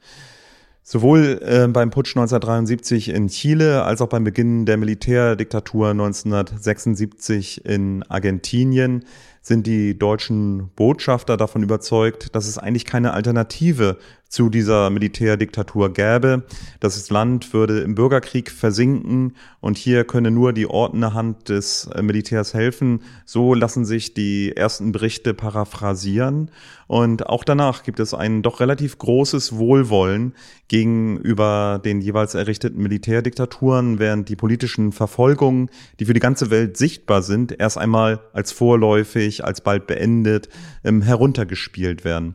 Sowohl 0.87 1.41
äh, 1.43 1.67
beim 1.67 1.89
Putsch 1.89 2.15
1973 2.15 3.09
in 3.09 3.29
Chile 3.29 3.85
als 3.85 4.03
auch 4.03 4.09
beim 4.09 4.23
Beginn 4.23 4.67
der 4.67 4.77
Militärdiktatur 4.77 5.89
1976 5.89 7.65
in 7.65 8.03
Argentinien 8.11 9.07
sind 9.41 9.67
die 9.67 9.99
deutschen 9.99 10.69
Botschafter 10.77 11.39
davon 11.39 11.63
überzeugt, 11.63 12.35
dass 12.37 12.47
es 12.47 12.59
eigentlich 12.59 12.85
keine 12.85 13.15
Alternative 13.15 13.97
zu 14.35 14.49
dieser 14.51 14.91
Militärdiktatur 14.91 15.93
gäbe. 15.93 16.43
Das 16.81 17.09
Land 17.09 17.53
würde 17.53 17.83
im 17.83 17.95
Bürgerkrieg 17.95 18.51
versinken 18.51 19.37
und 19.61 19.79
hier 19.79 20.03
könne 20.03 20.33
nur 20.33 20.53
die 20.53 20.67
ordnende 20.67 21.15
Hand 21.15 21.51
des 21.51 21.89
äh, 21.95 22.03
Militärs 22.03 22.53
helfen. 22.53 23.03
So 23.25 23.55
lassen 23.55 23.85
sich 23.85 24.13
die 24.13 24.57
ersten 24.57 24.91
Berichte 24.91 25.35
paraphrasieren. 25.35 26.51
Und 26.89 27.27
auch 27.29 27.45
danach 27.45 27.85
gibt 27.85 28.01
es 28.01 28.13
ein 28.13 28.43
doch 28.43 28.59
relativ 28.59 28.99
großes 28.99 29.57
Wohlwollen 29.57 30.35
gegenüber 30.67 31.81
den 31.85 32.01
jeweils 32.01 32.35
errichteten 32.35 32.83
Militärdiktaturen, 32.83 34.01
während 34.01 34.29
die 34.29 34.37
politischen 34.37 34.91
Verfolgungen, 34.91 35.71
die 36.01 36.07
für 36.07 36.13
die 36.13 36.19
ganze 36.19 36.51
Welt 36.51 36.77
sichtbar 36.77 37.23
sind, 37.23 37.55
erst 37.61 37.79
einmal 37.79 38.21
als 38.33 38.51
vorläufig, 38.51 39.45
als 39.45 39.61
bald 39.61 39.87
beendet, 39.87 40.49
ähm, 40.83 41.03
heruntergespielt 41.03 42.05
werden. 42.05 42.35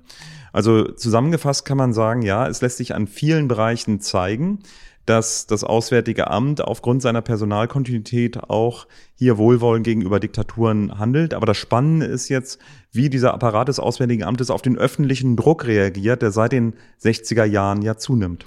Also 0.54 0.92
zusammengefasst 0.92 1.66
kann 1.66 1.78
man 1.78 1.94
sagen, 1.94 2.22
ja, 2.22 2.48
es 2.48 2.62
lässt 2.62 2.78
sich 2.78 2.96
an 2.96 3.08
vielen 3.08 3.48
Bereichen 3.48 4.00
zeigen, 4.00 4.60
dass 5.06 5.48
das 5.48 5.64
Auswärtige 5.64 6.30
Amt 6.30 6.62
aufgrund 6.62 7.02
seiner 7.02 7.24
Personalkontinuität 7.24 8.38
auch 8.48 8.86
hier 9.16 9.40
wohlwollend 9.40 9.84
gegenüber 9.84 10.20
Diktaturen 10.20 11.00
handelt. 11.00 11.34
Aber 11.34 11.48
das 11.48 11.58
Spannende 11.58 12.06
ist 12.06 12.30
jetzt, 12.30 12.60
wie 12.92 13.10
dieser 13.10 13.34
Apparat 13.34 13.70
des 13.70 13.80
Auswärtigen 13.80 14.24
Amtes 14.24 14.52
auf 14.52 14.62
den 14.62 14.78
öffentlichen 14.78 15.36
Druck 15.36 15.66
reagiert, 15.66 16.22
der 16.22 16.30
seit 16.32 16.52
den 16.52 16.74
60er 17.02 17.44
Jahren 17.44 17.82
ja 17.82 17.98
zunimmt. 17.98 18.46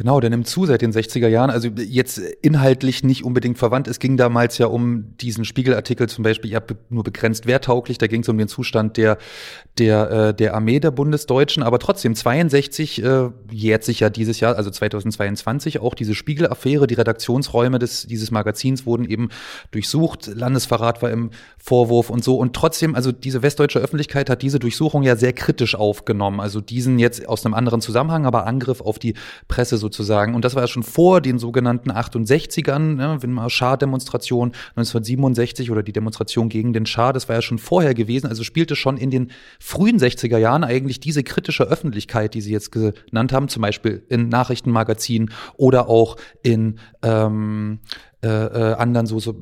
Genau, 0.00 0.18
der 0.18 0.30
nimmt 0.30 0.46
zu 0.46 0.64
seit 0.64 0.80
den 0.80 0.94
60er 0.94 1.28
Jahren. 1.28 1.50
Also 1.50 1.68
jetzt 1.68 2.16
inhaltlich 2.16 3.04
nicht 3.04 3.22
unbedingt 3.22 3.58
verwandt. 3.58 3.86
Es 3.86 3.98
ging 3.98 4.16
damals 4.16 4.56
ja 4.56 4.64
um 4.64 5.14
diesen 5.18 5.44
Spiegelartikel 5.44 6.08
zum 6.08 6.24
Beispiel, 6.24 6.50
ja, 6.50 6.62
nur 6.88 7.04
begrenzt 7.04 7.44
wehrtauglich. 7.44 7.98
Da 7.98 8.06
ging 8.06 8.22
es 8.22 8.28
um 8.30 8.38
den 8.38 8.48
Zustand 8.48 8.96
der, 8.96 9.18
der, 9.76 10.10
äh, 10.10 10.34
der 10.34 10.54
Armee 10.54 10.80
der 10.80 10.90
Bundesdeutschen. 10.90 11.62
Aber 11.62 11.78
trotzdem, 11.78 12.14
62 12.14 13.04
äh, 13.04 13.28
jährt 13.50 13.84
sich 13.84 14.00
ja 14.00 14.08
dieses 14.08 14.40
Jahr, 14.40 14.56
also 14.56 14.70
2022, 14.70 15.80
auch 15.80 15.92
diese 15.92 16.14
Spiegelaffäre. 16.14 16.86
Die 16.86 16.94
Redaktionsräume 16.94 17.78
des, 17.78 18.06
dieses 18.06 18.30
Magazins 18.30 18.86
wurden 18.86 19.04
eben 19.04 19.28
durchsucht. 19.70 20.28
Landesverrat 20.28 21.02
war 21.02 21.10
im 21.10 21.28
Vorwurf 21.58 22.08
und 22.08 22.24
so. 22.24 22.38
Und 22.38 22.56
trotzdem, 22.56 22.94
also 22.94 23.12
diese 23.12 23.42
westdeutsche 23.42 23.80
Öffentlichkeit 23.80 24.30
hat 24.30 24.40
diese 24.40 24.60
Durchsuchung 24.60 25.02
ja 25.02 25.16
sehr 25.16 25.34
kritisch 25.34 25.74
aufgenommen. 25.74 26.40
Also 26.40 26.62
diesen 26.62 26.98
jetzt 26.98 27.28
aus 27.28 27.44
einem 27.44 27.52
anderen 27.52 27.82
Zusammenhang, 27.82 28.24
aber 28.24 28.46
Angriff 28.46 28.80
auf 28.80 28.98
die 28.98 29.12
Presse 29.46 29.76
sozusagen. 29.90 30.34
Und 30.34 30.44
das 30.44 30.54
war 30.54 30.62
ja 30.62 30.68
schon 30.68 30.82
vor 30.82 31.20
den 31.20 31.38
sogenannten 31.38 31.90
68ern, 31.90 32.94
ne, 32.94 33.18
wenn 33.20 33.32
mal 33.32 33.50
Schah-Demonstration 33.50 34.52
1967 34.76 35.70
oder 35.70 35.82
die 35.82 35.92
Demonstration 35.92 36.48
gegen 36.48 36.72
den 36.72 36.86
Schah, 36.86 37.12
das 37.12 37.28
war 37.28 37.36
ja 37.36 37.42
schon 37.42 37.58
vorher 37.58 37.94
gewesen. 37.94 38.26
Also 38.26 38.44
spielte 38.44 38.76
schon 38.76 38.96
in 38.96 39.10
den 39.10 39.32
frühen 39.58 39.98
60er 39.98 40.38
Jahren 40.38 40.64
eigentlich 40.64 41.00
diese 41.00 41.22
kritische 41.22 41.64
Öffentlichkeit, 41.64 42.34
die 42.34 42.40
Sie 42.40 42.52
jetzt 42.52 42.70
genannt 42.72 43.32
haben, 43.32 43.48
zum 43.48 43.62
Beispiel 43.62 44.02
in 44.08 44.28
Nachrichtenmagazinen 44.28 45.30
oder 45.56 45.88
auch 45.88 46.16
in 46.42 46.78
ähm, 47.02 47.80
äh, 48.22 48.28
äh, 48.28 48.74
anderen 48.74 49.06
so, 49.06 49.18
so 49.18 49.34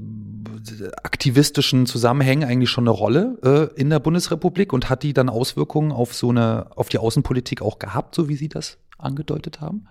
aktivistischen 1.03 1.87
Zusammenhängen 1.87 2.49
eigentlich 2.49 2.71
schon 2.71 2.85
eine 2.85 2.91
Rolle 2.91 3.71
äh, 3.75 3.81
in 3.81 3.91
der 3.91 3.99
Bundesrepublik 3.99 4.73
und 4.73 4.89
hat 4.89 5.03
die 5.03 5.13
dann 5.13 5.29
Auswirkungen 5.29 5.93
auf 5.93 6.15
so 6.15 6.31
eine 6.31 6.67
auf 6.77 6.89
die 6.89 6.99
Außenpolitik 6.99 7.61
auch 7.61 7.79
gehabt, 7.79 8.15
so 8.15 8.29
wie 8.29 8.37
Sie 8.37 8.49
das 8.49 8.79
angedeutet 8.97 9.61
haben? 9.61 9.89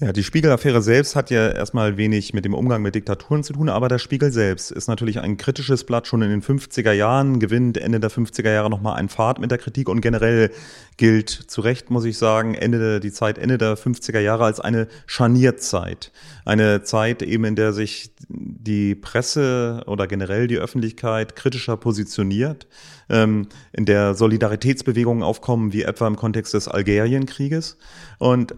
Ja, 0.00 0.12
die 0.12 0.22
Spiegel-Affäre 0.22 0.80
selbst 0.80 1.16
hat 1.16 1.28
ja 1.28 1.48
erstmal 1.48 1.96
wenig 1.96 2.32
mit 2.32 2.44
dem 2.44 2.54
Umgang 2.54 2.82
mit 2.82 2.94
Diktaturen 2.94 3.42
zu 3.42 3.52
tun, 3.52 3.68
aber 3.68 3.88
der 3.88 3.98
Spiegel 3.98 4.30
selbst 4.30 4.70
ist 4.70 4.86
natürlich 4.86 5.18
ein 5.18 5.36
kritisches 5.38 5.82
Blatt 5.82 6.06
schon 6.06 6.22
in 6.22 6.30
den 6.30 6.40
50er 6.40 6.92
Jahren, 6.92 7.40
gewinnt 7.40 7.76
Ende 7.78 7.98
der 7.98 8.08
50er 8.08 8.52
Jahre 8.52 8.70
nochmal 8.70 8.94
einen 8.94 9.08
Pfad 9.08 9.40
mit 9.40 9.50
der 9.50 9.58
Kritik 9.58 9.88
und 9.88 10.00
generell 10.00 10.52
gilt 10.98 11.30
zu 11.30 11.62
Recht, 11.62 11.90
muss 11.90 12.04
ich 12.04 12.16
sagen, 12.16 12.54
Ende, 12.54 13.00
die 13.00 13.10
Zeit 13.10 13.38
Ende 13.38 13.58
der 13.58 13.76
50er 13.76 14.20
Jahre 14.20 14.44
als 14.44 14.60
eine 14.60 14.86
Scharnierzeit. 15.06 16.12
Eine 16.44 16.84
Zeit 16.84 17.22
eben, 17.22 17.44
in 17.44 17.56
der 17.56 17.72
sich 17.72 18.12
die 18.28 18.94
Presse 18.94 19.82
oder 19.88 20.06
generell 20.06 20.46
die 20.46 20.58
Öffentlichkeit 20.58 21.34
kritischer 21.34 21.76
positioniert, 21.76 22.68
ähm, 23.08 23.48
in 23.72 23.84
der 23.84 24.14
Solidaritätsbewegungen 24.14 25.24
aufkommen, 25.24 25.72
wie 25.72 25.82
etwa 25.82 26.06
im 26.06 26.14
Kontext 26.14 26.54
des 26.54 26.68
Algerienkrieges. 26.68 27.78
Und 28.18 28.54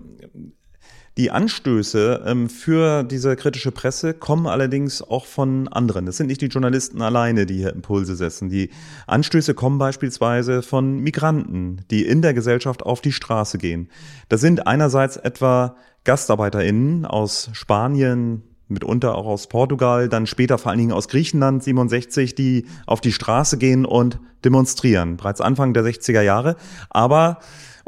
die 1.19 1.31
Anstöße 1.31 2.23
ähm, 2.25 2.49
für 2.49 3.03
diese 3.03 3.37
kritische 3.37 3.73
Presse 3.73 4.15
kommen 4.15 4.47
allerdings 4.47 5.03
auch 5.03 5.27
von 5.27 5.69
anderen. 5.69 6.07
Es 6.07 6.17
sind 6.17 6.29
nicht 6.29 6.41
die 6.41 6.47
Journalisten 6.47 7.03
alleine, 7.03 7.47
die 7.47 7.59
hier 7.59 7.73
Impulse 7.73 8.15
setzen. 8.15 8.49
Die 8.49 8.71
Anstöße 9.07 9.55
kommen 9.55 9.79
beispielsweise 9.79 10.63
von 10.63 11.01
Migranten, 11.01 11.85
die 11.91 12.07
in 12.07 12.23
der 12.23 12.33
Gesellschaft 12.33 12.85
auf 12.85 13.01
die 13.01 13.13
Straße 13.13 13.59
gehen. 13.59 13.89
Das 14.29 14.41
sind 14.41 14.67
einerseits 14.67 15.17
etwa 15.17 15.77
GastarbeiterInnen 16.05 17.05
aus 17.05 17.51
Spanien, 17.53 18.43
mitunter 18.69 19.17
auch 19.17 19.27
aus 19.27 19.49
Portugal, 19.49 20.09
dann 20.09 20.27
später 20.27 20.57
vor 20.59 20.71
allen 20.71 20.79
Dingen 20.79 20.93
aus 20.93 21.09
Griechenland 21.09 21.63
67, 21.63 22.35
die 22.35 22.67
auf 22.87 23.01
die 23.01 23.13
Straße 23.13 23.59
gehen 23.59 23.85
und 23.85 24.21
demonstrieren, 24.45 25.17
bereits 25.17 25.41
Anfang 25.41 25.75
der 25.75 25.85
60er 25.85 26.23
Jahre. 26.23 26.57
Aber 26.89 27.41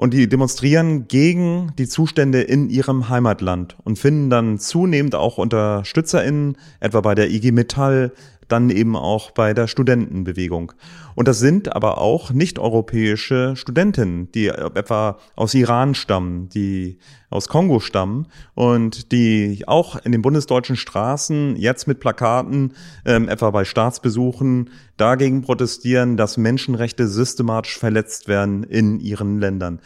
und 0.03 0.13
die 0.13 0.29
demonstrieren 0.29 1.07
gegen 1.07 1.75
die 1.79 1.87
Zustände 1.87 2.43
in 2.43 2.69
ihrem 2.71 3.09
Heimatland 3.09 3.77
und 3.85 4.01
finden 4.01 4.31
dann 4.31 4.59
zunehmend 4.59 5.15
auch 5.15 5.39
UnterstützerInnen, 5.39 6.57
etwa 6.81 7.03
bei 7.03 7.15
der 7.15 7.31
IG 7.31 7.53
Metall, 7.53 8.11
dann 8.49 8.71
eben 8.71 8.97
auch 8.97 9.31
bei 9.31 9.55
der 9.55 9.69
Studentenbewegung. 9.69 10.73
Und 11.15 11.29
das 11.29 11.39
sind 11.39 11.75
aber 11.75 11.99
auch 11.99 12.31
nicht-europäische 12.31 13.55
Studentinnen, 13.57 14.31
die 14.33 14.49
etwa 14.49 15.19
aus 15.37 15.55
Iran 15.55 15.95
stammen, 15.95 16.49
die 16.49 16.99
aus 17.31 17.49
Kongo 17.49 17.81
stammen 17.81 18.27
und 18.55 19.13
die 19.13 19.65
auch 19.67 19.97
in 20.05 20.13
den 20.13 20.23
bundesdeutschen 20.23 20.77
Straßen 20.77 21.57
jetzt 21.57 21.87
mit 21.87 22.01
Plakaten, 22.01 22.75
ähm, 23.05 23.29
etwa 23.29 23.51
bei 23.51 23.65
Staatsbesuchen, 23.65 24.71
dagegen 24.97 25.43
protestieren, 25.43 26.17
dass 26.17 26.37
Menschenrechte 26.37 27.09
systematisch 27.09 27.79
verletzt 27.79 28.29
werden 28.29 28.65
in 28.65 29.01
ihren 29.01 29.39
Ländern. 29.39 29.81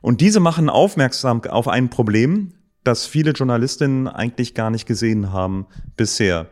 Und 0.00 0.20
diese 0.20 0.40
machen 0.40 0.68
aufmerksam 0.68 1.42
auf 1.44 1.68
ein 1.68 1.90
Problem, 1.90 2.52
das 2.84 3.06
viele 3.06 3.30
Journalistinnen 3.30 4.08
eigentlich 4.08 4.54
gar 4.54 4.70
nicht 4.70 4.86
gesehen 4.86 5.32
haben 5.32 5.66
bisher. 5.96 6.48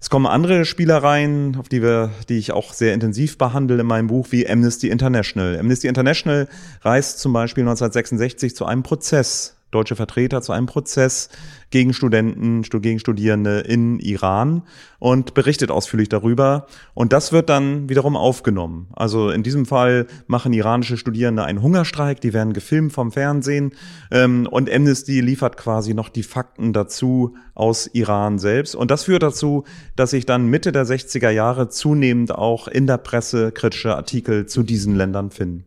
Es 0.00 0.10
kommen 0.10 0.26
andere 0.26 0.64
Spielereien, 0.64 1.56
auf 1.56 1.68
die 1.68 1.82
wir, 1.82 2.10
die 2.28 2.38
ich 2.38 2.52
auch 2.52 2.72
sehr 2.72 2.94
intensiv 2.94 3.38
behandle 3.38 3.80
in 3.80 3.86
meinem 3.86 4.08
Buch, 4.08 4.28
wie 4.30 4.48
Amnesty 4.48 4.90
International. 4.90 5.58
Amnesty 5.58 5.88
International 5.88 6.48
reist 6.82 7.18
zum 7.18 7.32
Beispiel 7.32 7.62
1966 7.62 8.54
zu 8.54 8.66
einem 8.66 8.82
Prozess 8.82 9.55
deutsche 9.70 9.96
Vertreter 9.96 10.42
zu 10.42 10.52
einem 10.52 10.66
Prozess 10.66 11.28
gegen 11.70 11.92
Studenten, 11.92 12.62
gegen 12.62 12.98
Studierende 12.98 13.60
in 13.60 13.98
Iran 13.98 14.62
und 14.98 15.34
berichtet 15.34 15.70
ausführlich 15.70 16.08
darüber. 16.08 16.66
Und 16.94 17.12
das 17.12 17.32
wird 17.32 17.48
dann 17.48 17.88
wiederum 17.88 18.16
aufgenommen. 18.16 18.88
Also 18.92 19.30
in 19.30 19.42
diesem 19.42 19.66
Fall 19.66 20.06
machen 20.26 20.52
iranische 20.52 20.96
Studierende 20.96 21.44
einen 21.44 21.62
Hungerstreik, 21.62 22.20
die 22.20 22.32
werden 22.32 22.52
gefilmt 22.52 22.92
vom 22.92 23.10
Fernsehen 23.10 23.72
ähm, 24.10 24.46
und 24.48 24.70
Amnesty 24.70 25.20
liefert 25.20 25.56
quasi 25.56 25.94
noch 25.94 26.08
die 26.08 26.22
Fakten 26.22 26.72
dazu 26.72 27.34
aus 27.54 27.88
Iran 27.92 28.38
selbst. 28.38 28.76
Und 28.76 28.90
das 28.90 29.04
führt 29.04 29.22
dazu, 29.22 29.64
dass 29.96 30.10
sich 30.10 30.26
dann 30.26 30.46
Mitte 30.46 30.70
der 30.70 30.86
60er 30.86 31.30
Jahre 31.30 31.68
zunehmend 31.68 32.32
auch 32.32 32.68
in 32.68 32.86
der 32.86 32.98
Presse 32.98 33.50
kritische 33.50 33.96
Artikel 33.96 34.46
zu 34.46 34.62
diesen 34.62 34.94
Ländern 34.94 35.30
finden. 35.30 35.64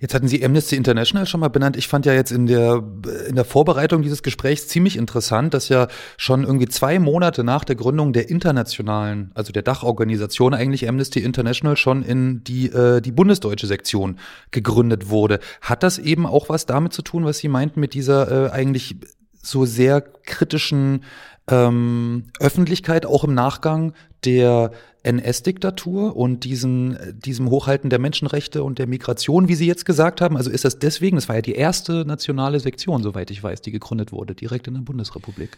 Jetzt 0.00 0.14
hatten 0.14 0.28
Sie 0.28 0.44
Amnesty 0.44 0.76
International 0.76 1.26
schon 1.26 1.40
mal 1.40 1.48
benannt. 1.48 1.76
Ich 1.76 1.88
fand 1.88 2.06
ja 2.06 2.12
jetzt 2.12 2.30
in 2.30 2.46
der, 2.46 2.84
in 3.28 3.34
der 3.34 3.44
Vorbereitung 3.44 4.02
dieses 4.02 4.22
Gesprächs 4.22 4.68
ziemlich 4.68 4.96
interessant, 4.96 5.54
dass 5.54 5.68
ja 5.68 5.88
schon 6.16 6.44
irgendwie 6.44 6.68
zwei 6.68 7.00
Monate 7.00 7.42
nach 7.42 7.64
der 7.64 7.74
Gründung 7.74 8.12
der 8.12 8.30
internationalen, 8.30 9.32
also 9.34 9.52
der 9.52 9.62
Dachorganisation 9.62 10.54
eigentlich 10.54 10.88
Amnesty 10.88 11.18
International 11.18 11.76
schon 11.76 12.04
in 12.04 12.44
die, 12.44 12.66
äh, 12.66 13.00
die 13.00 13.10
bundesdeutsche 13.10 13.66
Sektion 13.66 14.20
gegründet 14.52 15.08
wurde. 15.08 15.40
Hat 15.62 15.82
das 15.82 15.98
eben 15.98 16.26
auch 16.26 16.48
was 16.48 16.64
damit 16.64 16.92
zu 16.92 17.02
tun, 17.02 17.24
was 17.24 17.38
Sie 17.38 17.48
meinten 17.48 17.80
mit 17.80 17.92
dieser 17.92 18.46
äh, 18.46 18.50
eigentlich 18.50 18.96
so 19.42 19.64
sehr 19.64 20.00
kritischen 20.00 21.02
ähm, 21.50 22.24
Öffentlichkeit, 22.38 23.04
auch 23.04 23.24
im 23.24 23.34
Nachgang 23.34 23.94
der 24.24 24.72
NS-Diktatur 25.02 26.16
und 26.16 26.44
diesem, 26.44 26.96
diesem 27.12 27.50
Hochhalten 27.50 27.88
der 27.88 27.98
Menschenrechte 27.98 28.62
und 28.62 28.78
der 28.78 28.86
Migration, 28.86 29.48
wie 29.48 29.54
Sie 29.54 29.66
jetzt 29.66 29.84
gesagt 29.84 30.20
haben? 30.20 30.36
Also 30.36 30.50
ist 30.50 30.64
das 30.64 30.78
deswegen, 30.78 31.16
das 31.16 31.28
war 31.28 31.36
ja 31.36 31.42
die 31.42 31.54
erste 31.54 32.04
nationale 32.04 32.60
Sektion, 32.60 33.02
soweit 33.02 33.30
ich 33.30 33.42
weiß, 33.42 33.62
die 33.62 33.70
gegründet 33.70 34.12
wurde, 34.12 34.34
direkt 34.34 34.66
in 34.66 34.74
der 34.74 34.82
Bundesrepublik. 34.82 35.56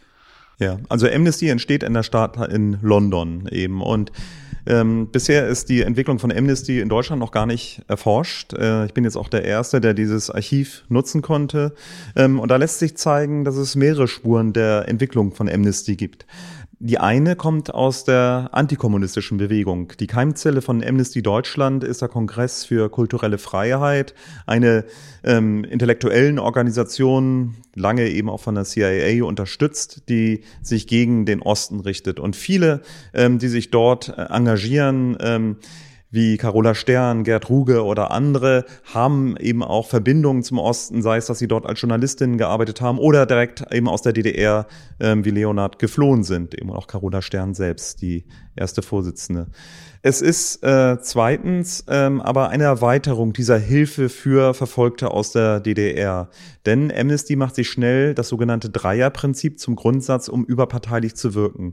Ja, 0.59 0.79
also 0.91 1.09
Amnesty 1.09 1.49
entsteht 1.49 1.83
in 1.83 1.95
der 1.95 2.03
Stadt 2.03 2.37
in 2.51 2.79
London 2.83 3.49
eben 3.51 3.81
und 3.83 4.13
ähm, 4.67 5.09
bisher 5.11 5.49
ist 5.49 5.71
die 5.71 5.83
Entwicklung 5.83 6.19
von 6.19 6.31
Amnesty 6.31 6.81
in 6.81 6.89
Deutschland 6.89 7.21
noch 7.21 7.33
gar 7.33 7.47
nicht 7.47 7.83
erforscht. 7.89 8.53
Äh, 8.53 8.87
ich 8.87 8.93
bin 8.93 9.05
jetzt 9.05 9.17
auch 9.17 9.29
der 9.29 9.45
Erste, 9.45 9.81
der 9.81 9.95
dieses 9.95 10.31
Archiv 10.31 10.85
nutzen 10.89 11.23
konnte. 11.23 11.75
Ähm, 12.15 12.39
und 12.39 12.51
da 12.51 12.57
lässt 12.57 12.79
sich 12.79 12.97
zeigen, 12.97 13.45
dass 13.45 13.57
es 13.57 13.75
mehrere 13.75 14.07
Spuren 14.07 14.53
der 14.53 14.87
Entwicklung 14.89 15.33
von 15.33 15.49
Amnesty 15.49 15.97
gibt. 15.97 16.27
Die 16.83 16.97
eine 16.97 17.37
kommt 17.37 17.75
aus 17.75 18.05
der 18.05 18.49
antikommunistischen 18.53 19.37
Bewegung. 19.37 19.93
Die 20.01 20.07
Keimzelle 20.07 20.63
von 20.63 20.83
Amnesty 20.83 21.21
Deutschland 21.21 21.85
ist 21.85 22.01
der 22.01 22.09
Kongress 22.09 22.65
für 22.65 22.89
kulturelle 22.89 23.37
Freiheit, 23.37 24.15
eine 24.47 24.87
ähm, 25.23 25.63
intellektuellen 25.65 26.39
Organisation, 26.39 27.57
lange 27.75 28.09
eben 28.09 28.31
auch 28.31 28.41
von 28.41 28.55
der 28.55 28.65
CIA 28.65 29.23
unterstützt, 29.25 30.09
die 30.09 30.41
sich 30.63 30.87
gegen 30.87 31.27
den 31.27 31.43
Osten 31.43 31.81
richtet. 31.81 32.19
Und 32.19 32.35
viele, 32.35 32.81
ähm, 33.13 33.39
die 33.39 33.49
sich 33.49 33.71
dort 33.71 34.09
äh, 34.17 34.23
engagieren, 34.31 35.19
ähm, 35.21 35.57
wie 36.11 36.37
Carola 36.37 36.75
Stern, 36.75 37.23
Gerd 37.25 37.49
Ruge 37.49 37.85
oder 37.85 38.11
andere 38.11 38.65
haben 38.93 39.37
eben 39.37 39.63
auch 39.63 39.87
Verbindungen 39.87 40.43
zum 40.43 40.59
Osten, 40.59 41.03
sei 41.03 41.19
es, 41.19 41.27
dass 41.27 41.39
sie 41.39 41.49
dort 41.49 41.67
als 41.67 41.81
Journalistinnen 41.81 42.37
gearbeitet 42.37 42.81
haben 42.81 42.99
oder 42.99 43.27
direkt 43.27 43.65
eben 43.73 43.89
aus 43.89 44.03
der 44.03 44.13
DDR 44.13 44.67
ähm, 44.99 45.25
wie 45.25 45.31
Leonard 45.31 45.79
geflohen 45.79 46.25
sind, 46.25 46.55
eben 46.55 46.71
auch 46.71 46.87
Carola 46.89 47.23
Stern 47.23 47.55
selbst, 47.55 48.03
die 48.03 48.25
erste 48.57 48.83
Vorsitzende. 48.83 49.47
Es 50.03 50.23
ist 50.23 50.65
äh, 50.65 50.99
zweitens 51.03 51.85
ähm, 51.87 52.23
aber 52.23 52.49
eine 52.49 52.65
Erweiterung 52.65 53.35
dieser 53.35 53.59
Hilfe 53.59 54.09
für 54.09 54.55
Verfolgte 54.55 55.11
aus 55.11 55.33
der 55.33 55.61
DDR. 55.61 56.31
Denn 56.65 56.91
Amnesty 56.91 57.37
macht 57.37 57.55
sich 57.55 57.69
schnell 57.69 58.15
das 58.15 58.29
sogenannte 58.29 58.71
Dreierprinzip 58.71 59.61
zum 59.61 59.77
Grundsatz, 59.77 60.29
um 60.29 60.45
überparteilich 60.45 61.17
zu 61.17 61.35
wirken. 61.35 61.73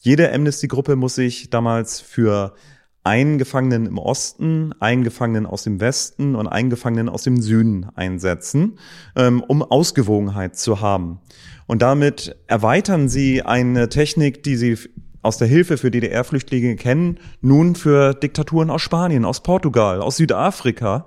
Jede 0.00 0.32
Amnesty-Gruppe 0.32 0.96
muss 0.96 1.14
sich 1.14 1.50
damals 1.50 2.00
für 2.00 2.54
einen 3.04 3.38
Gefangenen 3.38 3.86
im 3.86 3.98
Osten, 3.98 4.74
einen 4.80 5.04
Gefangenen 5.04 5.46
aus 5.46 5.62
dem 5.62 5.80
Westen 5.80 6.34
und 6.34 6.46
einen 6.46 6.70
Gefangenen 6.70 7.08
aus 7.08 7.22
dem 7.22 7.40
Süden 7.40 7.86
einsetzen, 7.94 8.78
ähm, 9.16 9.42
um 9.42 9.62
Ausgewogenheit 9.62 10.56
zu 10.56 10.80
haben. 10.80 11.20
Und 11.66 11.82
damit 11.82 12.36
erweitern 12.46 13.08
sie 13.08 13.42
eine 13.42 13.88
Technik, 13.88 14.42
die 14.42 14.56
sie 14.56 14.76
aus 15.22 15.38
der 15.38 15.48
Hilfe 15.48 15.76
für 15.76 15.90
DDR-Flüchtlinge 15.90 16.76
kennen, 16.76 17.18
nun 17.40 17.74
für 17.74 18.14
Diktaturen 18.14 18.70
aus 18.70 18.82
Spanien, 18.82 19.24
aus 19.24 19.42
Portugal, 19.42 20.00
aus 20.00 20.16
Südafrika. 20.16 21.06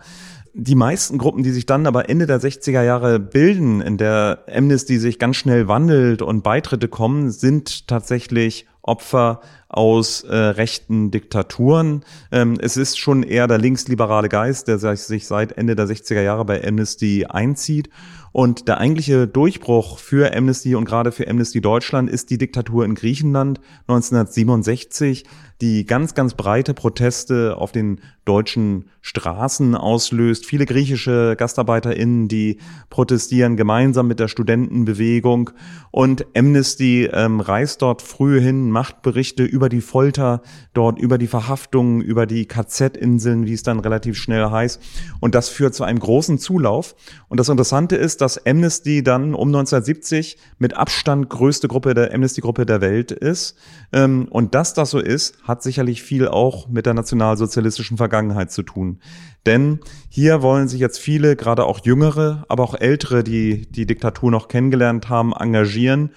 Die 0.54 0.76
meisten 0.76 1.18
Gruppen, 1.18 1.44
die 1.44 1.52
sich 1.52 1.66
dann 1.66 1.88
aber 1.88 2.10
Ende 2.10 2.28
der 2.28 2.42
60er 2.42 2.84
Jahre 2.84 3.20
bilden, 3.20 3.80
in 3.80 3.98
der 3.98 4.44
Amnesty 4.54 4.98
sich 4.98 5.18
ganz 5.18 5.38
schnell 5.38 5.68
wandelt 5.68 6.22
und 6.22 6.44
Beitritte 6.44 6.90
kommen, 6.90 7.32
sind 7.32 7.88
tatsächlich 7.88 8.68
Opfer 8.84 9.42
aus 9.70 10.24
äh, 10.24 10.36
rechten 10.36 11.12
Diktaturen. 11.12 12.04
Ähm, 12.32 12.58
es 12.62 12.78
ist 12.78 13.00
schon 13.00 13.24
eher 13.24 13.48
der 13.48 13.58
linksliberale 13.58 14.28
Geist, 14.28 14.68
der 14.68 14.80
sich 14.80 15.28
seit 15.28 15.54
Ende 15.54 15.76
der 15.76 15.88
60er 15.88 16.22
Jahre 16.22 16.46
bei 16.46 16.66
Amnesty 16.66 17.26
einzieht. 17.28 17.90
Und 18.34 18.68
der 18.68 18.78
eigentliche 18.80 19.28
Durchbruch 19.28 19.98
für 19.98 20.36
Amnesty 20.36 20.76
und 20.76 20.86
gerade 20.86 21.12
für 21.12 21.28
Amnesty 21.28 21.60
Deutschland 21.60 22.10
ist 22.10 22.30
die 22.30 22.38
Diktatur 22.38 22.86
in 22.86 22.96
Griechenland 22.96 23.60
1967, 23.88 25.26
die 25.62 25.86
ganz, 25.86 26.16
ganz 26.16 26.34
breite 26.34 26.74
Proteste 26.74 27.56
auf 27.58 27.72
den 27.72 28.02
deutschen 28.26 28.86
Straßen 29.02 29.74
auslöst. 29.74 30.46
Viele 30.46 30.66
griechische 30.66 31.36
GastarbeiterInnen, 31.36 32.28
die 32.28 32.58
protestieren 32.90 33.58
gemeinsam 33.58 34.08
mit 34.08 34.20
der 34.20 34.28
Studentenbewegung. 34.28 35.50
Und 35.90 36.26
Amnesty 36.36 37.10
ähm, 37.12 37.40
reist 37.40 37.82
dort 37.82 38.02
früh 38.04 38.40
hin, 38.40 38.70
macht 38.70 39.02
Berichte 39.02 39.44
über 39.44 39.70
die 39.70 39.82
Folter 39.82 40.42
dort, 40.74 41.00
über 41.00 41.18
die 41.18 41.28
Verhaftungen, 41.28 42.02
über 42.02 42.28
die 42.28 42.46
KZ-Inseln, 42.46 43.48
wie 43.48 43.54
es 43.54 43.64
dann 43.64 43.80
relativ 43.80 44.18
schnell 44.18 44.50
heißt. 44.52 44.80
Und 45.20 45.34
das 45.34 45.50
führt 45.50 45.74
zu 45.74 45.84
einem 45.84 46.00
großen 46.00 46.38
Zulauf. 46.38 46.96
Und 47.28 47.40
das 47.40 47.50
Interessante 47.50 47.96
ist, 47.96 48.22
dass 48.22 48.46
Amnesty 48.46 49.02
dann 49.04 49.34
um 49.34 49.48
1970 49.48 50.38
mit 50.60 50.76
Abstand 50.76 51.30
größte 51.30 51.68
Gruppe 51.68 51.96
der 51.96 52.14
Amnesty-Gruppe 52.14 52.68
der 52.68 52.82
Welt 52.82 53.12
ist. 53.12 53.56
Ähm, 53.94 54.28
und 54.30 54.54
dass 54.54 54.76
das 54.76 54.92
so 54.92 55.00
ist, 55.00 55.36
hat 55.52 55.62
sicherlich 55.62 56.02
viel 56.02 56.28
auch 56.28 56.68
mit 56.70 56.86
der 56.86 56.94
nationalsozialistischen 56.94 57.98
Vergangenheit 57.98 58.52
zu 58.52 58.64
tun. 58.64 59.00
Denn 59.46 59.82
hier 60.10 60.42
wollen 60.42 60.70
sich 60.70 60.80
jetzt 60.80 60.98
viele, 60.98 61.36
gerade 61.36 61.66
auch 61.66 61.86
jüngere, 61.86 62.46
aber 62.48 62.64
auch 62.64 62.74
ältere, 62.74 63.24
die 63.24 63.70
die 63.70 63.86
Diktatur 63.86 64.32
noch 64.32 64.48
kennengelernt 64.48 65.10
haben, 65.10 65.34
engagieren, 65.34 66.12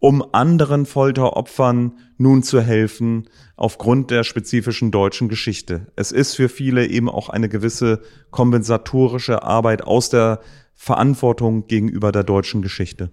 um 0.00 0.22
anderen 0.32 0.84
Folteropfern 0.84 1.98
nun 2.18 2.42
zu 2.42 2.60
helfen, 2.60 3.30
aufgrund 3.56 4.10
der 4.10 4.22
spezifischen 4.22 4.90
deutschen 4.90 5.30
Geschichte. 5.30 5.86
Es 5.96 6.12
ist 6.12 6.34
für 6.34 6.50
viele 6.50 6.86
eben 6.86 7.08
auch 7.08 7.30
eine 7.30 7.48
gewisse 7.48 8.02
kompensatorische 8.30 9.42
Arbeit 9.42 9.82
aus 9.82 10.10
der 10.10 10.40
Verantwortung 10.74 11.66
gegenüber 11.68 12.12
der 12.12 12.24
deutschen 12.24 12.60
Geschichte. 12.60 13.10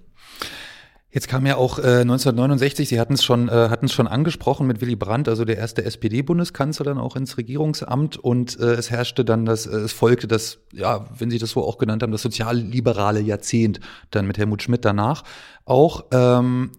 Jetzt 1.14 1.28
kam 1.28 1.46
ja 1.46 1.58
auch 1.58 1.78
äh, 1.78 2.02
1969, 2.02 2.88
Sie 2.88 2.98
hatten 2.98 3.16
es 3.16 3.24
schon, 3.24 3.50
äh, 3.50 3.52
hatten 3.52 3.88
es 3.88 3.94
schon 3.94 4.08
angesprochen 4.08 4.66
mit 4.66 4.80
Willy 4.80 4.96
Brandt, 4.96 5.28
also 5.28 5.44
der 5.44 5.58
erste 5.58 5.84
SPD-Bundeskanzler 5.84 6.86
dann 6.86 6.98
auch 6.98 7.18
ins 7.18 7.38
Regierungsamt 7.38 8.16
und 8.16 8.58
äh, 8.58 8.76
es 8.76 8.90
herrschte 8.92 9.26
dann 9.26 9.46
das, 9.46 9.66
äh, 9.66 9.76
es 9.76 9.92
folgte 9.92 10.30
das, 10.30 10.60
ja, 10.72 11.06
wenn 11.18 11.30
Sie 11.30 11.38
das 11.38 11.50
so 11.50 11.66
auch 11.66 11.78
genannt 11.78 12.02
haben, 12.02 12.14
das 12.14 12.22
sozialliberale 12.22 13.20
Jahrzehnt 13.20 13.82
dann 14.10 14.26
mit 14.26 14.38
Helmut 14.38 14.64
Schmidt 14.64 14.86
danach 14.86 15.24
auch. 15.66 16.06
Ähm, 16.14 16.72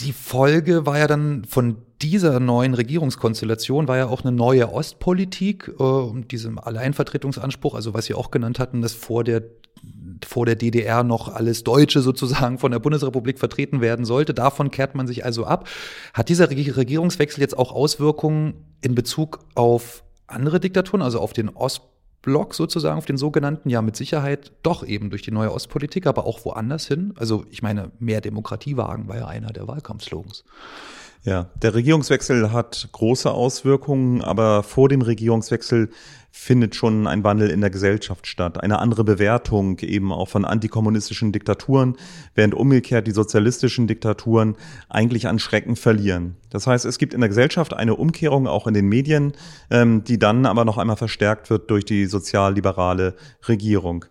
die 0.00 0.12
Folge 0.12 0.84
war 0.84 0.98
ja 0.98 1.06
dann 1.06 1.44
von 1.44 1.76
dieser 2.02 2.40
neuen 2.40 2.74
Regierungskonstellation 2.74 3.86
war 3.86 3.98
ja 3.98 4.06
auch 4.06 4.24
eine 4.24 4.32
neue 4.32 4.72
Ostpolitik, 4.72 5.70
äh, 5.78 6.22
diesem 6.28 6.58
Alleinvertretungsanspruch, 6.58 7.76
also 7.76 7.94
was 7.94 8.06
Sie 8.06 8.14
auch 8.14 8.32
genannt 8.32 8.58
hatten, 8.58 8.82
dass 8.82 8.94
vor 8.94 9.22
der 9.22 9.44
vor 10.24 10.46
der 10.46 10.56
DDR 10.56 11.02
noch 11.02 11.34
alles 11.34 11.64
Deutsche 11.64 12.00
sozusagen 12.00 12.58
von 12.58 12.72
der 12.72 12.78
Bundesrepublik 12.78 13.38
vertreten 13.38 13.80
werden 13.80 14.04
sollte. 14.04 14.34
Davon 14.34 14.70
kehrt 14.70 14.94
man 14.94 15.06
sich 15.06 15.24
also 15.24 15.44
ab. 15.44 15.68
Hat 16.12 16.28
dieser 16.28 16.50
Regierungswechsel 16.50 17.40
jetzt 17.40 17.56
auch 17.56 17.72
Auswirkungen 17.72 18.54
in 18.80 18.94
Bezug 18.94 19.40
auf 19.54 20.04
andere 20.26 20.60
Diktaturen, 20.60 21.02
also 21.02 21.20
auf 21.20 21.32
den 21.32 21.48
Ostblock 21.48 22.54
sozusagen, 22.54 22.98
auf 22.98 23.06
den 23.06 23.16
sogenannten, 23.16 23.68
ja 23.70 23.82
mit 23.82 23.96
Sicherheit 23.96 24.52
doch 24.62 24.86
eben 24.86 25.10
durch 25.10 25.22
die 25.22 25.30
neue 25.30 25.52
Ostpolitik, 25.52 26.06
aber 26.06 26.26
auch 26.26 26.44
woanders 26.44 26.86
hin? 26.86 27.14
Also 27.16 27.44
ich 27.50 27.62
meine, 27.62 27.90
mehr 27.98 28.20
Demokratie 28.20 28.76
wagen 28.76 29.08
war 29.08 29.16
ja 29.16 29.26
einer 29.26 29.52
der 29.52 29.68
Wahlkampfslogans. 29.68 30.44
Ja, 31.24 31.48
der 31.62 31.72
Regierungswechsel 31.72 32.52
hat 32.52 32.90
große 32.92 33.30
Auswirkungen, 33.30 34.20
aber 34.20 34.62
vor 34.62 34.90
dem 34.90 35.00
Regierungswechsel 35.00 35.88
findet 36.36 36.74
schon 36.74 37.06
ein 37.06 37.22
Wandel 37.22 37.48
in 37.48 37.60
der 37.60 37.70
Gesellschaft 37.70 38.26
statt, 38.26 38.60
eine 38.60 38.80
andere 38.80 39.04
Bewertung 39.04 39.78
eben 39.78 40.12
auch 40.12 40.28
von 40.28 40.44
antikommunistischen 40.44 41.30
Diktaturen, 41.30 41.96
während 42.34 42.54
umgekehrt 42.54 43.06
die 43.06 43.12
sozialistischen 43.12 43.86
Diktaturen 43.86 44.56
eigentlich 44.88 45.28
an 45.28 45.38
Schrecken 45.38 45.76
verlieren. 45.76 46.34
Das 46.50 46.66
heißt, 46.66 46.86
es 46.86 46.98
gibt 46.98 47.14
in 47.14 47.20
der 47.20 47.28
Gesellschaft 47.28 47.72
eine 47.72 47.94
Umkehrung 47.94 48.48
auch 48.48 48.66
in 48.66 48.74
den 48.74 48.88
Medien, 48.88 49.32
ähm, 49.70 50.02
die 50.02 50.18
dann 50.18 50.44
aber 50.44 50.64
noch 50.64 50.76
einmal 50.76 50.96
verstärkt 50.96 51.50
wird 51.50 51.70
durch 51.70 51.84
die 51.84 52.06
sozialliberale 52.06 53.14
Regierung. 53.46 54.04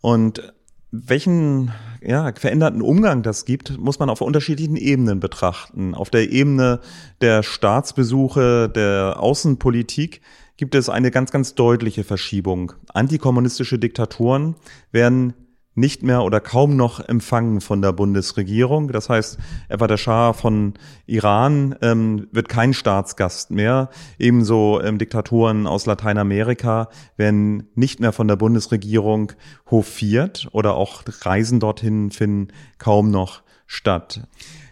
Und 0.00 0.52
welchen 0.90 1.70
ja, 2.02 2.32
veränderten 2.34 2.82
Umgang 2.82 3.22
das 3.22 3.44
gibt, 3.44 3.78
muss 3.78 4.00
man 4.00 4.10
auf 4.10 4.20
unterschiedlichen 4.20 4.76
Ebenen 4.76 5.20
betrachten. 5.20 5.94
Auf 5.94 6.10
der 6.10 6.32
Ebene 6.32 6.80
der 7.20 7.44
Staatsbesuche, 7.44 8.68
der 8.68 9.20
Außenpolitik 9.20 10.20
gibt 10.62 10.76
es 10.76 10.88
eine 10.88 11.10
ganz, 11.10 11.32
ganz 11.32 11.56
deutliche 11.56 12.04
Verschiebung. 12.04 12.74
Antikommunistische 12.94 13.80
Diktaturen 13.80 14.54
werden 14.92 15.34
nicht 15.74 16.04
mehr 16.04 16.22
oder 16.22 16.38
kaum 16.38 16.76
noch 16.76 17.00
empfangen 17.00 17.60
von 17.60 17.82
der 17.82 17.90
Bundesregierung. 17.90 18.86
Das 18.86 19.08
heißt, 19.08 19.38
etwa 19.68 19.88
der 19.88 19.96
Schah 19.96 20.32
von 20.32 20.74
Iran 21.06 21.74
ähm, 21.82 22.28
wird 22.30 22.48
kein 22.48 22.74
Staatsgast 22.74 23.50
mehr. 23.50 23.90
Ebenso 24.20 24.80
ähm, 24.80 24.98
Diktatoren 24.98 25.66
aus 25.66 25.84
Lateinamerika 25.86 26.90
werden 27.16 27.68
nicht 27.74 27.98
mehr 27.98 28.12
von 28.12 28.28
der 28.28 28.36
Bundesregierung 28.36 29.32
hofiert 29.68 30.46
oder 30.52 30.74
auch 30.74 31.02
Reisen 31.22 31.58
dorthin 31.58 32.12
finden 32.12 32.52
kaum 32.78 33.10
noch 33.10 33.42
statt. 33.66 34.28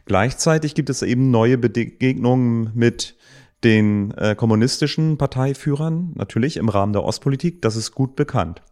Gleichzeitig 0.07 0.77
gibt 0.77 0.89
es 0.89 1.03
eben 1.03 1.33
neue 1.33 1.59
Begegnungen 1.59 2.71
mit 2.75 3.17
den 3.65 4.13
äh, 4.13 4.35
kommunistischen 4.35 5.19
Parteiführern, 5.19 6.13
natürlich 6.15 6.57
im 6.57 6.69
Rahmen 6.69 6.93
der 6.93 7.05
Ostpolitik. 7.05 7.63
Das 7.63 7.77
ist 7.77 7.93
gut 7.93 8.17
bekannt. 8.17 8.63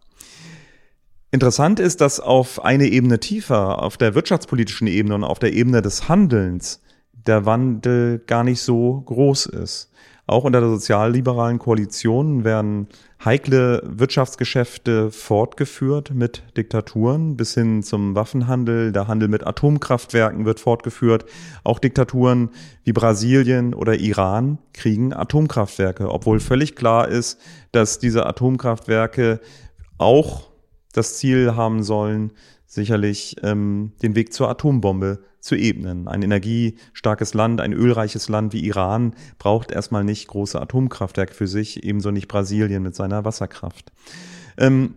Interessant 1.31 1.79
ist, 1.79 2.01
dass 2.01 2.21
auf 2.21 2.65
eine 2.65 2.87
Ebene 2.87 3.21
tiefer, 3.21 3.83
auf 3.83 3.99
der 3.99 4.15
wirtschaftspolitischen 4.15 4.87
Ebene 4.87 5.15
und 5.15 5.25
auf 5.25 5.39
der 5.39 5.53
Ebene 5.53 5.83
des 5.83 6.09
Handelns, 6.09 6.81
der 7.13 7.45
Wandel 7.45 8.21
gar 8.27 8.45
nicht 8.45 8.63
so 8.63 9.03
groß 9.03 9.47
ist. 9.47 9.91
Auch 10.29 10.45
unter 10.45 10.61
der 10.61 10.69
sozialliberalen 10.69 11.59
Koalition 11.59 12.45
werden 12.45 12.89
heikle 13.25 13.83
Wirtschaftsgeschäfte 13.87 15.11
fortgeführt 15.11 16.13
mit 16.13 16.43
Diktaturen 16.55 17.35
bis 17.39 17.55
hin 17.55 17.83
zum 17.83 18.15
Waffenhandel. 18.15 18.93
Der 18.93 19.09
Handel 19.09 19.29
mit 19.29 19.47
Atomkraftwerken 19.47 20.45
wird 20.45 20.61
fortgeführt. 20.61 21.25
Auch 21.65 21.79
Diktaturen 21.79 22.51
wie 22.85 22.93
Brasilien 22.93 23.73
oder 23.73 23.95
Iran 23.95 24.59
kriegen 24.75 25.15
Atomkraftwerke, 25.15 26.11
obwohl 26.13 26.41
völlig 26.41 26.77
klar 26.77 27.09
ist, 27.09 27.41
dass 27.73 27.99
diese 27.99 28.27
Atomkraftwerke 28.27 29.41
auch 29.97 30.51
das 30.93 31.17
Ziel 31.17 31.57
haben 31.57 31.83
sollen, 31.83 32.33
sicherlich 32.69 33.37
ähm, 33.43 33.93
den 34.03 34.15
Weg 34.15 34.33
zur 34.33 34.49
Atombombe 34.49 35.25
zu 35.41 35.57
ebnen. 35.57 36.07
Ein 36.07 36.23
energiestarkes 36.23 37.35
Land, 37.35 37.61
ein 37.61 37.73
ölreiches 37.73 38.29
Land 38.29 38.53
wie 38.53 38.65
Iran 38.65 39.15
braucht 39.39 39.73
erstmal 39.73 40.05
nicht 40.05 40.29
große 40.29 40.61
Atomkraftwerke 40.61 41.35
für 41.35 41.49
sich, 41.49 41.83
ebenso 41.83 42.11
nicht 42.11 42.29
Brasilien 42.29 42.83
mit 42.83 42.95
seiner 42.95 43.25
Wasserkraft. 43.25 43.91
Ähm, 44.59 44.95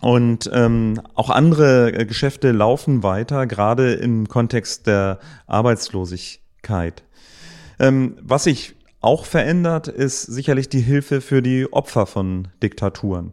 und 0.00 0.48
ähm, 0.54 1.00
auch 1.14 1.28
andere 1.28 1.92
äh, 1.92 2.06
Geschäfte 2.06 2.52
laufen 2.52 3.02
weiter, 3.02 3.46
gerade 3.46 3.92
im 3.94 4.28
Kontext 4.28 4.86
der 4.86 5.18
Arbeitslosigkeit. 5.46 7.02
Ähm, 7.78 8.16
was 8.22 8.44
sich 8.44 8.76
auch 9.02 9.24
verändert, 9.24 9.88
ist 9.88 10.22
sicherlich 10.22 10.68
die 10.68 10.80
Hilfe 10.80 11.20
für 11.20 11.42
die 11.42 11.72
Opfer 11.72 12.06
von 12.06 12.48
Diktaturen. 12.62 13.32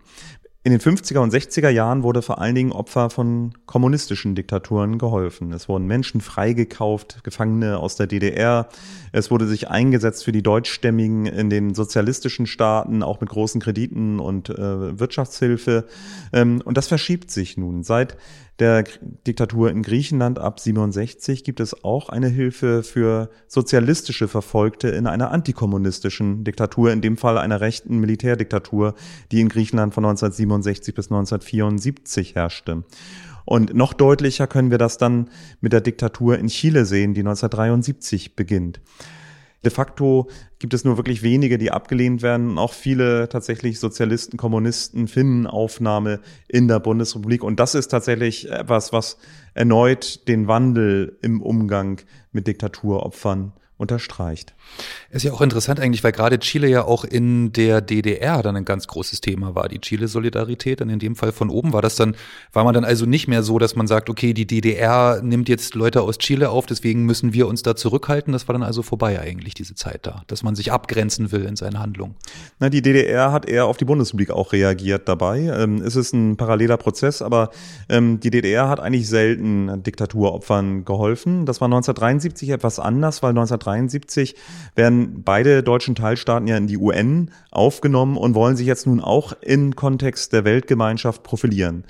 In 0.67 0.73
den 0.73 0.81
50er 0.81 1.19
und 1.19 1.33
60er 1.33 1.69
Jahren 1.69 2.03
wurde 2.03 2.21
vor 2.21 2.41
allen 2.41 2.53
Dingen 2.53 2.73
Opfer 2.73 3.09
von 3.09 3.53
kommunistischen 3.67 4.35
Diktaturen 4.35 4.97
geholfen. 4.97 5.53
Es 5.53 5.69
wurden 5.69 5.87
Menschen 5.87 6.19
freigekauft, 6.19 7.23
Gefangene 7.23 7.77
aus 7.77 7.95
der 7.95 8.05
DDR. 8.05 8.67
Es 9.13 9.31
wurde 9.31 9.47
sich 9.47 9.69
eingesetzt 9.69 10.25
für 10.25 10.33
die 10.33 10.43
Deutschstämmigen 10.43 11.25
in 11.25 11.49
den 11.49 11.73
sozialistischen 11.73 12.47
Staaten, 12.47 13.01
auch 13.01 13.21
mit 13.21 13.29
großen 13.29 13.61
Krediten 13.61 14.19
und 14.19 14.49
äh, 14.49 14.99
Wirtschaftshilfe. 14.99 15.85
Ähm, 16.33 16.61
und 16.65 16.75
das 16.75 16.89
verschiebt 16.89 17.31
sich 17.31 17.55
nun. 17.55 17.83
Seit 17.83 18.17
der 18.59 18.85
Diktatur 19.27 19.69
in 19.69 19.83
Griechenland 19.83 20.39
ab 20.39 20.59
67 20.59 21.43
gibt 21.43 21.59
es 21.59 21.83
auch 21.83 22.09
eine 22.09 22.27
Hilfe 22.27 22.81
für 22.81 23.29
sozialistische 23.47 24.27
Verfolgte 24.27 24.89
in 24.89 25.05
einer 25.05 25.31
antikommunistischen 25.31 26.43
Diktatur, 26.43 26.91
in 26.91 27.01
dem 27.01 27.17
Fall 27.17 27.37
einer 27.37 27.61
rechten 27.61 27.99
Militärdiktatur, 27.99 28.95
die 29.31 29.41
in 29.41 29.49
Griechenland 29.49 29.93
von 29.93 30.05
1967 30.05 30.95
bis 30.95 31.05
1974 31.05 32.35
herrschte. 32.35 32.83
Und 33.45 33.75
noch 33.75 33.93
deutlicher 33.93 34.47
können 34.47 34.71
wir 34.71 34.77
das 34.77 34.97
dann 34.97 35.29
mit 35.61 35.71
der 35.71 35.81
Diktatur 35.81 36.37
in 36.37 36.47
Chile 36.47 36.85
sehen, 36.85 37.13
die 37.13 37.21
1973 37.21 38.35
beginnt. 38.35 38.81
De 39.63 39.71
facto 39.71 40.29
gibt 40.59 40.73
es 40.73 40.83
nur 40.85 40.97
wirklich 40.97 41.23
wenige, 41.23 41.57
die 41.57 41.71
abgelehnt 41.71 42.21
werden. 42.21 42.57
Auch 42.57 42.73
viele 42.73 43.27
tatsächlich 43.29 43.79
Sozialisten, 43.79 44.37
Kommunisten 44.37 45.07
finden 45.07 45.47
Aufnahme 45.47 46.19
in 46.47 46.67
der 46.67 46.79
Bundesrepublik. 46.79 47.43
Und 47.43 47.59
das 47.59 47.75
ist 47.75 47.87
tatsächlich 47.87 48.49
etwas, 48.49 48.93
was 48.93 49.17
erneut 49.53 50.27
den 50.27 50.47
Wandel 50.47 51.17
im 51.21 51.41
Umgang 51.41 52.01
mit 52.31 52.47
Diktaturopfern 52.47 53.53
unterstreicht. 53.77 54.55
Ist 55.11 55.23
ja 55.23 55.31
auch 55.31 55.41
interessant 55.41 55.79
eigentlich, 55.79 56.03
weil 56.03 56.11
gerade 56.11 56.39
Chile 56.39 56.67
ja 56.67 56.83
auch 56.83 57.03
in 57.03 57.53
der 57.53 57.79
DDR 57.81 58.41
dann 58.41 58.55
ein 58.55 58.65
ganz 58.65 58.87
großes 58.87 59.21
Thema 59.21 59.53
war, 59.53 59.69
die 59.69 59.79
Chile-Solidarität. 59.79 60.81
Und 60.81 60.89
in 60.89 60.99
dem 60.99 61.15
Fall 61.15 61.31
von 61.31 61.49
oben 61.49 61.73
war 61.73 61.83
das 61.83 61.95
dann, 61.95 62.15
war 62.53 62.63
man 62.63 62.73
dann 62.73 62.83
also 62.83 63.05
nicht 63.05 63.27
mehr 63.27 63.43
so, 63.43 63.59
dass 63.59 63.75
man 63.75 63.85
sagt, 63.85 64.09
okay, 64.09 64.33
die 64.33 64.47
DDR 64.47 65.21
nimmt 65.21 65.47
jetzt 65.47 65.75
Leute 65.75 66.01
aus 66.01 66.17
Chile 66.17 66.49
auf, 66.49 66.65
deswegen 66.65 67.05
müssen 67.05 67.33
wir 67.33 67.47
uns 67.47 67.61
da 67.61 67.75
zurückhalten. 67.75 68.33
Das 68.33 68.47
war 68.47 68.53
dann 68.53 68.63
also 68.63 68.81
vorbei 68.81 69.19
eigentlich, 69.19 69.53
diese 69.53 69.75
Zeit 69.75 70.07
da, 70.07 70.23
dass 70.25 70.41
man 70.41 70.55
sich 70.55 70.71
abgrenzen 70.71 71.31
will 71.31 71.45
in 71.45 71.55
seinen 71.55 71.77
Handlungen. 71.77 72.15
Na, 72.59 72.69
die 72.69 72.81
DDR 72.81 73.31
hat 73.31 73.47
eher 73.47 73.65
auf 73.65 73.77
die 73.77 73.85
Bundesrepublik 73.85 74.31
auch 74.31 74.53
reagiert 74.53 75.07
dabei. 75.07 75.41
Ähm, 75.41 75.83
es 75.83 75.95
ist 75.95 76.13
ein 76.13 76.35
paralleler 76.35 76.77
Prozess, 76.77 77.21
aber 77.21 77.51
ähm, 77.89 78.19
die 78.19 78.31
DDR 78.31 78.69
hat 78.69 78.79
eigentlich 78.79 79.07
selten 79.07 79.83
Diktaturopfern 79.83 80.83
geholfen. 80.83 81.45
Das 81.45 81.61
war 81.61 81.67
1973 81.67 82.49
etwas 82.49 82.79
anders, 82.79 83.21
weil 83.21 83.29
1973 83.29 83.66
werden 84.75 85.23
beide 85.23 85.63
deutschen 85.63 85.95
Teilstaaten 85.95 86.47
ja 86.47 86.57
in 86.57 86.67
die 86.67 86.77
UN 86.77 87.31
aufgenommen 87.51 88.17
und 88.17 88.35
wollen 88.35 88.55
sich 88.55 88.67
jetzt 88.67 88.87
nun 88.87 89.01
auch 89.01 89.33
im 89.41 89.75
Kontext 89.75 90.33
der 90.33 90.45
Weltgemeinschaft 90.45 91.23
profilieren. 91.23 91.83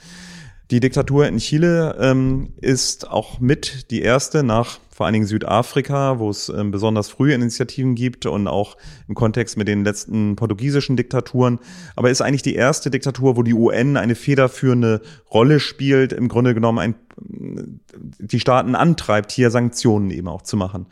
Die 0.69 0.81
Diktatur 0.81 1.27
in 1.27 1.37
Chile 1.37 1.95
ähm, 1.99 2.53
ist 2.59 3.09
auch 3.09 3.39
mit 3.39 3.89
die 3.89 4.01
erste 4.01 4.43
nach 4.43 4.79
vor 4.97 5.05
allen 5.05 5.13
Dingen 5.13 5.27
Südafrika, 5.27 6.17
wo 6.17 6.31
es 6.31 6.49
ähm, 6.49 6.71
besonders 6.71 7.07
frühe 7.07 7.35
Initiativen 7.35 7.93
gibt 7.93 8.25
und 8.25 8.47
auch 8.47 8.77
im 9.07 9.13
Kontext 9.13 9.55
mit 9.55 9.67
den 9.67 9.83
letzten 9.83 10.35
portugiesischen 10.35 10.97
Diktaturen. 10.97 11.59
Aber 11.95 12.09
ist 12.09 12.21
eigentlich 12.21 12.41
die 12.41 12.55
erste 12.55 12.89
Diktatur, 12.89 13.37
wo 13.37 13.43
die 13.43 13.53
UN 13.53 13.95
eine 13.95 14.15
federführende 14.15 15.03
Rolle 15.31 15.59
spielt, 15.59 16.13
im 16.13 16.29
Grunde 16.29 16.55
genommen 16.55 16.79
ein 16.79 16.95
die 17.19 18.39
Staaten 18.39 18.75
antreibt, 18.75 19.31
hier 19.31 19.49
Sanktionen 19.49 20.11
eben 20.11 20.27
auch 20.27 20.43
zu 20.43 20.55
machen. 20.55 20.85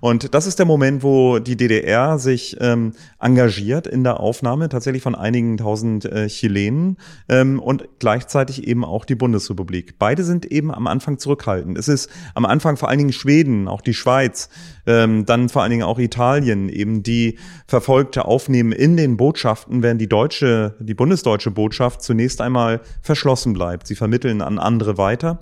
Und 0.00 0.34
das 0.34 0.46
ist 0.46 0.58
der 0.58 0.66
Moment, 0.66 1.02
wo 1.02 1.38
die 1.38 1.56
DDR 1.56 2.18
sich 2.18 2.56
ähm, 2.60 2.92
engagiert 3.18 3.86
in 3.86 4.04
der 4.04 4.20
Aufnahme 4.20 4.68
tatsächlich 4.68 5.02
von 5.02 5.14
einigen 5.14 5.56
tausend 5.56 6.04
äh, 6.04 6.28
Chilenen 6.28 6.98
ähm, 7.28 7.58
und 7.58 7.88
gleichzeitig 7.98 8.66
eben 8.66 8.84
auch 8.84 9.04
die 9.04 9.14
Bundesrepublik. 9.14 9.98
Beide 9.98 10.24
sind 10.24 10.46
eben 10.46 10.72
am 10.72 10.86
Anfang 10.86 11.18
zurückhaltend. 11.18 11.78
Es 11.78 11.88
ist 11.88 12.10
am 12.34 12.44
Anfang 12.44 12.76
vor 12.76 12.88
allen 12.88 12.98
Dingen 12.98 13.12
Schweden, 13.12 13.51
auch 13.68 13.80
die 13.80 13.94
Schweiz, 13.94 14.48
ähm, 14.86 15.26
dann 15.26 15.48
vor 15.48 15.62
allen 15.62 15.70
Dingen 15.70 15.82
auch 15.82 15.98
Italien, 15.98 16.68
eben 16.68 17.02
die 17.02 17.38
Verfolgte 17.66 18.24
aufnehmen 18.24 18.72
in 18.72 18.96
den 18.96 19.16
Botschaften, 19.16 19.82
während 19.82 20.00
die 20.00 20.08
deutsche, 20.08 20.74
die 20.80 20.94
bundesdeutsche 20.94 21.50
Botschaft 21.50 22.02
zunächst 22.02 22.40
einmal 22.40 22.80
verschlossen 23.00 23.52
bleibt. 23.52 23.86
Sie 23.86 23.96
vermitteln 23.96 24.42
an 24.42 24.58
andere 24.58 24.98
weiter. 24.98 25.40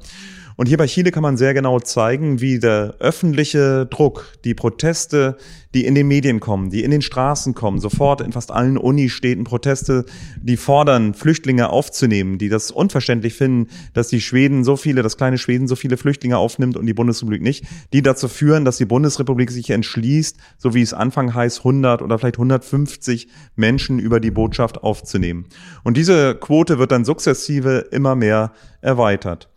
Und 0.60 0.66
hier 0.66 0.76
bei 0.76 0.88
Chile 0.88 1.10
kann 1.10 1.22
man 1.22 1.38
sehr 1.38 1.54
genau 1.54 1.80
zeigen, 1.80 2.42
wie 2.42 2.58
der 2.58 2.96
öffentliche 2.98 3.86
Druck, 3.86 4.26
die 4.44 4.52
Proteste, 4.52 5.38
die 5.72 5.86
in 5.86 5.94
den 5.94 6.06
Medien 6.06 6.38
kommen, 6.38 6.68
die 6.68 6.84
in 6.84 6.90
den 6.90 7.00
Straßen 7.00 7.54
kommen, 7.54 7.80
sofort 7.80 8.20
in 8.20 8.32
fast 8.32 8.50
allen 8.50 8.76
Unistädten 8.76 9.44
Proteste, 9.44 10.04
die 10.36 10.58
fordern, 10.58 11.14
Flüchtlinge 11.14 11.70
aufzunehmen, 11.70 12.36
die 12.36 12.50
das 12.50 12.70
unverständlich 12.70 13.32
finden, 13.32 13.70
dass 13.94 14.08
die 14.08 14.20
Schweden 14.20 14.62
so 14.62 14.76
viele, 14.76 15.00
das 15.00 15.16
kleine 15.16 15.38
Schweden 15.38 15.66
so 15.66 15.76
viele 15.76 15.96
Flüchtlinge 15.96 16.36
aufnimmt 16.36 16.76
und 16.76 16.84
die 16.84 16.92
Bundesrepublik 16.92 17.40
nicht, 17.40 17.64
die 17.94 18.02
dazu 18.02 18.28
führen, 18.28 18.66
dass 18.66 18.76
die 18.76 18.84
Bundesrepublik 18.84 19.50
sich 19.50 19.70
entschließt, 19.70 20.36
so 20.58 20.74
wie 20.74 20.82
es 20.82 20.92
Anfang 20.92 21.32
heißt, 21.32 21.60
100 21.60 22.02
oder 22.02 22.18
vielleicht 22.18 22.36
150 22.36 23.28
Menschen 23.56 23.98
über 23.98 24.20
die 24.20 24.30
Botschaft 24.30 24.82
aufzunehmen. 24.82 25.46
Und 25.84 25.96
diese 25.96 26.34
Quote 26.34 26.78
wird 26.78 26.92
dann 26.92 27.06
sukzessive 27.06 27.86
immer 27.92 28.14
mehr 28.14 28.52
erweitert. 28.82 29.49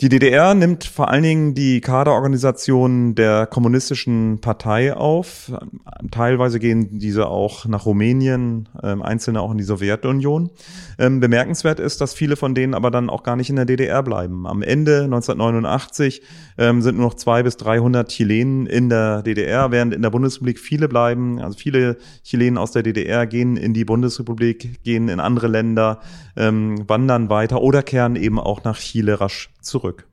Die 0.00 0.08
DDR 0.08 0.54
nimmt 0.54 0.84
vor 0.84 1.08
allen 1.08 1.24
Dingen 1.24 1.54
die 1.54 1.80
Kaderorganisationen 1.80 3.16
der 3.16 3.46
kommunistischen 3.46 4.40
Partei 4.40 4.94
auf. 4.94 5.50
Teilweise 6.12 6.60
gehen 6.60 7.00
diese 7.00 7.26
auch 7.26 7.66
nach 7.66 7.84
Rumänien, 7.84 8.68
ähm, 8.80 9.02
einzelne 9.02 9.40
auch 9.40 9.50
in 9.50 9.58
die 9.58 9.64
Sowjetunion. 9.64 10.50
Ähm, 11.00 11.18
bemerkenswert 11.18 11.80
ist, 11.80 12.00
dass 12.00 12.14
viele 12.14 12.36
von 12.36 12.54
denen 12.54 12.74
aber 12.74 12.92
dann 12.92 13.10
auch 13.10 13.24
gar 13.24 13.34
nicht 13.34 13.50
in 13.50 13.56
der 13.56 13.64
DDR 13.64 14.04
bleiben. 14.04 14.46
Am 14.46 14.62
Ende 14.62 15.02
1989 15.02 16.22
ähm, 16.58 16.80
sind 16.80 16.96
nur 16.96 17.06
noch 17.06 17.14
zwei 17.14 17.42
bis 17.42 17.56
300 17.56 18.08
Chilenen 18.08 18.66
in 18.68 18.88
der 18.88 19.22
DDR, 19.22 19.72
während 19.72 19.92
in 19.92 20.02
der 20.02 20.10
Bundesrepublik 20.10 20.60
viele 20.60 20.86
bleiben. 20.86 21.40
Also 21.40 21.58
viele 21.58 21.96
Chilenen 22.22 22.56
aus 22.56 22.70
der 22.70 22.84
DDR 22.84 23.26
gehen 23.26 23.56
in 23.56 23.74
die 23.74 23.84
Bundesrepublik, 23.84 24.80
gehen 24.84 25.08
in 25.08 25.18
andere 25.18 25.48
Länder, 25.48 25.98
wandern 26.36 27.30
weiter 27.30 27.60
oder 27.60 27.82
kehren 27.82 28.14
eben 28.14 28.38
auch 28.38 28.62
nach 28.62 28.78
Chile 28.78 29.20
rasch 29.20 29.50
zurück. 29.60 30.06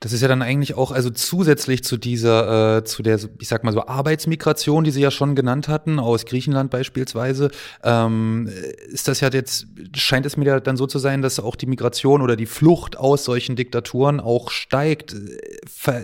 Das 0.00 0.12
ist 0.12 0.20
ja 0.20 0.28
dann 0.28 0.42
eigentlich 0.42 0.74
auch, 0.74 0.92
also 0.92 1.10
zusätzlich 1.10 1.82
zu 1.82 1.96
dieser, 1.96 2.76
äh, 2.76 2.84
zu 2.84 3.02
der, 3.02 3.18
ich 3.40 3.48
sag 3.48 3.64
mal 3.64 3.72
so, 3.72 3.84
Arbeitsmigration, 3.84 4.84
die 4.84 4.92
Sie 4.92 5.00
ja 5.00 5.10
schon 5.10 5.34
genannt 5.34 5.66
hatten, 5.66 5.98
aus 5.98 6.24
Griechenland 6.24 6.70
beispielsweise, 6.70 7.50
ähm, 7.82 8.48
ist 8.92 9.08
das 9.08 9.18
ja 9.18 9.28
jetzt, 9.28 9.66
scheint 9.96 10.24
es 10.24 10.36
mir 10.36 10.44
ja 10.44 10.60
dann 10.60 10.76
so 10.76 10.86
zu 10.86 11.00
sein, 11.00 11.20
dass 11.20 11.40
auch 11.40 11.56
die 11.56 11.66
Migration 11.66 12.22
oder 12.22 12.36
die 12.36 12.46
Flucht 12.46 12.96
aus 12.96 13.24
solchen 13.24 13.56
Diktaturen 13.56 14.20
auch 14.20 14.52
steigt. 14.52 15.16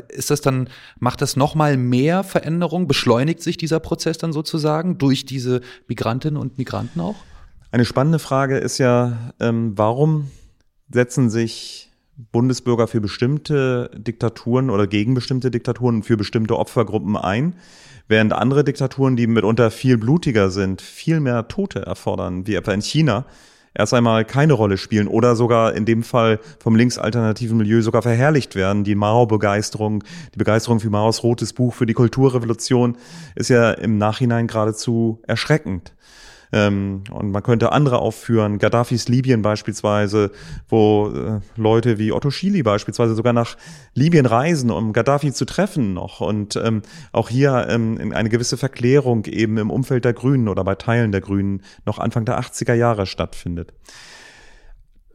Ist 0.08 0.30
das 0.30 0.40
dann, 0.40 0.68
macht 0.98 1.22
das 1.22 1.36
nochmal 1.36 1.76
mehr 1.76 2.24
Veränderung? 2.24 2.88
Beschleunigt 2.88 3.42
sich 3.42 3.58
dieser 3.58 3.78
Prozess 3.78 4.18
dann 4.18 4.32
sozusagen 4.32 4.98
durch 4.98 5.24
diese 5.24 5.60
Migrantinnen 5.86 6.40
und 6.40 6.58
Migranten 6.58 7.00
auch? 7.00 7.16
Eine 7.70 7.84
spannende 7.84 8.18
Frage 8.18 8.58
ist 8.58 8.78
ja, 8.78 9.32
ähm, 9.38 9.74
warum 9.76 10.32
setzen 10.90 11.30
sich 11.30 11.93
Bundesbürger 12.16 12.86
für 12.86 13.00
bestimmte 13.00 13.90
Diktaturen 13.96 14.70
oder 14.70 14.86
gegen 14.86 15.14
bestimmte 15.14 15.50
Diktaturen 15.50 16.02
für 16.02 16.16
bestimmte 16.16 16.58
Opfergruppen 16.58 17.16
ein, 17.16 17.54
während 18.08 18.32
andere 18.32 18.64
Diktaturen, 18.64 19.16
die 19.16 19.26
mitunter 19.26 19.70
viel 19.70 19.98
blutiger 19.98 20.50
sind, 20.50 20.80
viel 20.80 21.20
mehr 21.20 21.48
Tote 21.48 21.80
erfordern, 21.80 22.46
wie 22.46 22.54
etwa 22.54 22.72
in 22.72 22.82
China, 22.82 23.26
erst 23.74 23.94
einmal 23.94 24.24
keine 24.24 24.52
Rolle 24.52 24.78
spielen 24.78 25.08
oder 25.08 25.34
sogar 25.34 25.74
in 25.74 25.84
dem 25.84 26.02
Fall 26.02 26.38
vom 26.60 26.76
linksalternativen 26.76 27.56
Milieu 27.56 27.82
sogar 27.82 28.02
verherrlicht 28.02 28.54
werden. 28.54 28.84
Die 28.84 28.94
Mao-Begeisterung, 28.94 30.04
die 30.34 30.38
Begeisterung 30.38 30.80
für 30.80 30.90
Maos 30.90 31.22
rotes 31.22 31.52
Buch 31.52 31.74
für 31.74 31.86
die 31.86 31.94
Kulturrevolution 31.94 32.96
ist 33.34 33.50
ja 33.50 33.72
im 33.72 33.98
Nachhinein 33.98 34.46
geradezu 34.46 35.20
erschreckend. 35.26 35.94
Ähm, 36.54 37.02
und 37.10 37.32
man 37.32 37.42
könnte 37.42 37.72
andere 37.72 37.98
aufführen, 37.98 38.58
Gaddafis 38.58 39.08
Libyen 39.08 39.42
beispielsweise, 39.42 40.30
wo 40.68 41.08
äh, 41.08 41.40
Leute 41.56 41.98
wie 41.98 42.12
Otto 42.12 42.30
Schily 42.30 42.62
beispielsweise 42.62 43.16
sogar 43.16 43.32
nach 43.32 43.56
Libyen 43.94 44.24
reisen, 44.24 44.70
um 44.70 44.92
Gaddafi 44.92 45.32
zu 45.32 45.46
treffen 45.46 45.94
noch. 45.94 46.20
Und 46.20 46.54
ähm, 46.54 46.82
auch 47.10 47.28
hier 47.28 47.66
ähm, 47.68 48.12
eine 48.14 48.28
gewisse 48.28 48.56
Verklärung 48.56 49.24
eben 49.24 49.58
im 49.58 49.70
Umfeld 49.70 50.04
der 50.04 50.12
Grünen 50.12 50.46
oder 50.46 50.62
bei 50.62 50.76
Teilen 50.76 51.10
der 51.10 51.22
Grünen 51.22 51.62
noch 51.86 51.98
Anfang 51.98 52.24
der 52.24 52.38
80er 52.38 52.74
Jahre 52.74 53.06
stattfindet. 53.06 53.72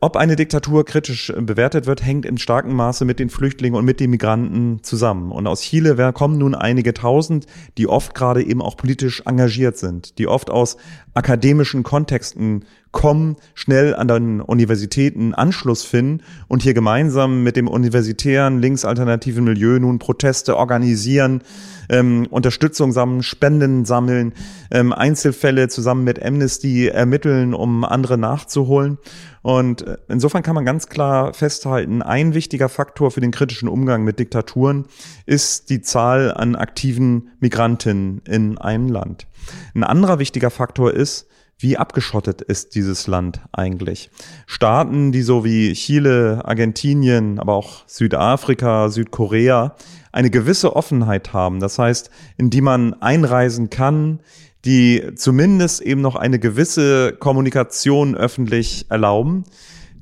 Ob 0.02 0.16
eine 0.16 0.38
Diktatur 0.38 0.86
kritisch 0.86 1.34
bewertet 1.36 1.86
wird, 1.86 2.06
hängt 2.06 2.26
in 2.26 2.38
starkem 2.38 2.74
Maße 2.74 3.04
mit 3.04 3.20
den 3.20 3.30
Flüchtlingen 3.30 3.78
und 3.78 3.84
mit 3.84 4.00
den 4.00 4.12
Migranten 4.12 4.82
zusammen. 4.82 5.30
Und 5.30 5.46
aus 5.46 5.62
Chile 5.62 6.14
kommen 6.14 6.38
nun 6.38 6.56
einige 6.56 6.94
tausend, 6.94 7.48
die 7.78 7.88
oft 7.88 8.16
gerade 8.16 8.42
eben 8.42 8.62
auch 8.62 8.78
politisch 8.78 9.24
engagiert 9.26 9.78
sind, 9.78 10.18
die 10.18 10.28
oft 10.28 10.50
aus 10.50 10.78
akademischen 11.14 11.84
Kontexten 11.84 12.64
kommen, 12.92 13.36
schnell 13.54 13.96
an 13.96 14.08
den 14.08 14.42
Universitäten 14.42 15.34
Anschluss 15.34 15.84
finden 15.84 16.24
und 16.48 16.64
hier 16.64 16.74
gemeinsam 16.74 17.44
mit 17.44 17.56
dem 17.56 17.68
universitären 17.68 18.60
linksalternativen 18.60 19.44
Milieu 19.44 19.80
nun 19.80 20.00
Proteste 20.00 20.58
organisieren, 20.58 21.42
ähm, 21.90 22.28
Unterstützung 22.30 22.92
sammeln, 22.92 23.24
Spenden 23.24 23.86
sammeln, 23.86 24.34
ähm, 24.72 24.92
Einzelfälle 24.92 25.68
zusammen 25.68 26.04
mit 26.04 26.24
Amnesty 26.24 26.88
ermitteln, 26.88 27.54
um 27.54 27.84
andere 27.84 28.18
nachzuholen. 28.18 28.98
Und 29.42 29.84
äh, 29.84 29.98
insofern 30.08 30.44
kann 30.44 30.56
man 30.56 30.66
ganz 30.66 30.88
klar 30.88 31.34
festhalten, 31.34 32.02
ein 32.02 32.34
wichtiger 32.34 32.70
Faktor 32.70 33.12
für 33.12 33.22
den 33.22 33.32
kritischen 33.32 33.70
Umgang 33.70 34.04
mit 34.04 34.20
Diktaturen 34.20 34.86
ist 35.26 35.70
die 35.70 35.82
Zahl 35.82 36.34
an 36.34 36.56
aktiven 36.56 37.30
Migrantinnen 37.40 38.22
in 38.26 38.58
einem 38.58 38.88
Land. 38.88 39.28
Ein 39.74 39.84
anderer 39.84 40.20
wichtiger 40.20 40.50
Faktor 40.50 40.94
ist, 40.94 41.28
wie 41.60 41.78
abgeschottet 41.78 42.42
ist 42.42 42.74
dieses 42.76 43.06
Land 43.08 43.42
eigentlich? 43.52 44.10
Staaten, 44.48 45.12
die 45.12 45.22
so 45.22 45.44
wie 45.44 45.74
Chile, 45.74 46.42
Argentinien, 46.46 47.38
aber 47.38 47.54
auch 47.54 47.84
Südafrika, 47.86 48.90
Südkorea 48.90 49.76
eine 50.14 50.30
gewisse 50.30 50.76
Offenheit 50.76 51.34
haben, 51.34 51.60
das 51.60 51.78
heißt, 51.78 52.10
in 52.38 52.50
die 52.50 52.62
man 52.62 52.94
einreisen 53.02 53.70
kann, 53.70 54.22
die 54.66 55.12
zumindest 55.16 55.82
eben 55.82 56.02
noch 56.02 56.16
eine 56.16 56.40
gewisse 56.40 57.14
Kommunikation 57.14 58.16
öffentlich 58.16 58.86
erlauben, 58.90 59.44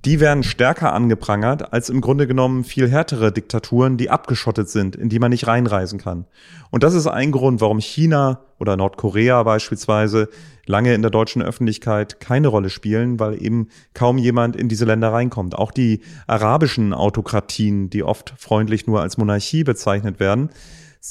die 0.05 0.19
werden 0.19 0.43
stärker 0.43 0.93
angeprangert 0.93 1.73
als 1.73 1.89
im 1.89 2.01
Grunde 2.01 2.27
genommen 2.27 2.63
viel 2.63 2.89
härtere 2.89 3.31
Diktaturen, 3.31 3.97
die 3.97 4.09
abgeschottet 4.09 4.69
sind, 4.69 4.95
in 4.95 5.09
die 5.09 5.19
man 5.19 5.31
nicht 5.31 5.47
reinreisen 5.47 5.99
kann. 5.99 6.25
Und 6.69 6.83
das 6.83 6.93
ist 6.93 7.07
ein 7.07 7.31
Grund, 7.31 7.61
warum 7.61 7.79
China 7.79 8.41
oder 8.59 8.77
Nordkorea 8.77 9.41
beispielsweise 9.43 10.29
lange 10.65 10.93
in 10.93 11.01
der 11.01 11.11
deutschen 11.11 11.41
Öffentlichkeit 11.41 12.19
keine 12.19 12.49
Rolle 12.49 12.69
spielen, 12.69 13.19
weil 13.19 13.41
eben 13.41 13.69
kaum 13.93 14.17
jemand 14.17 14.55
in 14.55 14.67
diese 14.67 14.85
Länder 14.85 15.13
reinkommt. 15.13 15.55
Auch 15.55 15.71
die 15.71 16.01
arabischen 16.27 16.93
Autokratien, 16.93 17.89
die 17.89 18.03
oft 18.03 18.33
freundlich 18.37 18.85
nur 18.85 19.01
als 19.01 19.17
Monarchie 19.17 19.63
bezeichnet 19.63 20.19
werden, 20.19 20.49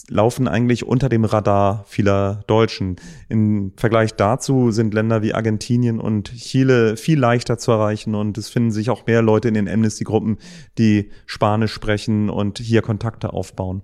laufen 0.08 0.48
eigentlich 0.48 0.84
unter 0.84 1.08
dem 1.08 1.24
Radar 1.24 1.84
vieler 1.86 2.42
Deutschen. 2.46 2.96
Im 3.28 3.72
Vergleich 3.76 4.14
dazu 4.14 4.70
sind 4.70 4.94
Länder 4.94 5.22
wie 5.22 5.34
Argentinien 5.34 6.00
und 6.00 6.32
Chile 6.34 6.96
viel 6.96 7.18
leichter 7.18 7.58
zu 7.58 7.72
erreichen 7.72 8.14
und 8.14 8.38
es 8.38 8.48
finden 8.48 8.70
sich 8.70 8.90
auch 8.90 9.06
mehr 9.06 9.22
Leute 9.22 9.48
in 9.48 9.54
den 9.54 9.68
Amnesty-Gruppen, 9.68 10.38
die 10.78 11.10
Spanisch 11.26 11.72
sprechen 11.72 12.30
und 12.30 12.58
hier 12.58 12.82
Kontakte 12.82 13.32
aufbauen. 13.32 13.82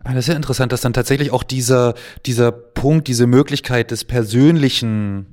Ah, 0.00 0.12
das 0.12 0.24
ist 0.24 0.28
ja 0.28 0.36
interessant, 0.36 0.70
dass 0.70 0.82
dann 0.82 0.92
tatsächlich 0.92 1.30
auch 1.30 1.42
dieser, 1.42 1.94
dieser 2.26 2.52
Punkt, 2.52 3.08
diese 3.08 3.26
Möglichkeit 3.26 3.90
des 3.90 4.04
persönlichen 4.04 5.28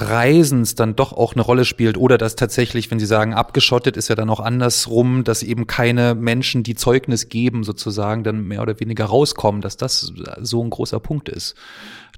Reisens 0.00 0.76
dann 0.76 0.94
doch 0.94 1.12
auch 1.12 1.34
eine 1.34 1.42
Rolle 1.42 1.64
spielt 1.64 1.98
oder 1.98 2.18
dass 2.18 2.36
tatsächlich, 2.36 2.88
wenn 2.90 3.00
Sie 3.00 3.06
sagen, 3.06 3.34
abgeschottet 3.34 3.96
ist 3.96 4.06
ja 4.06 4.14
dann 4.14 4.30
auch 4.30 4.38
andersrum, 4.38 5.24
dass 5.24 5.42
eben 5.42 5.66
keine 5.66 6.14
Menschen, 6.14 6.62
die 6.62 6.76
Zeugnis 6.76 7.28
geben, 7.28 7.64
sozusagen 7.64 8.22
dann 8.22 8.46
mehr 8.46 8.62
oder 8.62 8.78
weniger 8.78 9.06
rauskommen, 9.06 9.60
dass 9.60 9.76
das 9.76 10.12
so 10.40 10.62
ein 10.62 10.70
großer 10.70 11.00
Punkt 11.00 11.28
ist. 11.28 11.56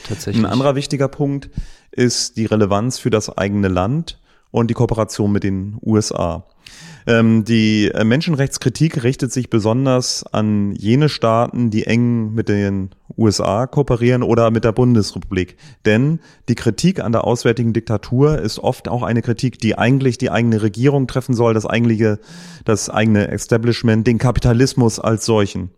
Tatsächlich. 0.07 0.45
Ein 0.45 0.53
anderer 0.53 0.74
wichtiger 0.74 1.09
Punkt 1.09 1.49
ist 1.91 2.37
die 2.37 2.45
Relevanz 2.45 2.99
für 2.99 3.11
das 3.11 3.37
eigene 3.37 3.68
Land 3.68 4.20
und 4.51 4.68
die 4.68 4.74
Kooperation 4.74 5.33
mit 5.33 5.43
den 5.43 5.78
USA. 5.83 6.45
Ähm, 7.07 7.44
die 7.44 7.90
äh, 7.92 8.05
Menschenrechtskritik 8.05 9.03
richtet 9.03 9.32
sich 9.32 9.51
besonders 9.51 10.24
an 10.32 10.72
jene 10.72 11.09
Staaten, 11.09 11.70
die 11.70 11.86
eng 11.86 12.32
mit 12.34 12.48
den 12.48 12.90
USA 13.16 13.66
kooperieren 13.66 14.22
oder 14.22 14.51
mit 14.51 14.64
der 14.64 14.72
Bundesrepublik. 14.72 15.57
Denn 15.84 16.20
die 16.48 16.55
Kritik 16.55 17.01
an 17.01 17.12
der 17.12 17.24
auswärtigen 17.24 17.72
Diktatur 17.72 18.38
ist 18.38 18.59
oft 18.59 18.88
auch 18.88 19.03
eine 19.03 19.22
Kritik, 19.22 19.59
die 19.59 19.76
eigentlich 19.76 20.18
die 20.18 20.30
eigene 20.30 20.62
Regierung 20.62 21.07
treffen 21.07 21.34
soll, 21.34 21.55
das 21.55 21.66
eigentliche, 21.66 22.18
das 22.64 22.90
eigene 22.90 23.28
Establishment, 23.28 24.07
den 24.07 24.18
Kapitalismus 24.18 25.01
als 25.01 25.24
solchen. 25.24 25.70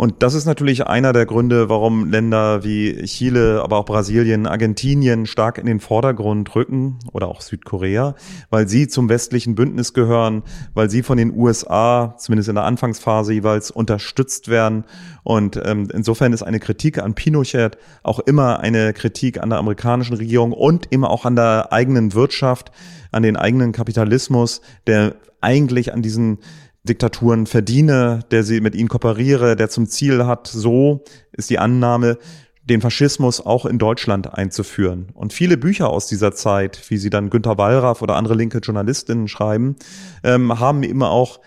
Und 0.00 0.22
das 0.22 0.32
ist 0.32 0.46
natürlich 0.46 0.86
einer 0.86 1.12
der 1.12 1.26
Gründe, 1.26 1.68
warum 1.68 2.10
Länder 2.10 2.64
wie 2.64 3.04
Chile, 3.04 3.60
aber 3.62 3.76
auch 3.76 3.84
Brasilien, 3.84 4.46
Argentinien 4.46 5.26
stark 5.26 5.58
in 5.58 5.66
den 5.66 5.78
Vordergrund 5.78 6.54
rücken 6.54 7.00
oder 7.12 7.28
auch 7.28 7.42
Südkorea, 7.42 8.14
weil 8.48 8.66
sie 8.66 8.88
zum 8.88 9.10
westlichen 9.10 9.56
Bündnis 9.56 9.92
gehören, 9.92 10.42
weil 10.72 10.88
sie 10.88 11.02
von 11.02 11.18
den 11.18 11.36
USA, 11.36 12.14
zumindest 12.16 12.48
in 12.48 12.54
der 12.54 12.64
Anfangsphase 12.64 13.34
jeweils, 13.34 13.70
unterstützt 13.70 14.48
werden. 14.48 14.84
Und 15.22 15.60
ähm, 15.62 15.88
insofern 15.92 16.32
ist 16.32 16.44
eine 16.44 16.60
Kritik 16.60 16.96
an 16.96 17.12
Pinochet 17.12 17.76
auch 18.02 18.20
immer 18.20 18.60
eine 18.60 18.94
Kritik 18.94 19.42
an 19.42 19.50
der 19.50 19.58
amerikanischen 19.58 20.16
Regierung 20.16 20.52
und 20.52 20.86
immer 20.90 21.10
auch 21.10 21.26
an 21.26 21.36
der 21.36 21.74
eigenen 21.74 22.14
Wirtschaft, 22.14 22.72
an 23.12 23.22
den 23.22 23.36
eigenen 23.36 23.72
Kapitalismus, 23.72 24.62
der 24.86 25.16
eigentlich 25.42 25.92
an 25.92 26.00
diesen 26.00 26.38
Diktaturen 26.84 27.46
verdiene, 27.46 28.20
der 28.30 28.42
sie 28.42 28.60
mit 28.60 28.74
ihnen 28.74 28.88
kooperiere, 28.88 29.54
der 29.56 29.68
zum 29.68 29.86
Ziel 29.86 30.26
hat, 30.26 30.46
so 30.46 31.04
ist 31.32 31.50
die 31.50 31.58
Annahme, 31.58 32.18
den 32.64 32.80
Faschismus 32.80 33.44
auch 33.44 33.66
in 33.66 33.78
Deutschland 33.78 34.32
einzuführen. 34.32 35.08
Und 35.14 35.32
viele 35.32 35.56
Bücher 35.56 35.90
aus 35.90 36.06
dieser 36.06 36.32
Zeit, 36.32 36.82
wie 36.88 36.96
sie 36.96 37.10
dann 37.10 37.30
Günter 37.30 37.58
Wallraff 37.58 38.00
oder 38.00 38.16
andere 38.16 38.34
linke 38.34 38.58
Journalistinnen 38.58 39.28
schreiben, 39.28 39.76
ähm, 40.22 40.58
haben 40.58 40.82
immer 40.82 41.10
auch 41.10 41.40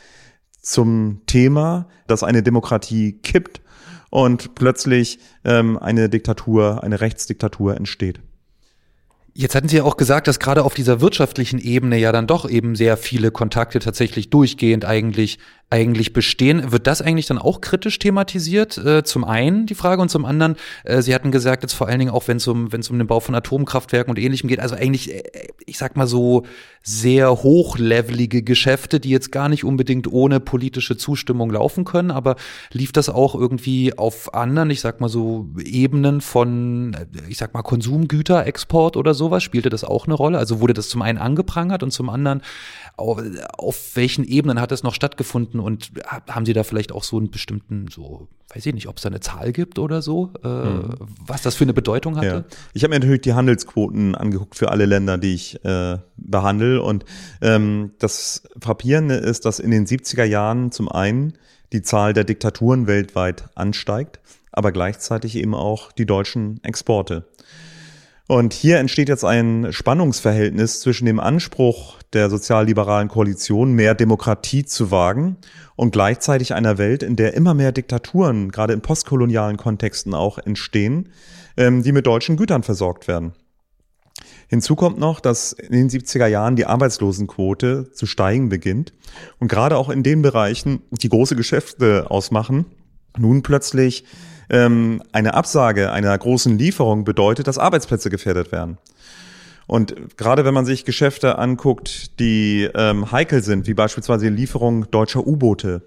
zum 0.62 1.22
Thema, 1.26 1.88
dass 2.08 2.24
eine 2.24 2.44
Demokratie 2.44 3.14
kippt 3.22 3.62
und 4.10 4.56
plötzlich 4.56 5.20
ähm, 5.44 5.78
eine 5.78 6.10
Diktatur, 6.10 6.84
eine 6.84 7.02
Rechtsdiktatur 7.02 7.76
entsteht. 7.76 8.20
Jetzt 9.36 9.56
hatten 9.56 9.68
Sie 9.68 9.78
ja 9.78 9.84
auch 9.84 9.98
gesagt, 9.98 10.28
dass 10.28 10.40
gerade 10.40 10.64
auf 10.64 10.76
dieser 10.76 11.02
wirtschaftlichen 11.02 11.58
Ebene 11.58 11.98
ja 11.98 12.12
dann 12.12 12.28
doch 12.28 12.48
eben 12.48 12.76
sehr 12.76 12.98
viele 12.98 13.32
Kontakte 13.32 13.80
tatsächlich 13.80 14.30
durchgehend 14.30 14.86
eigentlich 14.86 15.40
eigentlich 15.74 16.14
bestehen. 16.14 16.72
Wird 16.72 16.86
das 16.86 17.02
eigentlich 17.02 17.26
dann 17.26 17.40
auch 17.40 17.60
kritisch 17.60 17.98
thematisiert? 17.98 18.78
Äh, 18.78 19.04
zum 19.04 19.24
einen 19.24 19.66
die 19.66 19.74
Frage 19.74 20.04
und 20.04 20.10
zum 20.10 20.24
anderen, 20.24 20.56
äh, 20.84 21.02
Sie 21.02 21.16
hatten 21.16 21.32
gesagt, 21.32 21.64
jetzt 21.64 21.74
vor 21.74 21.88
allen 21.88 21.98
Dingen 21.98 22.12
auch, 22.12 22.28
wenn 22.28 22.38
es 22.38 22.48
um, 22.48 22.66
um 22.66 22.98
den 23.00 23.08
Bau 23.08 23.20
von 23.20 23.34
Atomkraftwerken 23.34 24.12
und 24.12 24.20
ähnlichem 24.20 24.48
geht, 24.48 24.60
also 24.60 24.76
eigentlich, 24.76 25.12
äh, 25.12 25.24
ich 25.66 25.80
sag 25.80 25.98
mal 25.98 26.06
so, 26.06 26.44
sehr 26.84 27.32
hochlevelige 27.32 28.44
Geschäfte, 28.44 29.00
die 29.00 29.10
jetzt 29.10 29.32
gar 29.32 29.50
nicht 29.50 29.64
unbedingt 29.64 30.12
ohne 30.12 30.40
politische 30.40 30.96
Zustimmung 30.96 31.50
laufen 31.50 31.86
können, 31.86 32.12
aber 32.12 32.36
lief 32.72 32.92
das 32.92 33.10
auch 33.10 33.34
irgendwie 33.34 33.98
auf 33.98 34.34
anderen, 34.36 34.70
ich 34.70 34.82
sag 34.82 35.02
mal 35.02 35.10
so, 35.10 35.48
Ebenen 35.58 36.22
von, 36.22 36.94
äh, 36.94 37.06
ich 37.30 37.38
sag 37.38 37.56
mal, 37.56 37.64
Konsumgüterexport 37.64 38.96
oder 38.96 39.16
sowas? 39.16 39.42
Spielte 39.42 39.72
das 39.72 39.84
auch 39.84 40.06
eine 40.06 40.14
Rolle? 40.14 40.38
Also 40.38 40.60
wurde 40.60 40.76
das 40.76 40.88
zum 40.88 41.02
einen 41.02 41.18
angeprangert 41.18 41.82
und 41.82 41.90
zum 41.90 42.12
anderen, 42.12 42.44
auf, 42.96 43.20
auf 43.58 43.96
welchen 43.96 44.24
Ebenen 44.24 44.62
hat 44.62 44.72
das 44.72 44.84
noch 44.84 44.94
stattgefunden 44.94 45.63
und 45.64 45.92
haben 46.30 46.46
Sie 46.46 46.54
da 46.54 46.64
vielleicht 46.64 46.92
auch 46.92 47.04
so 47.04 47.18
einen 47.18 47.32
bestimmten, 47.32 47.88
so, 47.90 48.28
weiß 48.54 48.66
ich 48.66 48.74
nicht, 48.74 48.88
ob 48.88 48.98
es 48.98 49.04
da 49.04 49.10
eine 49.10 49.20
Zahl 49.20 49.52
gibt 49.52 49.80
oder 49.80 50.02
so, 50.02 50.32
äh, 50.44 50.48
mhm. 50.48 50.96
was 51.26 51.42
das 51.42 51.56
für 51.56 51.64
eine 51.64 51.74
Bedeutung 51.74 52.18
hatte? 52.18 52.28
Ja. 52.28 52.58
Ich 52.74 52.84
habe 52.84 52.94
mir 52.94 53.00
natürlich 53.00 53.22
die 53.22 53.34
Handelsquoten 53.34 54.16
angeguckt 54.16 54.56
für 54.56 54.72
alle 54.72 54.86
Länder, 54.86 55.18
die 55.18 55.34
ich 55.34 55.64
äh, 55.66 55.98
behandle. 56.18 56.82
Und 56.82 57.06
ähm, 57.42 57.92
das 58.00 58.44
Frappierende 58.60 59.16
ist, 59.16 59.46
dass 59.46 59.60
in 59.60 59.72
den 59.72 59.86
70er 59.86 60.26
Jahren 60.26 60.72
zum 60.72 60.90
einen 60.90 61.34
die 61.72 61.82
Zahl 61.82 62.14
der 62.14 62.24
Diktaturen 62.24 62.88
weltweit 62.88 63.46
ansteigt, 63.56 64.20
aber 64.52 64.72
gleichzeitig 64.72 65.36
eben 65.36 65.56
auch 65.56 65.92
die 65.92 66.06
deutschen 66.06 66.64
Exporte. 66.64 67.26
Und 68.28 68.54
hier 68.54 68.78
entsteht 68.78 69.10
jetzt 69.10 69.26
ein 69.26 69.68
Spannungsverhältnis 69.72 70.80
zwischen 70.80 71.06
dem 71.06 71.20
Anspruch 71.20 72.02
der 72.14 72.30
sozialliberalen 72.30 73.10
Koalition, 73.10 73.74
mehr 73.74 73.96
Demokratie 73.96 74.64
zu 74.64 74.92
wagen 74.92 75.38
und 75.76 75.92
gleichzeitig 75.92 76.54
einer 76.54 76.78
Welt, 76.78 77.04
in 77.04 77.18
der 77.18 77.34
immer 77.34 77.54
mehr 77.54 77.74
Diktaturen, 77.74 78.50
gerade 78.50 78.74
in 78.74 78.82
postkolonialen 78.82 79.58
Kontexten 79.58 80.14
auch 80.14 80.38
entstehen, 80.38 81.10
ähm, 81.58 81.84
die 81.84 81.92
mit 81.92 82.08
deutschen 82.08 82.38
Gütern 82.38 82.64
versorgt 82.64 83.10
werden. 83.10 83.34
Hinzu 84.48 84.76
kommt 84.76 85.00
noch, 85.00 85.20
dass 85.20 85.52
in 85.52 85.72
den 85.72 85.90
70er 85.90 86.28
Jahren 86.28 86.56
die 86.56 86.66
Arbeitslosenquote 86.66 87.92
zu 87.92 88.06
steigen 88.06 88.50
beginnt 88.50 88.94
und 89.40 89.48
gerade 89.48 89.78
auch 89.78 89.90
in 89.90 90.04
den 90.04 90.22
Bereichen, 90.22 90.82
die 90.92 91.10
große 91.10 91.36
Geschäfte 91.36 92.10
ausmachen, 92.10 92.66
nun 93.18 93.44
plötzlich 93.44 94.06
ähm, 94.50 95.02
eine 95.12 95.34
Absage 95.34 95.92
einer 95.92 96.18
großen 96.18 96.58
Lieferung 96.58 97.04
bedeutet, 97.04 97.48
dass 97.48 97.58
Arbeitsplätze 97.58 98.10
gefährdet 98.10 98.52
werden. 98.52 98.78
Und 99.68 100.18
gerade 100.18 100.46
wenn 100.46 100.54
man 100.54 100.66
sich 100.66 100.86
Geschäfte 100.86 101.38
anguckt, 101.38 102.20
die 102.20 102.70
ähm, 102.76 103.12
heikel 103.12 103.42
sind, 103.42 103.68
wie 103.68 103.74
beispielsweise 103.74 104.26
die 104.26 104.36
Lieferung 104.36 104.90
deutscher 104.92 105.26
U-Boote, 105.26 105.84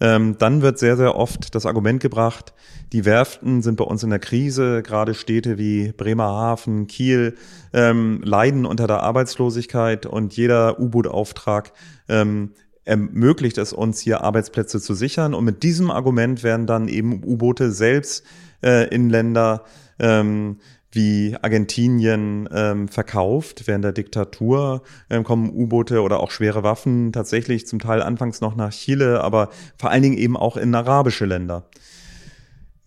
ähm, 0.00 0.36
dann 0.38 0.62
wird 0.62 0.78
sehr, 0.78 0.96
sehr 0.96 1.16
oft 1.16 1.54
das 1.54 1.66
Argument 1.66 2.00
gebracht, 2.00 2.54
die 2.92 3.04
Werften 3.04 3.62
sind 3.62 3.76
bei 3.76 3.84
uns 3.84 4.02
in 4.02 4.10
der 4.10 4.18
Krise, 4.18 4.82
gerade 4.82 5.14
Städte 5.14 5.58
wie 5.58 5.92
Bremerhaven, 5.92 6.86
Kiel 6.86 7.36
ähm, 7.72 8.20
leiden 8.24 8.64
unter 8.64 8.86
der 8.86 9.02
Arbeitslosigkeit 9.02 10.06
und 10.06 10.36
jeder 10.36 10.78
U-Boot-Auftrag 10.80 11.72
ähm, 12.08 12.52
ermöglicht 12.88 13.58
es 13.58 13.72
uns 13.72 14.00
hier 14.00 14.22
Arbeitsplätze 14.22 14.80
zu 14.80 14.94
sichern. 14.94 15.34
Und 15.34 15.44
mit 15.44 15.62
diesem 15.62 15.90
Argument 15.90 16.42
werden 16.42 16.66
dann 16.66 16.88
eben 16.88 17.22
U-Boote 17.22 17.70
selbst 17.70 18.24
äh, 18.62 18.88
in 18.88 19.10
Länder 19.10 19.64
ähm, 19.98 20.58
wie 20.90 21.36
Argentinien 21.40 22.48
ähm, 22.50 22.88
verkauft. 22.88 23.66
Während 23.66 23.84
der 23.84 23.92
Diktatur 23.92 24.82
ähm, 25.10 25.22
kommen 25.22 25.50
U-Boote 25.50 26.00
oder 26.00 26.20
auch 26.20 26.30
schwere 26.30 26.62
Waffen 26.62 27.12
tatsächlich 27.12 27.66
zum 27.66 27.78
Teil 27.78 28.02
anfangs 28.02 28.40
noch 28.40 28.56
nach 28.56 28.70
Chile, 28.70 29.22
aber 29.22 29.50
vor 29.76 29.90
allen 29.90 30.02
Dingen 30.02 30.18
eben 30.18 30.36
auch 30.36 30.56
in 30.56 30.74
arabische 30.74 31.26
Länder. 31.26 31.66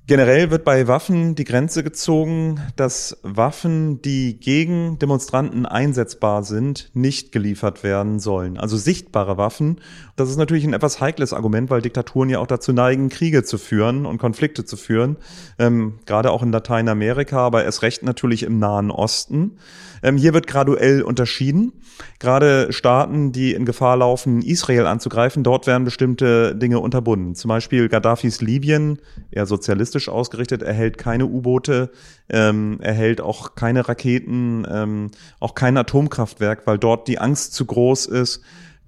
Generell 0.08 0.50
wird 0.50 0.66
bei 0.66 0.88
Waffen 0.88 1.36
die 1.36 1.44
Grenze 1.44 1.84
gezogen, 1.84 2.60
dass 2.76 3.20
Waffen, 3.22 4.02
die 4.02 4.40
gegen 4.40 4.98
Demonstranten 4.98 5.68
einsetzbar 5.68 6.44
sind, 6.44 6.90
nicht 6.94 7.32
geliefert 7.32 7.84
werden 7.84 8.20
sollen. 8.20 8.58
Also 8.58 8.78
sichtbare 8.78 9.38
Waffen. 9.38 9.80
Das 10.16 10.30
ist 10.30 10.38
natürlich 10.38 10.66
ein 10.66 10.74
etwas 10.74 11.00
heikles 11.02 11.34
Argument, 11.34 11.70
weil 11.70 11.84
Diktaturen 11.84 12.30
ja 12.30 12.40
auch 12.40 12.48
dazu 12.48 12.74
neigen, 12.74 13.10
Kriege 13.10 13.44
zu 13.44 13.60
führen 13.60 14.08
und 14.08 14.18
Konflikte 14.18 14.66
zu 14.66 14.76
führen. 14.76 15.18
Ähm, 15.60 16.00
gerade 16.08 16.32
auch 16.32 16.42
in 16.42 16.52
Lateinamerika, 16.52 17.38
aber 17.38 17.64
erst 17.64 17.84
recht 17.84 18.02
natürlich 18.02 18.44
im 18.44 18.58
Nahen 18.58 18.90
Osten. 18.90 19.58
Ähm, 20.04 20.18
hier 20.18 20.34
wird 20.34 20.48
graduell 20.48 21.02
unterschieden. 21.02 21.74
Gerade 22.20 22.72
Staaten, 22.72 23.32
die 23.32 23.54
in 23.54 23.66
Gefahr 23.66 23.98
laufen, 23.98 24.42
Israel 24.42 24.88
anzugreifen, 24.88 25.44
dort 25.44 25.68
werden 25.68 25.84
bestimmte 25.84 26.56
Dinge 26.56 26.80
unterbunden. 26.80 27.36
Zum 27.36 27.50
Beispiel 27.50 27.90
Gaddafis 27.90 28.42
Libyen, 28.42 29.00
eher 29.30 29.46
sozialistisch 29.46 30.10
ausgerichtet, 30.10 30.64
erhält 30.64 30.98
keine 30.98 31.26
U-Boote, 31.26 31.92
ähm, 32.30 32.80
erhält 32.82 33.22
auch 33.22 33.56
keine 33.56 33.88
Raketen, 33.88 34.66
ähm, 34.70 35.12
auch 35.40 35.56
kein 35.56 35.78
Atomkraftwerk, 35.78 36.66
weil 36.66 36.78
dort 36.78 37.08
die 37.08 37.20
Angst 37.20 37.54
zu 37.54 37.66
groß 37.66 38.08
ist 38.08 38.42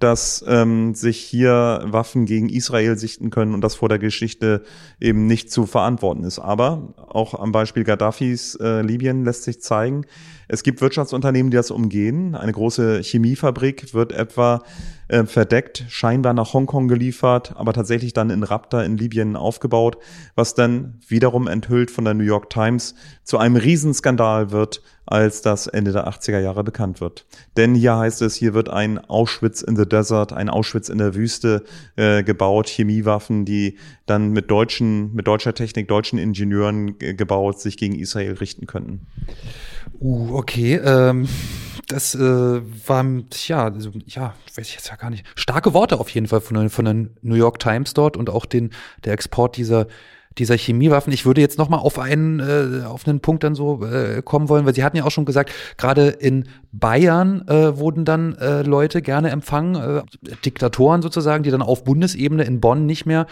dass 0.04 0.44
ähm, 0.46 0.94
sich 0.94 1.18
hier 1.18 1.82
Waffen 1.86 2.26
gegen 2.26 2.50
Israel 2.50 2.98
sichten 2.98 3.30
können 3.30 3.54
und 3.54 3.62
das 3.62 3.74
vor 3.74 3.88
der 3.88 3.98
Geschichte 3.98 4.62
eben 5.00 5.26
nicht 5.26 5.50
zu 5.50 5.64
verantworten 5.64 6.24
ist. 6.24 6.38
Aber 6.38 6.92
auch 7.08 7.32
am 7.32 7.52
Beispiel 7.52 7.84
Gaddafis 7.84 8.54
äh, 8.56 8.82
Libyen 8.82 9.24
lässt 9.24 9.44
sich 9.44 9.62
zeigen, 9.62 10.04
es 10.46 10.62
gibt 10.62 10.82
Wirtschaftsunternehmen, 10.82 11.50
die 11.50 11.56
das 11.56 11.70
umgehen. 11.70 12.34
Eine 12.34 12.52
große 12.52 13.00
Chemiefabrik 13.02 13.94
wird 13.94 14.12
etwa 14.12 14.62
äh, 15.08 15.24
verdeckt, 15.24 15.84
scheinbar 15.88 16.34
nach 16.34 16.52
Hongkong 16.52 16.86
geliefert, 16.86 17.54
aber 17.56 17.72
tatsächlich 17.72 18.12
dann 18.12 18.28
in 18.28 18.42
Rapta 18.42 18.82
in 18.82 18.98
Libyen 18.98 19.36
aufgebaut, 19.36 19.96
was 20.34 20.54
dann 20.54 21.00
wiederum 21.08 21.46
enthüllt 21.46 21.90
von 21.90 22.04
der 22.04 22.12
New 22.12 22.24
York 22.24 22.50
Times 22.50 22.94
zu 23.24 23.38
einem 23.38 23.56
Riesenskandal 23.56 24.50
wird, 24.50 24.82
als 25.06 25.42
das 25.42 25.66
Ende 25.66 25.92
der 25.92 26.08
80er 26.08 26.38
Jahre 26.38 26.64
bekannt 26.64 27.00
wird. 27.00 27.26
Denn 27.56 27.74
hier 27.74 27.96
heißt 27.96 28.22
es, 28.22 28.34
hier 28.34 28.54
wird 28.54 28.68
ein 28.68 28.98
Auschwitz 28.98 29.62
in 29.62 29.76
the 29.76 29.86
Desert, 29.86 30.32
ein 30.32 30.48
Auschwitz 30.48 30.88
in 30.88 30.98
der 30.98 31.14
Wüste 31.14 31.64
äh, 31.96 32.22
gebaut, 32.22 32.68
Chemiewaffen, 32.68 33.44
die 33.44 33.78
dann 34.06 34.30
mit 34.30 34.50
deutschen, 34.50 35.14
mit 35.14 35.26
deutscher 35.26 35.54
Technik, 35.54 35.88
deutschen 35.88 36.18
Ingenieuren 36.18 36.98
gebaut, 36.98 37.60
sich 37.60 37.76
gegen 37.76 37.98
Israel 37.98 38.34
richten 38.34 38.66
könnten. 38.66 39.06
Uh, 40.00 40.36
okay. 40.36 40.76
Ähm, 40.76 41.28
das 41.88 42.14
äh, 42.14 42.20
war, 42.20 43.04
ja, 43.46 43.64
also, 43.64 43.90
ja, 44.06 44.34
weiß 44.54 44.68
ich 44.68 44.74
jetzt 44.74 44.88
ja 44.88 44.96
gar 44.96 45.10
nicht. 45.10 45.24
Starke 45.34 45.74
Worte 45.74 46.00
auf 46.00 46.08
jeden 46.08 46.28
Fall 46.28 46.40
von, 46.40 46.70
von 46.70 46.84
der 46.84 46.94
New 47.22 47.34
York 47.34 47.58
Times 47.58 47.94
dort 47.94 48.16
und 48.16 48.30
auch 48.30 48.46
den, 48.46 48.70
der 49.04 49.12
Export 49.12 49.56
dieser 49.56 49.86
dieser 50.38 50.56
Chemiewaffen. 50.56 51.12
Ich 51.12 51.26
würde 51.26 51.40
jetzt 51.40 51.58
noch 51.58 51.68
mal 51.68 51.78
auf 51.78 51.98
einen 51.98 52.40
äh, 52.40 52.84
auf 52.84 53.06
einen 53.06 53.20
Punkt 53.20 53.44
dann 53.44 53.54
so 53.54 53.84
äh, 53.84 54.22
kommen 54.22 54.48
wollen, 54.48 54.66
weil 54.66 54.74
Sie 54.74 54.84
hatten 54.84 54.96
ja 54.96 55.04
auch 55.04 55.10
schon 55.10 55.24
gesagt, 55.24 55.52
gerade 55.76 56.08
in 56.08 56.48
Bayern 56.72 57.46
äh, 57.48 57.76
wurden 57.78 58.04
dann 58.04 58.34
äh, 58.36 58.62
Leute 58.62 59.00
gerne 59.00 59.30
empfangen, 59.30 59.76
äh, 59.76 60.02
Diktatoren 60.44 61.02
sozusagen, 61.02 61.44
die 61.44 61.50
dann 61.50 61.62
auf 61.62 61.84
Bundesebene 61.84 62.44
in 62.44 62.60
Bonn 62.60 62.86
nicht 62.86 63.06
mehr 63.06 63.26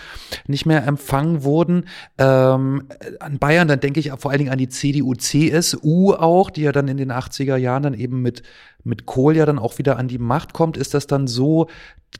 nicht 0.46 0.66
mehr 0.66 0.86
empfangen 0.86 1.42
wurden. 1.42 1.86
Ähm, 2.18 2.84
an 3.18 3.38
Bayern, 3.38 3.68
dann 3.68 3.80
denke 3.80 4.00
ich 4.00 4.12
vor 4.18 4.30
allen 4.30 4.38
Dingen 4.38 4.52
an 4.52 4.58
die 4.58 4.68
CDU, 4.68 5.14
CSU 5.14 6.12
auch, 6.12 6.50
die 6.50 6.62
ja 6.62 6.72
dann 6.72 6.88
in 6.88 6.96
den 6.96 7.10
80er 7.10 7.56
Jahren 7.56 7.82
dann 7.82 7.94
eben 7.94 8.22
mit 8.22 8.42
mit 8.84 9.06
Kohl 9.06 9.36
ja 9.36 9.46
dann 9.46 9.58
auch 9.58 9.78
wieder 9.78 9.96
an 9.96 10.08
die 10.08 10.18
Macht 10.18 10.52
kommt, 10.52 10.76
ist 10.76 10.94
das 10.94 11.06
dann 11.06 11.26
so, 11.26 11.68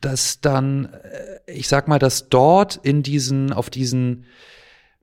dass 0.01 0.41
dann, 0.41 0.85
äh, 0.85 1.51
ich 1.51 1.67
sag 1.67 1.87
mal, 1.87 1.99
dass 1.99 2.29
dort 2.29 2.79
in 2.83 3.03
diesen, 3.03 3.53
auf 3.53 3.69
diesen 3.69 4.25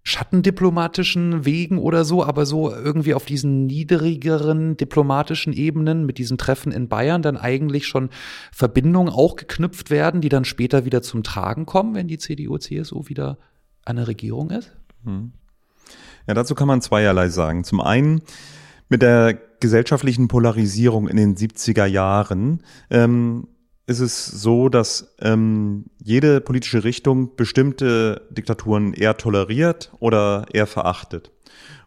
schattendiplomatischen 0.02 1.44
Wegen 1.44 1.78
oder 1.78 2.04
so, 2.04 2.24
aber 2.24 2.46
so 2.46 2.70
irgendwie 2.72 3.14
auf 3.14 3.26
diesen 3.26 3.66
niedrigeren 3.66 4.76
diplomatischen 4.76 5.52
Ebenen 5.52 6.06
mit 6.06 6.18
diesen 6.18 6.38
Treffen 6.38 6.72
in 6.72 6.88
Bayern 6.88 7.22
dann 7.22 7.36
eigentlich 7.36 7.86
schon 7.86 8.10
Verbindungen 8.50 9.12
auch 9.12 9.36
geknüpft 9.36 9.90
werden, 9.90 10.20
die 10.20 10.28
dann 10.28 10.44
später 10.44 10.84
wieder 10.84 11.02
zum 11.02 11.22
Tragen 11.22 11.66
kommen, 11.66 11.94
wenn 11.94 12.08
die 12.08 12.18
CDU, 12.18 12.58
CSU 12.58 13.08
wieder 13.08 13.38
der 13.86 14.08
Regierung 14.08 14.50
ist? 14.50 14.72
Hm. 15.04 15.32
Ja, 16.26 16.34
dazu 16.34 16.54
kann 16.54 16.68
man 16.68 16.80
zweierlei 16.80 17.28
sagen. 17.28 17.64
Zum 17.64 17.80
einen 17.80 18.22
mit 18.88 19.02
der 19.02 19.38
gesellschaftlichen 19.60 20.28
Polarisierung 20.28 21.08
in 21.08 21.16
den 21.16 21.36
70er 21.36 21.86
Jahren 21.86 22.62
ähm, 22.90 23.48
ist 23.90 23.98
es 23.98 24.24
so, 24.24 24.68
dass 24.68 25.14
ähm, 25.20 25.86
jede 25.98 26.40
politische 26.40 26.84
Richtung 26.84 27.34
bestimmte 27.34 28.22
Diktaturen 28.30 28.94
eher 28.94 29.16
toleriert 29.16 29.92
oder 29.98 30.46
eher 30.52 30.68
verachtet. 30.68 31.32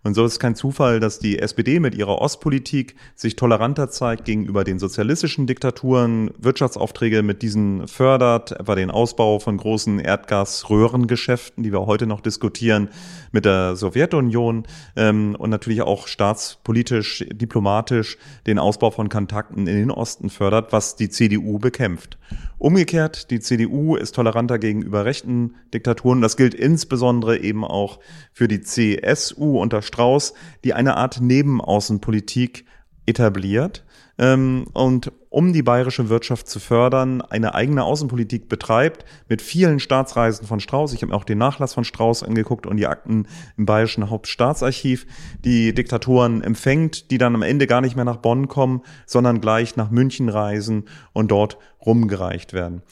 Und 0.03 0.15
so 0.15 0.25
ist 0.25 0.39
kein 0.39 0.55
Zufall, 0.55 0.99
dass 0.99 1.19
die 1.19 1.39
SPD 1.39 1.79
mit 1.79 1.95
ihrer 1.95 2.19
Ostpolitik 2.19 2.95
sich 3.15 3.37
toleranter 3.37 3.89
zeigt 3.89 4.25
gegenüber 4.25 4.65
den 4.65 4.77
sozialistischen 4.77 5.47
Diktaturen, 5.47 6.31
Wirtschaftsaufträge 6.37 7.23
mit 7.23 7.41
diesen 7.41 7.87
fördert, 7.87 8.51
etwa 8.51 8.75
den 8.75 8.91
Ausbau 8.91 9.39
von 9.39 9.55
großen 9.55 9.99
Erdgasröhrengeschäften, 9.99 11.63
die 11.63 11.71
wir 11.71 11.85
heute 11.85 12.05
noch 12.05 12.19
diskutieren, 12.19 12.89
mit 13.31 13.45
der 13.45 13.77
Sowjetunion 13.77 14.65
ähm, 14.97 15.35
und 15.39 15.49
natürlich 15.49 15.81
auch 15.83 16.07
staatspolitisch, 16.07 17.25
diplomatisch 17.31 18.17
den 18.45 18.59
Ausbau 18.59 18.91
von 18.91 19.07
Kontakten 19.07 19.67
in 19.67 19.77
den 19.77 19.91
Osten 19.91 20.29
fördert, 20.29 20.73
was 20.73 20.97
die 20.97 21.09
CDU 21.09 21.59
bekämpft. 21.59 22.17
Umgekehrt, 22.57 23.29
die 23.29 23.39
CDU 23.39 23.95
ist 23.95 24.15
toleranter 24.15 24.57
gegenüber 24.57 25.05
rechten 25.05 25.55
Diktaturen. 25.73 26.21
Das 26.21 26.37
gilt 26.37 26.53
insbesondere 26.53 27.37
eben 27.39 27.65
auch 27.65 27.99
für 28.31 28.47
die 28.47 28.61
CSU 28.61 29.59
unter 29.59 29.81
Strauß, 29.93 30.33
die 30.63 30.73
eine 30.73 30.97
Art 30.97 31.21
Nebenaußenpolitik 31.21 32.65
etabliert 33.05 33.83
ähm, 34.17 34.65
und 34.73 35.11
um 35.29 35.51
die 35.51 35.63
bayerische 35.63 36.09
Wirtschaft 36.09 36.47
zu 36.47 36.59
fördern, 36.59 37.21
eine 37.21 37.55
eigene 37.55 37.83
Außenpolitik 37.83 38.47
betreibt 38.49 39.03
mit 39.29 39.41
vielen 39.41 39.79
Staatsreisen 39.79 40.45
von 40.45 40.59
Strauß. 40.59 40.93
Ich 40.93 41.01
habe 41.01 41.11
mir 41.11 41.17
auch 41.17 41.23
den 41.23 41.39
Nachlass 41.39 41.73
von 41.73 41.83
Strauß 41.83 42.23
angeguckt 42.23 42.67
und 42.67 42.77
die 42.77 42.87
Akten 42.87 43.27
im 43.57 43.65
bayerischen 43.65 44.09
Hauptstaatsarchiv, 44.09 45.07
die 45.43 45.73
Diktatoren 45.73 46.43
empfängt, 46.43 47.09
die 47.11 47.17
dann 47.17 47.35
am 47.35 47.41
Ende 47.41 47.67
gar 47.67 47.81
nicht 47.81 47.95
mehr 47.95 48.05
nach 48.05 48.17
Bonn 48.17 48.47
kommen, 48.47 48.81
sondern 49.05 49.41
gleich 49.41 49.75
nach 49.75 49.89
München 49.89 50.29
reisen 50.29 50.85
und 51.13 51.31
dort 51.31 51.57
rumgereicht 51.83 52.53
werden. 52.53 52.83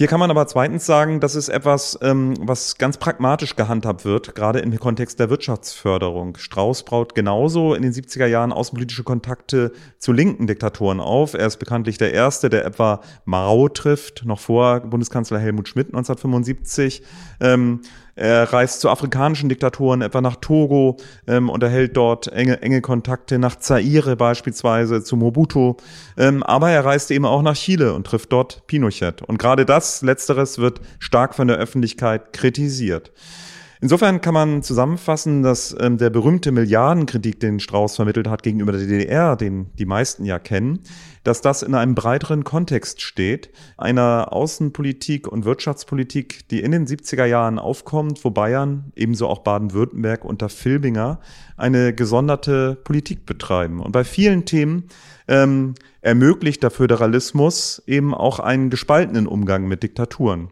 Hier 0.00 0.06
kann 0.06 0.18
man 0.18 0.30
aber 0.30 0.46
zweitens 0.46 0.86
sagen, 0.86 1.20
das 1.20 1.34
ist 1.34 1.50
etwas, 1.50 1.98
ähm, 2.00 2.32
was 2.40 2.78
ganz 2.78 2.96
pragmatisch 2.96 3.54
gehandhabt 3.54 4.06
wird, 4.06 4.34
gerade 4.34 4.60
im 4.60 4.74
Kontext 4.78 5.20
der 5.20 5.28
Wirtschaftsförderung. 5.28 6.38
Strauß 6.38 6.84
braut 6.84 7.14
genauso 7.14 7.74
in 7.74 7.82
den 7.82 7.92
70er 7.92 8.24
Jahren 8.24 8.50
außenpolitische 8.50 9.02
Kontakte 9.02 9.72
zu 9.98 10.12
linken 10.12 10.46
Diktatoren 10.46 11.00
auf. 11.00 11.34
Er 11.34 11.46
ist 11.46 11.58
bekanntlich 11.58 11.98
der 11.98 12.14
Erste, 12.14 12.48
der 12.48 12.64
etwa 12.64 13.02
Mao 13.26 13.68
trifft, 13.68 14.24
noch 14.24 14.40
vor 14.40 14.80
Bundeskanzler 14.80 15.38
Helmut 15.38 15.68
Schmidt 15.68 15.88
1975. 15.88 17.02
Ähm, 17.40 17.82
er 18.16 18.52
reist 18.52 18.80
zu 18.80 18.90
afrikanischen 18.90 19.48
Diktatoren, 19.48 20.02
etwa 20.02 20.20
nach 20.20 20.36
Togo, 20.36 20.96
ähm, 21.26 21.48
und 21.48 21.62
erhält 21.62 21.96
dort 21.96 22.28
enge, 22.32 22.62
enge 22.62 22.80
Kontakte 22.80 23.38
nach 23.38 23.56
Zaire 23.56 24.16
beispielsweise, 24.16 25.02
zu 25.02 25.16
Mobutu. 25.16 25.76
Ähm, 26.16 26.42
aber 26.42 26.70
er 26.70 26.84
reist 26.84 27.10
eben 27.10 27.24
auch 27.24 27.42
nach 27.42 27.56
Chile 27.56 27.94
und 27.94 28.06
trifft 28.06 28.32
dort 28.32 28.66
Pinochet. 28.66 29.22
Und 29.22 29.38
gerade 29.38 29.64
das, 29.64 30.02
letzteres, 30.02 30.58
wird 30.58 30.80
stark 30.98 31.34
von 31.34 31.48
der 31.48 31.56
Öffentlichkeit 31.56 32.32
kritisiert. 32.32 33.12
Insofern 33.82 34.20
kann 34.20 34.34
man 34.34 34.62
zusammenfassen, 34.62 35.42
dass 35.42 35.74
ähm, 35.80 35.96
der 35.96 36.10
berühmte 36.10 36.52
Milliardenkritik, 36.52 37.40
den 37.40 37.60
Strauß 37.60 37.96
vermittelt 37.96 38.28
hat 38.28 38.42
gegenüber 38.42 38.72
der 38.72 38.82
DDR, 38.82 39.36
den 39.36 39.70
die 39.78 39.86
meisten 39.86 40.26
ja 40.26 40.38
kennen, 40.38 40.80
dass 41.24 41.40
das 41.40 41.62
in 41.62 41.74
einem 41.74 41.94
breiteren 41.94 42.44
Kontext 42.44 43.00
steht, 43.00 43.50
einer 43.78 44.32
Außenpolitik 44.32 45.26
und 45.26 45.46
Wirtschaftspolitik, 45.46 46.46
die 46.50 46.60
in 46.60 46.72
den 46.72 46.86
70er 46.86 47.24
Jahren 47.24 47.58
aufkommt, 47.58 48.22
wo 48.22 48.30
Bayern, 48.30 48.92
ebenso 48.96 49.26
auch 49.28 49.38
Baden-Württemberg 49.38 50.26
unter 50.26 50.50
Filbinger, 50.50 51.20
eine 51.56 51.94
gesonderte 51.94 52.76
Politik 52.84 53.24
betreiben. 53.24 53.80
Und 53.80 53.92
bei 53.92 54.04
vielen 54.04 54.44
Themen 54.44 54.88
ähm, 55.26 55.74
ermöglicht 56.02 56.62
der 56.62 56.70
Föderalismus 56.70 57.82
eben 57.86 58.14
auch 58.14 58.40
einen 58.40 58.68
gespaltenen 58.68 59.26
Umgang 59.26 59.66
mit 59.68 59.82
Diktaturen. 59.82 60.50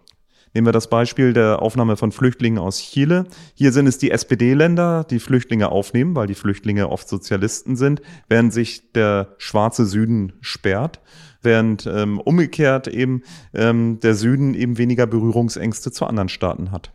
Nehmen 0.58 0.66
wir 0.66 0.72
das 0.72 0.90
Beispiel 0.90 1.34
der 1.34 1.62
Aufnahme 1.62 1.96
von 1.96 2.10
Flüchtlingen 2.10 2.58
aus 2.58 2.80
Chile. 2.80 3.26
Hier 3.54 3.70
sind 3.70 3.86
es 3.86 3.98
die 3.98 4.10
SPD-Länder, 4.10 5.06
die 5.08 5.20
Flüchtlinge 5.20 5.70
aufnehmen, 5.70 6.16
weil 6.16 6.26
die 6.26 6.34
Flüchtlinge 6.34 6.88
oft 6.88 7.08
Sozialisten 7.08 7.76
sind, 7.76 8.02
während 8.28 8.52
sich 8.52 8.90
der 8.90 9.36
schwarze 9.38 9.86
Süden 9.86 10.32
sperrt 10.40 11.00
während 11.42 11.86
ähm, 11.86 12.18
umgekehrt 12.18 12.88
eben 12.88 13.22
ähm, 13.54 14.00
der 14.00 14.16
Süden 14.16 14.54
eben 14.54 14.78
weniger 14.78 15.06
Berührungsängste 15.06 15.92
zu 15.92 16.06
anderen 16.06 16.28
Staaten 16.28 16.72
hat. 16.72 16.90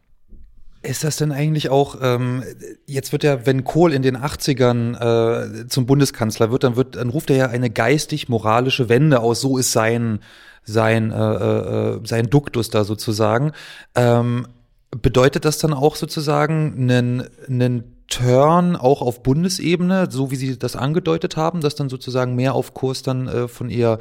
Ist 0.82 1.06
das 1.06 1.16
denn 1.16 1.32
eigentlich 1.32 1.70
auch, 1.70 2.00
ähm, 2.02 2.44
jetzt 2.86 3.14
wird 3.14 3.24
ja, 3.24 3.46
wenn 3.46 3.64
Kohl 3.64 3.94
in 3.94 4.02
den 4.02 4.18
80ern 4.18 5.62
äh, 5.62 5.68
zum 5.70 5.86
Bundeskanzler 5.86 6.52
wird, 6.52 6.66
dann 6.66 6.76
wird, 6.76 6.98
dann 6.98 7.08
ruft 7.08 7.30
er 7.30 7.38
ja 7.38 7.48
eine 7.48 7.70
geistig-moralische 7.70 8.90
Wende 8.90 9.22
aus, 9.22 9.40
so 9.40 9.58
ist 9.58 9.72
sein 9.72 10.20
sein, 10.64 11.12
äh, 11.12 11.36
äh, 11.36 12.00
sein 12.04 12.30
Duktus 12.30 12.70
da 12.70 12.84
sozusagen. 12.84 13.52
Ähm, 13.96 14.48
bedeutet 14.92 15.46
das 15.46 15.58
dann 15.58 15.74
auch 15.74 15.96
sozusagen 15.96 16.74
einen, 16.78 17.28
einen 17.48 17.94
Turn 18.08 18.76
auch 18.76 19.02
auf 19.02 19.24
Bundesebene, 19.24 20.08
so 20.12 20.30
wie 20.30 20.36
Sie 20.36 20.60
das 20.60 20.76
angedeutet 20.76 21.36
haben, 21.36 21.62
dass 21.62 21.74
dann 21.74 21.90
sozusagen 21.90 22.36
mehr 22.36 22.54
auf 22.54 22.74
Kurs 22.74 23.02
dann 23.02 23.28
äh, 23.28 23.48
von 23.48 23.70
eher, 23.70 23.98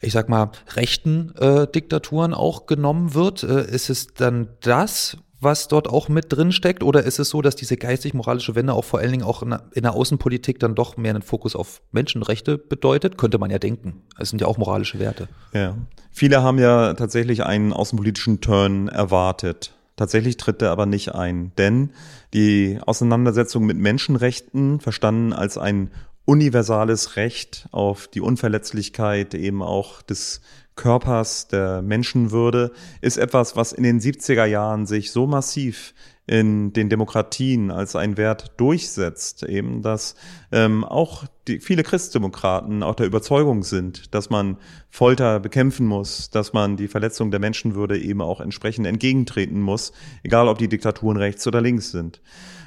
ich 0.00 0.12
sag 0.12 0.28
mal, 0.28 0.50
rechten 0.74 1.34
äh, 1.36 1.66
Diktaturen 1.66 2.34
auch 2.34 2.66
genommen 2.66 3.14
wird? 3.14 3.44
Äh, 3.44 3.70
ist 3.70 3.88
es 3.88 4.08
dann 4.08 4.48
das, 4.60 5.16
was 5.46 5.68
dort 5.68 5.88
auch 5.88 6.10
mit 6.10 6.26
drin 6.28 6.52
steckt? 6.52 6.82
Oder 6.82 7.04
ist 7.04 7.18
es 7.18 7.30
so, 7.30 7.40
dass 7.40 7.56
diese 7.56 7.78
geistig-moralische 7.78 8.54
Wende 8.54 8.74
auch 8.74 8.84
vor 8.84 9.00
allen 9.00 9.12
Dingen 9.12 9.22
auch 9.22 9.42
in 9.42 9.82
der, 9.82 9.94
Außenpolitik 9.94 10.58
dann 10.58 10.74
doch 10.74 10.98
mehr 10.98 11.14
einen 11.14 11.22
Fokus 11.22 11.56
auf 11.56 11.80
Menschenrechte 11.92 12.58
bedeutet? 12.58 13.16
Könnte 13.16 13.38
man 13.38 13.50
ja 13.50 13.58
denken. 13.58 14.02
Es 14.18 14.28
sind 14.28 14.42
ja 14.42 14.48
auch 14.48 14.58
moralische 14.58 14.98
Werte. 14.98 15.28
Ja. 15.54 15.76
Viele 16.10 16.42
haben 16.42 16.58
ja 16.58 16.92
tatsächlich 16.94 17.44
einen 17.44 17.72
außenpolitischen 17.72 18.42
Turn 18.42 18.88
erwartet. 18.88 19.72
Tatsächlich 19.96 20.36
tritt 20.36 20.60
er 20.60 20.72
aber 20.72 20.84
nicht 20.84 21.14
ein, 21.14 21.52
denn 21.56 21.90
die 22.34 22.78
Auseinandersetzung 22.84 23.64
mit 23.64 23.78
Menschenrechten, 23.78 24.80
verstanden 24.80 25.32
als 25.32 25.56
ein 25.56 25.90
universales 26.26 27.16
Recht 27.16 27.68
auf 27.70 28.08
die 28.08 28.20
Unverletzlichkeit 28.20 29.32
eben 29.34 29.62
auch 29.62 30.02
des 30.02 30.42
Körpers, 30.76 31.48
der 31.48 31.82
Menschenwürde, 31.82 32.70
ist 33.00 33.16
etwas, 33.16 33.56
was 33.56 33.72
in 33.72 33.82
den 33.82 33.98
70er 33.98 34.44
Jahren 34.44 34.86
sich 34.86 35.10
so 35.10 35.26
massiv 35.26 35.94
in 36.26 36.72
den 36.72 36.88
Demokratien 36.88 37.70
als 37.70 37.94
ein 37.94 38.16
Wert 38.16 38.52
durchsetzt, 38.56 39.44
eben, 39.44 39.82
dass 39.82 40.16
ähm, 40.50 40.84
auch 40.84 41.24
die, 41.46 41.60
viele 41.60 41.84
Christdemokraten 41.84 42.82
auch 42.82 42.96
der 42.96 43.06
Überzeugung 43.06 43.62
sind, 43.62 44.12
dass 44.14 44.28
man 44.28 44.58
Folter 44.90 45.38
bekämpfen 45.38 45.86
muss, 45.86 46.30
dass 46.30 46.52
man 46.52 46.76
die 46.76 46.88
Verletzung 46.88 47.30
der 47.30 47.38
Menschenwürde 47.38 47.98
eben 47.98 48.20
auch 48.20 48.40
entsprechend 48.40 48.86
entgegentreten 48.86 49.60
muss, 49.60 49.92
egal 50.24 50.48
ob 50.48 50.58
die 50.58 50.68
Diktaturen 50.68 51.16
rechts 51.16 51.46
oder 51.46 51.60
links 51.60 51.92
sind. 51.92 52.20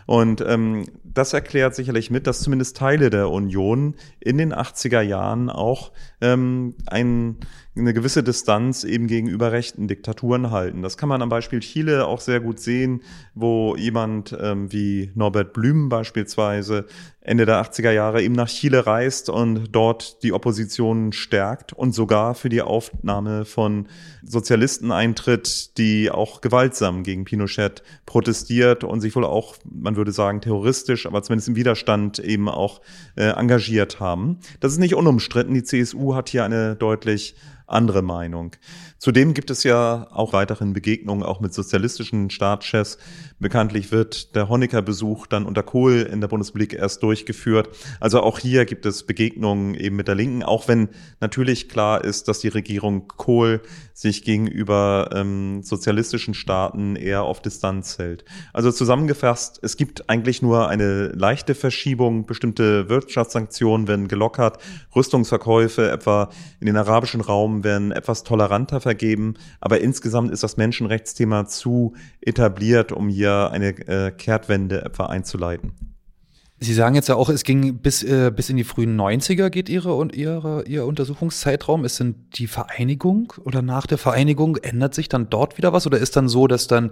Und 0.09 0.41
ähm, 0.41 0.85
das 1.03 1.33
erklärt 1.33 1.75
sicherlich 1.75 2.09
mit, 2.09 2.25
dass 2.25 2.41
zumindest 2.41 2.75
Teile 2.75 3.11
der 3.11 3.29
Union 3.29 3.93
in 4.19 4.39
den 4.39 4.55
80er 4.55 5.01
Jahren 5.01 5.51
auch 5.51 5.91
ähm, 6.19 6.73
ein, 6.87 7.37
eine 7.79 7.93
gewisse 7.93 8.23
Distanz 8.23 8.83
eben 8.83 9.07
gegenüber 9.07 9.51
rechten 9.51 9.87
Diktaturen 9.87 10.51
halten. 10.51 10.81
Das 10.81 10.97
kann 10.97 11.09
man 11.09 11.21
am 11.21 11.29
Beispiel 11.29 11.59
Chile 11.59 12.05
auch 12.05 12.21
sehr 12.21 12.39
gut 12.39 12.59
sehen, 12.59 13.01
wo 13.33 13.75
jemand 13.75 14.37
ähm, 14.39 14.71
wie 14.71 15.11
Norbert 15.15 15.53
Blüm 15.53 15.89
beispielsweise 15.89 16.85
Ende 17.21 17.45
der 17.45 17.61
80er 17.61 17.91
Jahre 17.91 18.23
eben 18.23 18.33
nach 18.33 18.47
Chile 18.47 18.87
reist 18.87 19.29
und 19.29 19.67
dort 19.71 20.23
die 20.23 20.33
Opposition 20.33 21.11
stärkt 21.11 21.73
und 21.73 21.93
sogar 21.93 22.33
für 22.33 22.49
die 22.49 22.61
Aufnahme 22.61 23.45
von 23.45 23.87
Sozialisten 24.23 24.91
eintritt, 24.91 25.77
die 25.77 26.09
auch 26.09 26.41
gewaltsam 26.41 27.03
gegen 27.03 27.25
Pinochet 27.25 27.83
protestiert 28.05 28.83
und 28.83 29.01
sich 29.01 29.15
wohl 29.15 29.25
auch, 29.25 29.57
man 29.63 29.95
würde 29.95 30.11
sagen, 30.11 30.41
terroristisch, 30.41 31.05
aber 31.05 31.21
zumindest 31.21 31.49
im 31.49 31.55
Widerstand 31.55 32.17
eben 32.17 32.49
auch 32.49 32.81
äh, 33.15 33.29
engagiert 33.29 33.99
haben. 33.99 34.39
Das 34.59 34.71
ist 34.71 34.79
nicht 34.79 34.95
unumstritten. 34.95 35.53
Die 35.53 35.63
CSU 35.63 36.15
hat 36.15 36.29
hier 36.29 36.45
eine 36.45 36.75
deutlich 36.77 37.35
andere 37.71 38.01
Meinung. 38.01 38.51
Zudem 38.99 39.33
gibt 39.33 39.49
es 39.49 39.63
ja 39.63 40.07
auch 40.11 40.33
weiterhin 40.33 40.73
Begegnungen 40.73 41.23
auch 41.23 41.39
mit 41.39 41.53
sozialistischen 41.53 42.29
Staatschefs. 42.29 42.97
Bekanntlich 43.39 43.93
wird 43.93 44.35
der 44.35 44.49
Honecker-Besuch 44.49 45.25
dann 45.27 45.45
unter 45.45 45.63
Kohl 45.63 46.01
in 46.01 46.19
der 46.19 46.27
Bundesrepublik 46.27 46.73
erst 46.73 47.01
durchgeführt. 47.01 47.69
Also 48.01 48.19
auch 48.19 48.39
hier 48.39 48.65
gibt 48.65 48.85
es 48.85 49.03
Begegnungen 49.03 49.73
eben 49.75 49.95
mit 49.95 50.09
der 50.09 50.15
Linken, 50.15 50.43
auch 50.43 50.67
wenn 50.67 50.89
natürlich 51.21 51.69
klar 51.69 52.03
ist, 52.03 52.27
dass 52.27 52.39
die 52.39 52.49
Regierung 52.49 53.07
Kohl 53.07 53.61
sich 53.93 54.23
gegenüber 54.23 55.09
ähm, 55.13 55.63
sozialistischen 55.63 56.33
Staaten 56.33 56.97
eher 56.97 57.23
auf 57.23 57.41
Distanz 57.41 57.97
hält. 57.99 58.25
Also 58.51 58.71
zusammengefasst, 58.71 59.59
es 59.61 59.77
gibt 59.77 60.09
eigentlich 60.09 60.41
nur 60.41 60.67
eine 60.67 61.07
leichte 61.07 61.55
Verschiebung. 61.55 62.25
Bestimmte 62.25 62.89
Wirtschaftssanktionen 62.89 63.87
werden 63.87 64.09
gelockert. 64.09 64.57
Rüstungsverkäufe 64.93 65.89
etwa 65.89 66.29
in 66.59 66.65
den 66.65 66.75
arabischen 66.75 67.21
Raum 67.21 67.63
werden 67.63 67.93
etwas 67.93 68.23
toleranter 68.23 68.81
vergeben. 68.89 69.35
Aber 69.61 69.81
insgesamt 69.81 70.31
ist 70.31 70.41
das 70.41 70.57
Menschenrechtsthema 70.57 71.45
zu 71.45 71.93
etabliert, 72.21 72.91
um 72.91 73.07
hier 73.07 73.51
eine 73.51 73.69
äh, 73.87 74.11
Kehrtwende 74.11 74.83
etwa 74.83 75.05
einzuleiten. 75.05 75.73
Sie 76.61 76.73
sagen 76.73 76.95
jetzt 76.95 77.07
ja 77.07 77.15
auch, 77.15 77.29
es 77.29 77.43
ging 77.43 77.77
bis, 77.77 78.03
äh, 78.03 78.31
bis 78.35 78.49
in 78.49 78.57
die 78.57 78.63
frühen 78.65 78.99
90er 78.99 79.49
geht 79.49 79.69
Ihre 79.69 79.93
und 79.93 80.13
Ihre, 80.13 80.65
Ihr 80.65 80.85
Untersuchungszeitraum. 80.85 81.85
Ist 81.85 81.99
denn 81.99 82.15
die 82.33 82.47
Vereinigung 82.47 83.31
oder 83.45 83.61
nach 83.61 83.85
der 83.85 83.99
Vereinigung 83.99 84.57
ändert 84.57 84.95
sich 84.95 85.07
dann 85.07 85.29
dort 85.29 85.57
wieder 85.57 85.71
was? 85.71 85.85
Oder 85.85 85.99
ist 85.99 86.15
dann 86.15 86.27
so, 86.27 86.47
dass 86.47 86.67
dann 86.67 86.89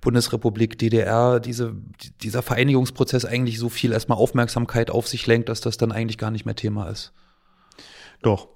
Bundesrepublik 0.00 0.78
DDR 0.78 1.40
diese, 1.40 1.74
dieser 2.22 2.42
Vereinigungsprozess 2.42 3.24
eigentlich 3.24 3.58
so 3.58 3.68
viel 3.68 3.92
erstmal 3.92 4.18
Aufmerksamkeit 4.18 4.90
auf 4.90 5.08
sich 5.08 5.26
lenkt, 5.26 5.48
dass 5.48 5.60
das 5.60 5.76
dann 5.76 5.92
eigentlich 5.92 6.16
gar 6.16 6.30
nicht 6.30 6.46
mehr 6.46 6.56
Thema 6.56 6.88
ist? 6.88 7.12
Doch. 8.22 8.48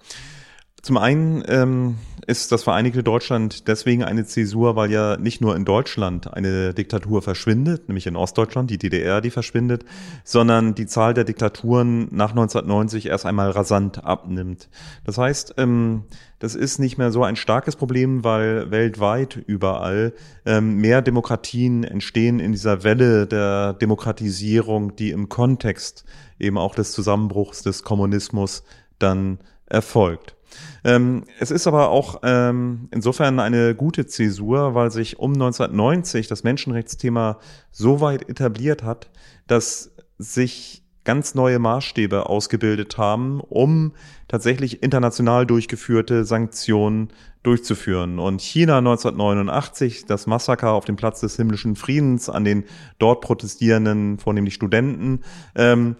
Zum 0.85 0.99
einen 0.99 1.43
ähm, 1.49 1.97
ist 2.27 2.53
das 2.53 2.63
Vereinigte 2.63 3.03
Deutschland 3.03 3.69
deswegen 3.69 4.05
eine 4.05 4.27
Zäsur, 4.27 4.77
weil 4.77 4.91
ja 4.91 5.17
nicht 5.17 5.41
nur 5.41 5.57
in 5.57 5.65
Deutschland 5.65 6.35
eine 6.35 6.75
Diktatur 6.75 7.23
verschwindet, 7.23 7.89
nämlich 7.89 8.07
in 8.07 8.17
Ostdeutschland, 8.17 8.69
die 8.69 8.77
DDR, 8.77 9.23
die 9.23 9.31
verschwindet, 9.31 9.87
sondern 10.25 10.75
die 10.75 10.85
Zahl 10.85 11.15
der 11.15 11.25
Diktaturen 11.25 12.09
nach 12.11 12.33
1990 12.33 13.07
erst 13.07 13.25
einmal 13.25 13.49
rasant 13.49 14.05
abnimmt. 14.05 14.69
Das 15.05 15.17
heißt, 15.17 15.55
ähm, 15.57 16.03
das 16.39 16.55
ist 16.55 16.79
nicht 16.79 16.99
mehr 16.99 17.13
so 17.13 17.25
ein 17.25 17.37
starkes 17.37 17.77
Problem, 17.77 18.23
weil 18.23 18.71
weltweit 18.71 19.37
überall 19.37 20.13
ähm, 20.45 20.77
mehr 20.77 21.01
Demokratien 21.01 21.83
entstehen 21.83 22.41
in 22.41 22.53
dieser 22.53 22.85
Welle 22.85 23.27
der 23.27 23.73
Demokratisierung, 23.73 24.97
die 24.97 25.13
im 25.13 25.31
Kontext 25.31 26.05
eben 26.39 26.59
auch 26.59 26.75
des 26.75 26.93
Zusammenbruchs 26.93 27.63
des 27.63 27.85
Kommunismus 27.85 28.65
dann 28.99 29.39
erfolgt. 29.65 30.37
Ähm, 30.85 31.25
es 31.39 31.51
ist 31.51 31.67
aber 31.67 31.91
auch 31.91 32.21
ähm, 32.23 32.89
insofern 32.91 33.41
eine 33.41 33.75
gute 33.75 34.07
Zäsur, 34.07 34.75
weil 34.75 34.91
sich 34.91 35.19
um 35.19 35.33
1990 35.33 36.29
das 36.29 36.45
Menschenrechtsthema 36.45 37.39
so 37.71 38.01
weit 38.01 38.29
etabliert 38.29 38.83
hat, 38.83 39.11
dass 39.47 39.93
sich 40.19 40.85
ganz 41.05 41.35
neue 41.35 41.59
Maßstäbe 41.59 42.29
ausgebildet 42.29 42.99
haben, 42.99 43.41
um 43.41 43.93
tatsächlich 44.27 44.83
international 44.83 45.47
durchgeführte 45.47 46.25
Sanktionen 46.25 47.11
durchzuführen. 47.43 48.19
Und 48.19 48.41
China 48.41 48.79
1989, 48.79 50.07
das 50.07 50.27
Massaker 50.27 50.73
auf 50.73 50.87
dem 50.87 50.97
Platz 50.97 51.21
des 51.21 51.37
himmlischen 51.37 51.77
Friedens 51.77 52.31
an 52.31 52.45
den 52.45 52.65
dort 52.99 53.21
protestierenden, 53.21 54.19
vornehmlich 54.19 54.55
Studenten, 54.55 55.21
ähm, 55.55 55.97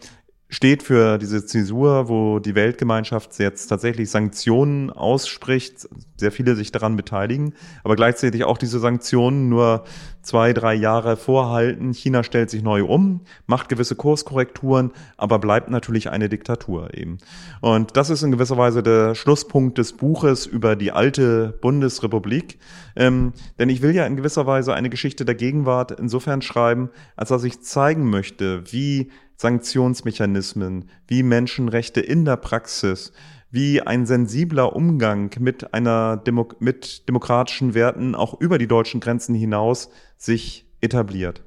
steht 0.55 0.85
für 0.85 1.19
diese 1.19 1.45
Zäsur, 1.45 2.09
wo 2.09 2.39
die 2.39 2.55
Weltgemeinschaft 2.55 3.39
jetzt 3.41 3.67
tatsächlich 3.67 4.09
Sanktionen 4.09 4.91
ausspricht, 4.91 5.89
sehr 6.17 6.31
viele 6.31 6.55
sich 6.55 6.71
daran 6.71 6.95
beteiligen, 6.95 7.55
aber 7.83 7.97
gleichzeitig 7.97 8.45
auch 8.45 8.57
diese 8.57 8.79
Sanktionen 8.79 9.49
nur 9.49 9.85
zwei, 10.23 10.53
drei 10.53 10.75
Jahre 10.75 11.17
vorhalten. 11.17 11.93
China 11.93 12.23
stellt 12.23 12.51
sich 12.51 12.63
neu 12.63 12.85
um, 12.85 13.23
macht 13.47 13.69
gewisse 13.69 13.97
Kurskorrekturen, 13.97 14.93
aber 15.17 15.41
bleibt 15.41 15.71
natürlich 15.71 16.09
eine 16.09 16.29
Diktatur 16.29 16.95
eben. 16.95 17.19
Und 17.61 17.97
das 17.97 18.09
ist 18.09 18.23
in 18.23 18.31
gewisser 18.31 18.57
Weise 18.57 18.83
der 18.85 19.17
Schlusspunkt 19.17 19.77
des 19.79 19.93
Buches 19.93 20.47
über 20.47 20.77
die 20.77 20.93
alte 20.93 21.59
Bundesrepublik. 21.61 22.59
Ähm, 22.97 23.33
denn 23.59 23.69
ich 23.69 23.83
will 23.83 23.95
ja 23.95 24.07
in 24.07 24.17
gewisser 24.17 24.47
Weise 24.47 24.73
eine 24.73 24.89
Geschichte 24.89 25.25
der 25.25 25.35
Gegenwart 25.35 25.91
insofern 25.91 26.43
schreiben, 26.43 26.91
als 27.17 27.31
dass 27.31 27.43
ich 27.43 27.61
zeigen 27.61 28.09
möchte, 28.09 28.63
wie 28.73 29.11
Sanktionsmechanismen, 29.37 30.89
wie 31.07 31.23
Menschenrechte 31.23 32.01
in 32.01 32.25
der 32.25 32.37
Praxis, 32.37 33.13
wie 33.51 33.81
ein 33.81 34.05
sensibler 34.07 34.75
Umgang 34.75 35.31
mit 35.39 35.75
einer 35.75 36.17
Demo 36.17 36.49
mit 36.59 37.09
demokratischen 37.09 37.75
Werten 37.75 38.15
auch 38.15 38.41
über 38.41 38.59
die 38.59 38.67
deutschen 38.67 39.01
Grenzen 39.01 39.35
hinaus 39.35 39.91
sich 40.17 40.67
etabliert. 40.81 41.43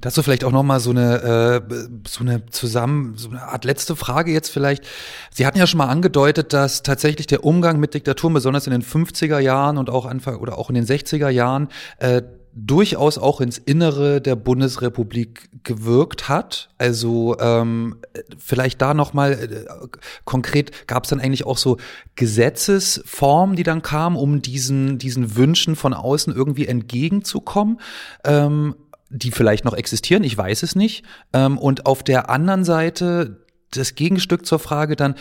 Dazu 0.00 0.22
vielleicht 0.22 0.44
auch 0.44 0.52
noch 0.52 0.62
mal 0.62 0.80
so 0.80 0.90
eine 0.90 1.62
äh, 1.70 1.74
so 2.06 2.22
eine 2.22 2.46
zusammen 2.46 3.14
so 3.16 3.30
eine 3.30 3.42
Art 3.42 3.64
letzte 3.64 3.96
Frage 3.96 4.32
jetzt 4.32 4.50
vielleicht. 4.50 4.84
Sie 5.30 5.46
hatten 5.46 5.58
ja 5.58 5.66
schon 5.66 5.78
mal 5.78 5.88
angedeutet, 5.88 6.52
dass 6.52 6.82
tatsächlich 6.82 7.26
der 7.26 7.44
Umgang 7.44 7.80
mit 7.80 7.94
Diktaturen 7.94 8.34
besonders 8.34 8.66
in 8.66 8.72
den 8.72 8.82
50er 8.82 9.38
Jahren 9.38 9.78
und 9.78 9.90
auch 9.90 10.06
Anfang 10.06 10.36
oder 10.36 10.58
auch 10.58 10.68
in 10.68 10.74
den 10.74 10.84
60er 10.84 11.28
Jahren 11.28 11.68
äh, 11.98 12.22
durchaus 12.54 13.18
auch 13.18 13.40
ins 13.40 13.58
Innere 13.58 14.20
der 14.20 14.36
Bundesrepublik 14.36 15.48
gewirkt 15.64 16.28
hat. 16.28 16.70
Also 16.78 17.36
ähm, 17.40 17.96
vielleicht 18.38 18.80
da 18.80 18.94
noch 18.94 19.12
mal 19.12 19.32
äh, 19.32 19.88
konkret 20.24 20.86
gab 20.86 21.04
es 21.04 21.10
dann 21.10 21.20
eigentlich 21.20 21.46
auch 21.46 21.58
so 21.58 21.78
Gesetzesformen, 22.14 23.56
die 23.56 23.64
dann 23.64 23.82
kamen, 23.82 24.16
um 24.16 24.40
diesen 24.40 24.98
diesen 24.98 25.36
Wünschen 25.36 25.74
von 25.74 25.94
außen 25.94 26.34
irgendwie 26.34 26.66
entgegenzukommen. 26.66 27.80
Ähm, 28.24 28.76
die 29.10 29.30
vielleicht 29.30 29.64
noch 29.64 29.74
existieren, 29.74 30.24
ich 30.24 30.36
weiß 30.36 30.64
es 30.64 30.74
nicht. 30.74 31.04
Ähm, 31.32 31.58
und 31.58 31.86
auf 31.86 32.02
der 32.02 32.30
anderen 32.30 32.64
Seite 32.64 33.44
das 33.70 33.94
Gegenstück 33.94 34.44
zur 34.46 34.58
Frage 34.58 34.96
dann, 34.96 35.14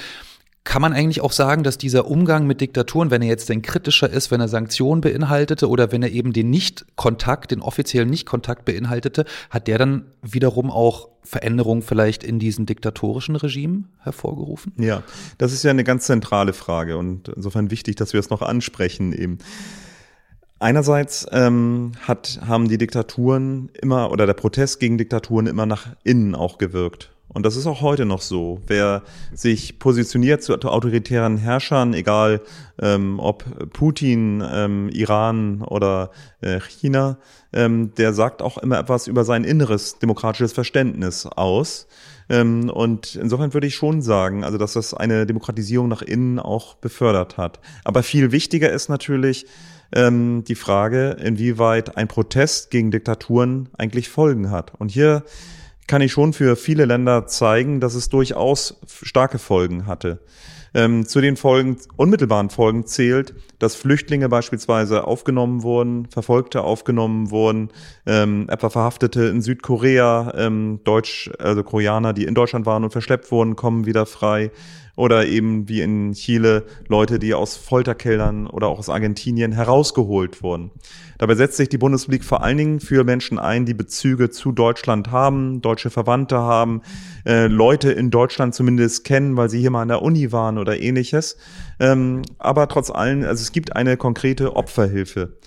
kann 0.63 0.81
man 0.81 0.93
eigentlich 0.93 1.21
auch 1.21 1.33
sagen, 1.33 1.63
dass 1.63 1.77
dieser 1.77 2.07
Umgang 2.07 2.47
mit 2.47 2.61
Diktaturen, 2.61 3.11
wenn 3.11 3.21
er 3.21 3.27
jetzt 3.27 3.49
denn 3.49 3.61
kritischer 3.61 4.09
ist, 4.09 4.31
wenn 4.31 4.39
er 4.39 4.47
Sanktionen 4.47 5.01
beinhaltete 5.01 5.67
oder 5.67 5.91
wenn 5.91 6.03
er 6.03 6.11
eben 6.11 6.31
den 6.31 6.49
Nicht-Kontakt, 6.49 7.51
den 7.51 7.61
offiziellen 7.61 8.09
Nicht-Kontakt 8.09 8.63
beinhaltete, 8.63 9.25
hat 9.49 9.67
der 9.67 9.77
dann 9.77 10.05
wiederum 10.21 10.71
auch 10.71 11.09
Veränderungen 11.23 11.81
vielleicht 11.81 12.23
in 12.23 12.39
diesen 12.39 12.65
diktatorischen 12.65 13.35
Regimen 13.35 13.89
hervorgerufen? 13.99 14.73
Ja, 14.77 15.03
das 15.37 15.51
ist 15.51 15.63
ja 15.63 15.71
eine 15.71 15.83
ganz 15.83 16.05
zentrale 16.05 16.53
Frage 16.53 16.97
und 16.97 17.27
insofern 17.27 17.69
wichtig, 17.69 17.97
dass 17.97 18.13
wir 18.13 18.19
es 18.21 18.29
noch 18.29 18.41
ansprechen 18.41 19.11
eben. 19.11 19.39
Einerseits 20.59 21.27
ähm, 21.31 21.91
hat, 22.07 22.39
haben 22.47 22.69
die 22.69 22.77
Diktaturen 22.77 23.69
immer 23.81 24.11
oder 24.11 24.25
der 24.25 24.33
Protest 24.33 24.79
gegen 24.79 24.97
Diktaturen 24.97 25.45
immer 25.45 25.65
nach 25.65 25.87
innen 26.05 26.35
auch 26.35 26.57
gewirkt. 26.57 27.12
Und 27.29 27.45
das 27.45 27.55
ist 27.55 27.65
auch 27.65 27.81
heute 27.81 28.05
noch 28.05 28.21
so. 28.21 28.61
Wer 28.67 29.01
sich 29.33 29.79
positioniert 29.79 30.43
zu 30.43 30.53
autoritären 30.53 31.37
Herrschern, 31.37 31.93
egal 31.93 32.41
ähm, 32.79 33.19
ob 33.19 33.73
Putin, 33.73 34.43
ähm, 34.47 34.89
Iran 34.89 35.61
oder 35.63 36.11
äh, 36.41 36.59
China, 36.59 37.17
ähm, 37.51 37.93
der 37.95 38.13
sagt 38.13 38.41
auch 38.43 38.59
immer 38.59 38.77
etwas 38.77 39.07
über 39.07 39.23
sein 39.23 39.45
inneres 39.45 39.97
demokratisches 39.97 40.53
Verständnis 40.53 41.25
aus. 41.25 41.87
Ähm, 42.29 42.69
und 42.69 43.15
insofern 43.15 43.53
würde 43.53 43.67
ich 43.67 43.75
schon 43.75 44.01
sagen, 44.03 44.43
also 44.43 44.59
dass 44.59 44.73
das 44.73 44.93
eine 44.93 45.25
Demokratisierung 45.25 45.87
nach 45.87 46.03
innen 46.03 46.39
auch 46.39 46.75
befördert 46.75 47.37
hat. 47.37 47.59
Aber 47.83 48.03
viel 48.03 48.31
wichtiger 48.31 48.71
ist 48.71 48.89
natürlich, 48.89 49.47
ähm, 49.95 50.43
die 50.47 50.55
Frage, 50.55 51.17
inwieweit 51.21 51.97
ein 51.97 52.07
Protest 52.07 52.71
gegen 52.71 52.91
Diktaturen 52.91 53.69
eigentlich 53.77 54.09
Folgen 54.09 54.51
hat. 54.51 54.73
Und 54.79 54.89
hier 54.89 55.23
kann 55.87 56.01
ich 56.01 56.11
schon 56.11 56.33
für 56.33 56.55
viele 56.55 56.85
Länder 56.85 57.25
zeigen, 57.27 57.79
dass 57.79 57.95
es 57.95 58.09
durchaus 58.09 58.79
starke 58.87 59.39
Folgen 59.39 59.85
hatte. 59.85 60.19
Ähm, 60.75 61.05
zu 61.05 61.21
den 61.21 61.37
Folgen, 61.37 61.77
unmittelbaren 61.97 62.49
Folgen 62.49 62.87
zählt, 62.87 63.35
dass 63.59 63.75
Flüchtlinge 63.75 64.27
beispielsweise 64.27 65.05
aufgenommen 65.05 65.61
wurden, 65.61 66.07
Verfolgte 66.07 66.63
aufgenommen 66.63 67.29
wurden, 67.29 67.69
ähm, 68.07 68.47
etwa 68.49 68.71
Verhaftete 68.71 69.25
in 69.25 69.41
Südkorea, 69.41 70.33
ähm, 70.35 70.79
Deutsch, 70.83 71.29
also 71.37 71.63
Koreaner, 71.63 72.13
die 72.13 72.23
in 72.23 72.33
Deutschland 72.33 72.65
waren 72.65 72.83
und 72.83 72.89
verschleppt 72.89 73.31
wurden, 73.31 73.55
kommen 73.55 73.85
wieder 73.85 74.07
frei. 74.07 74.51
Oder 74.95 75.25
eben 75.25 75.67
wie 75.67 75.81
in 75.81 76.13
Chile 76.13 76.65
Leute, 76.87 77.17
die 77.17 77.33
aus 77.33 77.57
Folterkellern 77.57 78.45
oder 78.45 78.67
auch 78.67 78.77
aus 78.77 78.89
Argentinien 78.89 79.51
herausgeholt 79.51 80.43
wurden. 80.43 80.69
Dabei 81.17 81.33
setzt 81.33 81.57
sich 81.57 81.69
die 81.69 81.79
Bundesrepublik 81.79 82.23
vor 82.23 82.43
allen 82.43 82.57
Dingen 82.57 82.79
für 82.79 83.03
Menschen 83.03 83.39
ein, 83.39 83.65
die 83.65 83.73
Bezüge 83.73 84.29
zu 84.29 84.51
Deutschland 84.51 85.09
haben, 85.09 85.61
deutsche 85.61 85.89
Verwandte 85.89 86.37
haben, 86.37 86.81
äh, 87.25 87.47
Leute 87.47 87.91
in 87.91 88.11
Deutschland 88.11 88.53
zumindest 88.53 89.03
kennen, 89.03 89.35
weil 89.35 89.49
sie 89.49 89.59
hier 89.59 89.71
mal 89.71 89.81
an 89.81 89.87
der 89.87 90.03
Uni 90.03 90.31
waren 90.31 90.59
oder 90.59 90.79
ähnliches. 90.79 91.37
Ähm, 91.79 92.21
aber 92.37 92.67
trotz 92.67 92.91
allem, 92.91 93.23
also 93.23 93.41
es 93.41 93.51
gibt 93.51 93.75
eine 93.75 93.97
konkrete 93.97 94.55
Opferhilfe. 94.55 95.37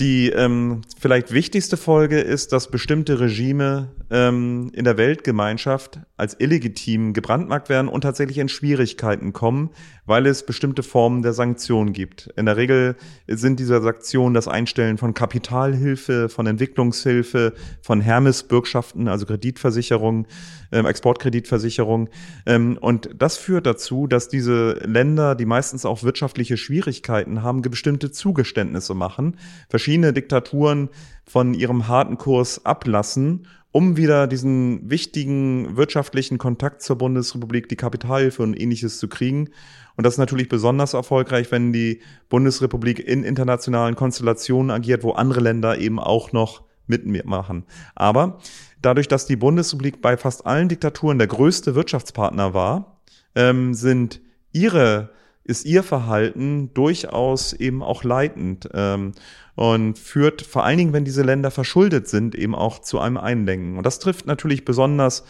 Die 0.00 0.30
ähm, 0.30 0.82
vielleicht 0.98 1.32
wichtigste 1.32 1.76
Folge 1.76 2.18
ist, 2.18 2.52
dass 2.52 2.70
bestimmte 2.70 3.20
Regime 3.20 3.92
ähm, 4.10 4.72
in 4.74 4.84
der 4.84 4.96
Weltgemeinschaft 4.96 6.00
als 6.16 6.38
illegitim 6.38 7.12
gebrandmarkt 7.12 7.68
werden 7.68 7.88
und 7.88 8.02
tatsächlich 8.02 8.38
in 8.38 8.48
Schwierigkeiten 8.48 9.32
kommen, 9.32 9.70
weil 10.06 10.26
es 10.26 10.46
bestimmte 10.46 10.84
Formen 10.84 11.22
der 11.22 11.32
Sanktionen 11.32 11.92
gibt. 11.92 12.28
In 12.36 12.46
der 12.46 12.56
Regel 12.56 12.94
sind 13.26 13.58
diese 13.58 13.80
Sanktionen 13.82 14.32
das 14.32 14.46
Einstellen 14.46 14.96
von 14.96 15.14
Kapitalhilfe, 15.14 16.28
von 16.28 16.46
Entwicklungshilfe, 16.46 17.54
von 17.82 18.00
Hermes-Bürgschaften, 18.00 19.08
also 19.08 19.26
Kreditversicherungen, 19.26 20.26
ähm, 20.70 20.86
Exportkreditversicherung. 20.86 22.08
Ähm, 22.46 22.78
und 22.80 23.10
das 23.18 23.36
führt 23.36 23.66
dazu, 23.66 24.06
dass 24.06 24.28
diese 24.28 24.74
Länder, 24.84 25.34
die 25.34 25.46
meistens 25.46 25.84
auch 25.84 26.04
wirtschaftliche 26.04 26.56
Schwierigkeiten 26.56 27.42
haben, 27.42 27.62
bestimmte 27.62 28.12
Zugeständnisse 28.12 28.94
machen, 28.94 29.36
verschiedene 29.68 30.12
Diktaturen 30.12 30.90
von 31.24 31.54
ihrem 31.54 31.88
harten 31.88 32.18
Kurs 32.18 32.64
ablassen 32.64 33.48
um 33.74 33.96
wieder 33.96 34.28
diesen 34.28 34.88
wichtigen 34.88 35.76
wirtschaftlichen 35.76 36.38
Kontakt 36.38 36.80
zur 36.80 36.96
Bundesrepublik, 36.96 37.68
die 37.68 37.74
Kapitalhilfe 37.74 38.40
und 38.40 38.54
ähnliches 38.54 38.98
zu 38.98 39.08
kriegen. 39.08 39.48
Und 39.96 40.06
das 40.06 40.14
ist 40.14 40.18
natürlich 40.18 40.48
besonders 40.48 40.94
erfolgreich, 40.94 41.50
wenn 41.50 41.72
die 41.72 42.00
Bundesrepublik 42.28 43.00
in 43.00 43.24
internationalen 43.24 43.96
Konstellationen 43.96 44.70
agiert, 44.70 45.02
wo 45.02 45.10
andere 45.10 45.40
Länder 45.40 45.76
eben 45.76 45.98
auch 45.98 46.30
noch 46.30 46.62
mitmachen. 46.86 47.64
Aber 47.96 48.38
dadurch, 48.80 49.08
dass 49.08 49.26
die 49.26 49.34
Bundesrepublik 49.34 50.00
bei 50.00 50.16
fast 50.16 50.46
allen 50.46 50.68
Diktaturen 50.68 51.18
der 51.18 51.26
größte 51.26 51.74
Wirtschaftspartner 51.74 52.54
war, 52.54 53.00
ähm, 53.34 53.74
sind 53.74 54.20
ihre 54.52 55.10
ist 55.44 55.66
ihr 55.66 55.82
Verhalten 55.82 56.72
durchaus 56.72 57.52
eben 57.52 57.82
auch 57.82 58.02
leitend 58.02 58.68
ähm, 58.72 59.12
und 59.54 59.98
führt 59.98 60.42
vor 60.42 60.64
allen 60.64 60.78
Dingen, 60.78 60.92
wenn 60.92 61.04
diese 61.04 61.22
Länder 61.22 61.50
verschuldet 61.50 62.08
sind, 62.08 62.34
eben 62.34 62.54
auch 62.54 62.80
zu 62.80 62.98
einem 62.98 63.16
Einlenken. 63.16 63.76
Und 63.76 63.86
das 63.86 63.98
trifft 63.98 64.26
natürlich 64.26 64.64
besonders 64.64 65.24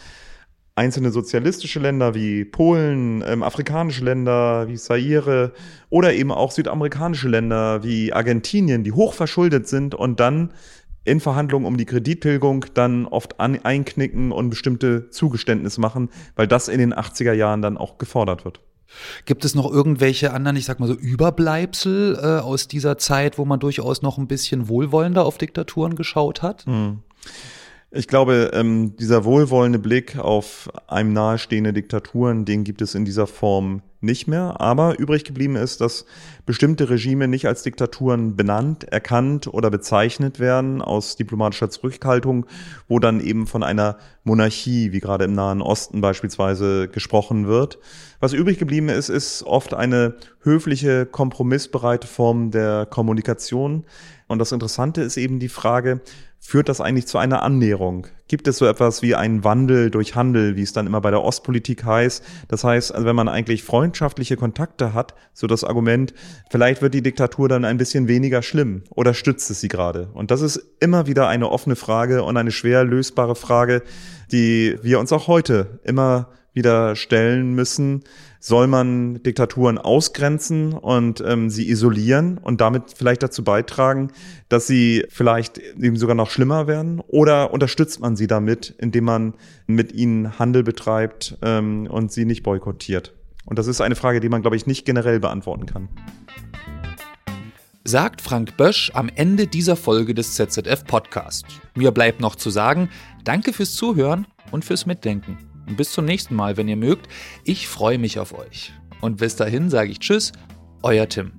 einzelne 0.75 1.11
sozialistische 1.11 1.79
Länder 1.79 2.15
wie 2.15 2.43
Polen, 2.43 3.23
ähm, 3.25 3.43
afrikanische 3.43 4.03
Länder 4.03 4.67
wie 4.67 4.75
Zaire 4.75 5.53
oder 5.89 6.13
eben 6.13 6.31
auch 6.31 6.51
südamerikanische 6.51 7.29
Länder 7.29 7.83
wie 7.83 8.11
Argentinien, 8.11 8.83
die 8.83 8.91
hoch 8.91 9.13
verschuldet 9.13 9.67
sind 9.69 9.95
und 9.95 10.19
dann 10.19 10.51
in 11.05 11.19
Verhandlungen 11.21 11.65
um 11.65 11.77
die 11.77 11.85
Kredittilgung 11.85 12.65
dann 12.73 13.05
oft 13.05 13.39
an, 13.39 13.57
einknicken 13.63 14.31
und 14.31 14.49
bestimmte 14.49 15.09
Zugeständnisse 15.11 15.79
machen, 15.79 16.09
weil 16.35 16.47
das 16.47 16.67
in 16.67 16.79
den 16.79 16.93
80er 16.93 17.33
Jahren 17.33 17.61
dann 17.61 17.77
auch 17.77 17.97
gefordert 17.97 18.43
wird. 18.43 18.59
Gibt 19.25 19.45
es 19.45 19.55
noch 19.55 19.69
irgendwelche 19.69 20.33
anderen, 20.33 20.57
ich 20.57 20.65
sag 20.65 20.79
mal 20.79 20.87
so, 20.87 20.93
Überbleibsel 20.93 22.17
äh, 22.21 22.41
aus 22.41 22.67
dieser 22.67 22.97
Zeit, 22.97 23.37
wo 23.37 23.45
man 23.45 23.59
durchaus 23.59 24.01
noch 24.01 24.17
ein 24.17 24.27
bisschen 24.27 24.67
wohlwollender 24.67 25.25
auf 25.25 25.37
Diktaturen 25.37 25.95
geschaut 25.95 26.41
hat? 26.41 26.65
Hm. 26.65 26.99
Ich 27.91 28.07
glaube, 28.07 28.51
ähm, 28.53 28.95
dieser 28.97 29.23
wohlwollende 29.23 29.79
Blick 29.79 30.17
auf 30.17 30.69
einem 30.87 31.13
nahestehende 31.13 31.71
Diktaturen, 31.71 32.43
den 32.43 32.63
gibt 32.63 32.81
es 32.81 32.93
in 32.93 33.05
dieser 33.05 33.25
Form 33.25 33.81
nicht 34.05 34.27
mehr. 34.27 34.61
Aber 34.61 34.97
übrig 34.99 35.23
geblieben 35.23 35.55
ist, 35.55 35.81
dass 35.81 36.05
bestimmte 36.45 36.89
Regime 36.89 37.27
nicht 37.27 37.47
als 37.47 37.63
Diktaturen 37.63 38.35
benannt, 38.35 38.85
erkannt 38.85 39.47
oder 39.47 39.69
bezeichnet 39.69 40.39
werden 40.39 40.81
aus 40.81 41.15
diplomatischer 41.15 41.69
Zurückhaltung, 41.69 42.45
wo 42.87 42.99
dann 42.99 43.19
eben 43.19 43.47
von 43.47 43.63
einer 43.63 43.97
Monarchie, 44.23 44.91
wie 44.91 44.99
gerade 44.99 45.25
im 45.25 45.33
Nahen 45.33 45.61
Osten 45.61 46.01
beispielsweise, 46.01 46.87
gesprochen 46.87 47.47
wird. 47.47 47.79
Was 48.19 48.33
übrig 48.33 48.57
geblieben 48.57 48.89
ist, 48.89 49.09
ist 49.09 49.43
oft 49.43 49.73
eine 49.73 50.15
höfliche, 50.41 51.05
kompromissbereite 51.05 52.07
Form 52.07 52.51
der 52.51 52.85
Kommunikation. 52.85 53.85
Und 54.27 54.39
das 54.39 54.51
Interessante 54.51 55.01
ist 55.01 55.17
eben 55.17 55.39
die 55.39 55.49
Frage, 55.49 56.01
führt 56.45 56.69
das 56.69 56.79
eigentlich 56.79 57.07
zu 57.07 57.17
einer 57.17 57.41
Annäherung? 57.41 58.07
Gibt 58.27 58.47
es 58.47 58.57
so 58.57 58.65
etwas 58.65 59.01
wie 59.01 59.15
einen 59.15 59.43
Wandel 59.43 59.89
durch 59.89 60.15
Handel, 60.15 60.55
wie 60.55 60.61
es 60.61 60.73
dann 60.73 60.85
immer 60.85 61.01
bei 61.01 61.09
der 61.09 61.23
Ostpolitik 61.23 61.83
heißt? 61.83 62.23
Das 62.47 62.63
heißt, 62.63 62.93
also 62.93 63.05
wenn 63.05 63.15
man 63.15 63.27
eigentlich 63.27 63.63
freundschaftliche 63.63 64.37
Kontakte 64.37 64.93
hat, 64.93 65.15
so 65.33 65.47
das 65.47 65.63
Argument, 65.63 66.13
vielleicht 66.49 66.81
wird 66.81 66.93
die 66.93 67.01
Diktatur 67.01 67.49
dann 67.49 67.65
ein 67.65 67.77
bisschen 67.77 68.07
weniger 68.07 68.43
schlimm 68.43 68.83
oder 68.91 69.13
stützt 69.13 69.49
es 69.49 69.59
sie 69.59 69.67
gerade? 69.67 70.09
Und 70.13 70.29
das 70.29 70.41
ist 70.41 70.57
immer 70.79 71.07
wieder 71.07 71.27
eine 71.27 71.49
offene 71.49 71.75
Frage 71.75 72.23
und 72.23 72.37
eine 72.37 72.51
schwer 72.51 72.83
lösbare 72.83 73.35
Frage, 73.35 73.81
die 74.31 74.77
wir 74.81 74.99
uns 74.99 75.11
auch 75.11 75.27
heute 75.27 75.79
immer 75.83 76.29
wieder 76.55 76.95
stellen 76.95 77.53
müssen. 77.53 78.03
Soll 78.39 78.67
man 78.67 79.21
Diktaturen 79.23 79.77
ausgrenzen 79.77 80.73
und 80.73 81.21
ähm, 81.25 81.49
sie 81.49 81.69
isolieren 81.69 82.37
und 82.37 82.61
damit 82.61 82.93
vielleicht 82.95 83.23
dazu 83.23 83.43
beitragen, 83.43 84.11
dass 84.49 84.67
sie 84.67 85.05
vielleicht 85.09 85.57
eben 85.57 85.97
sogar 85.97 86.15
noch 86.15 86.29
schlimmer 86.29 86.67
werden? 86.67 87.01
Oder 87.07 87.53
unterstützt 87.53 87.99
man 87.99 88.15
sie 88.15 88.27
damit, 88.27 88.73
indem 88.77 89.05
man 89.05 89.33
mit 89.67 89.93
ihnen 89.93 90.39
Handel 90.39 90.63
betreibt 90.63 91.37
ähm, 91.41 91.87
und 91.87 92.11
sie 92.11 92.25
nicht 92.25 92.43
boykottiert? 92.43 93.13
Und 93.45 93.59
das 93.59 93.67
ist 93.67 93.81
eine 93.81 93.95
Frage, 93.95 94.19
die 94.19 94.29
man, 94.29 94.41
glaube 94.41 94.55
ich, 94.55 94.65
nicht 94.65 94.85
generell 94.85 95.19
beantworten 95.19 95.65
kann. 95.65 95.89
Sagt 97.83 98.21
Frank 98.21 98.57
Bösch 98.57 98.91
am 98.95 99.09
Ende 99.13 99.45
dieser 99.45 99.75
Folge 99.75 100.15
des 100.15 100.33
ZZF 100.33 100.85
Podcast. 100.85 101.45
Mir 101.75 101.91
bleibt 101.91 102.19
noch 102.19 102.35
zu 102.35 102.49
sagen, 102.49 102.89
danke 103.23 103.53
fürs 103.53 103.73
Zuhören 103.73 104.25
und 104.51 104.65
fürs 104.65 104.87
Mitdenken. 104.87 105.54
Und 105.67 105.77
bis 105.77 105.91
zum 105.91 106.05
nächsten 106.05 106.35
Mal, 106.35 106.57
wenn 106.57 106.67
ihr 106.67 106.75
mögt. 106.75 107.07
Ich 107.43 107.67
freue 107.67 107.97
mich 107.97 108.19
auf 108.19 108.37
euch. 108.37 108.73
Und 109.01 109.17
bis 109.17 109.35
dahin 109.35 109.69
sage 109.69 109.91
ich 109.91 109.99
Tschüss, 109.99 110.31
euer 110.81 111.07
Tim. 111.07 111.33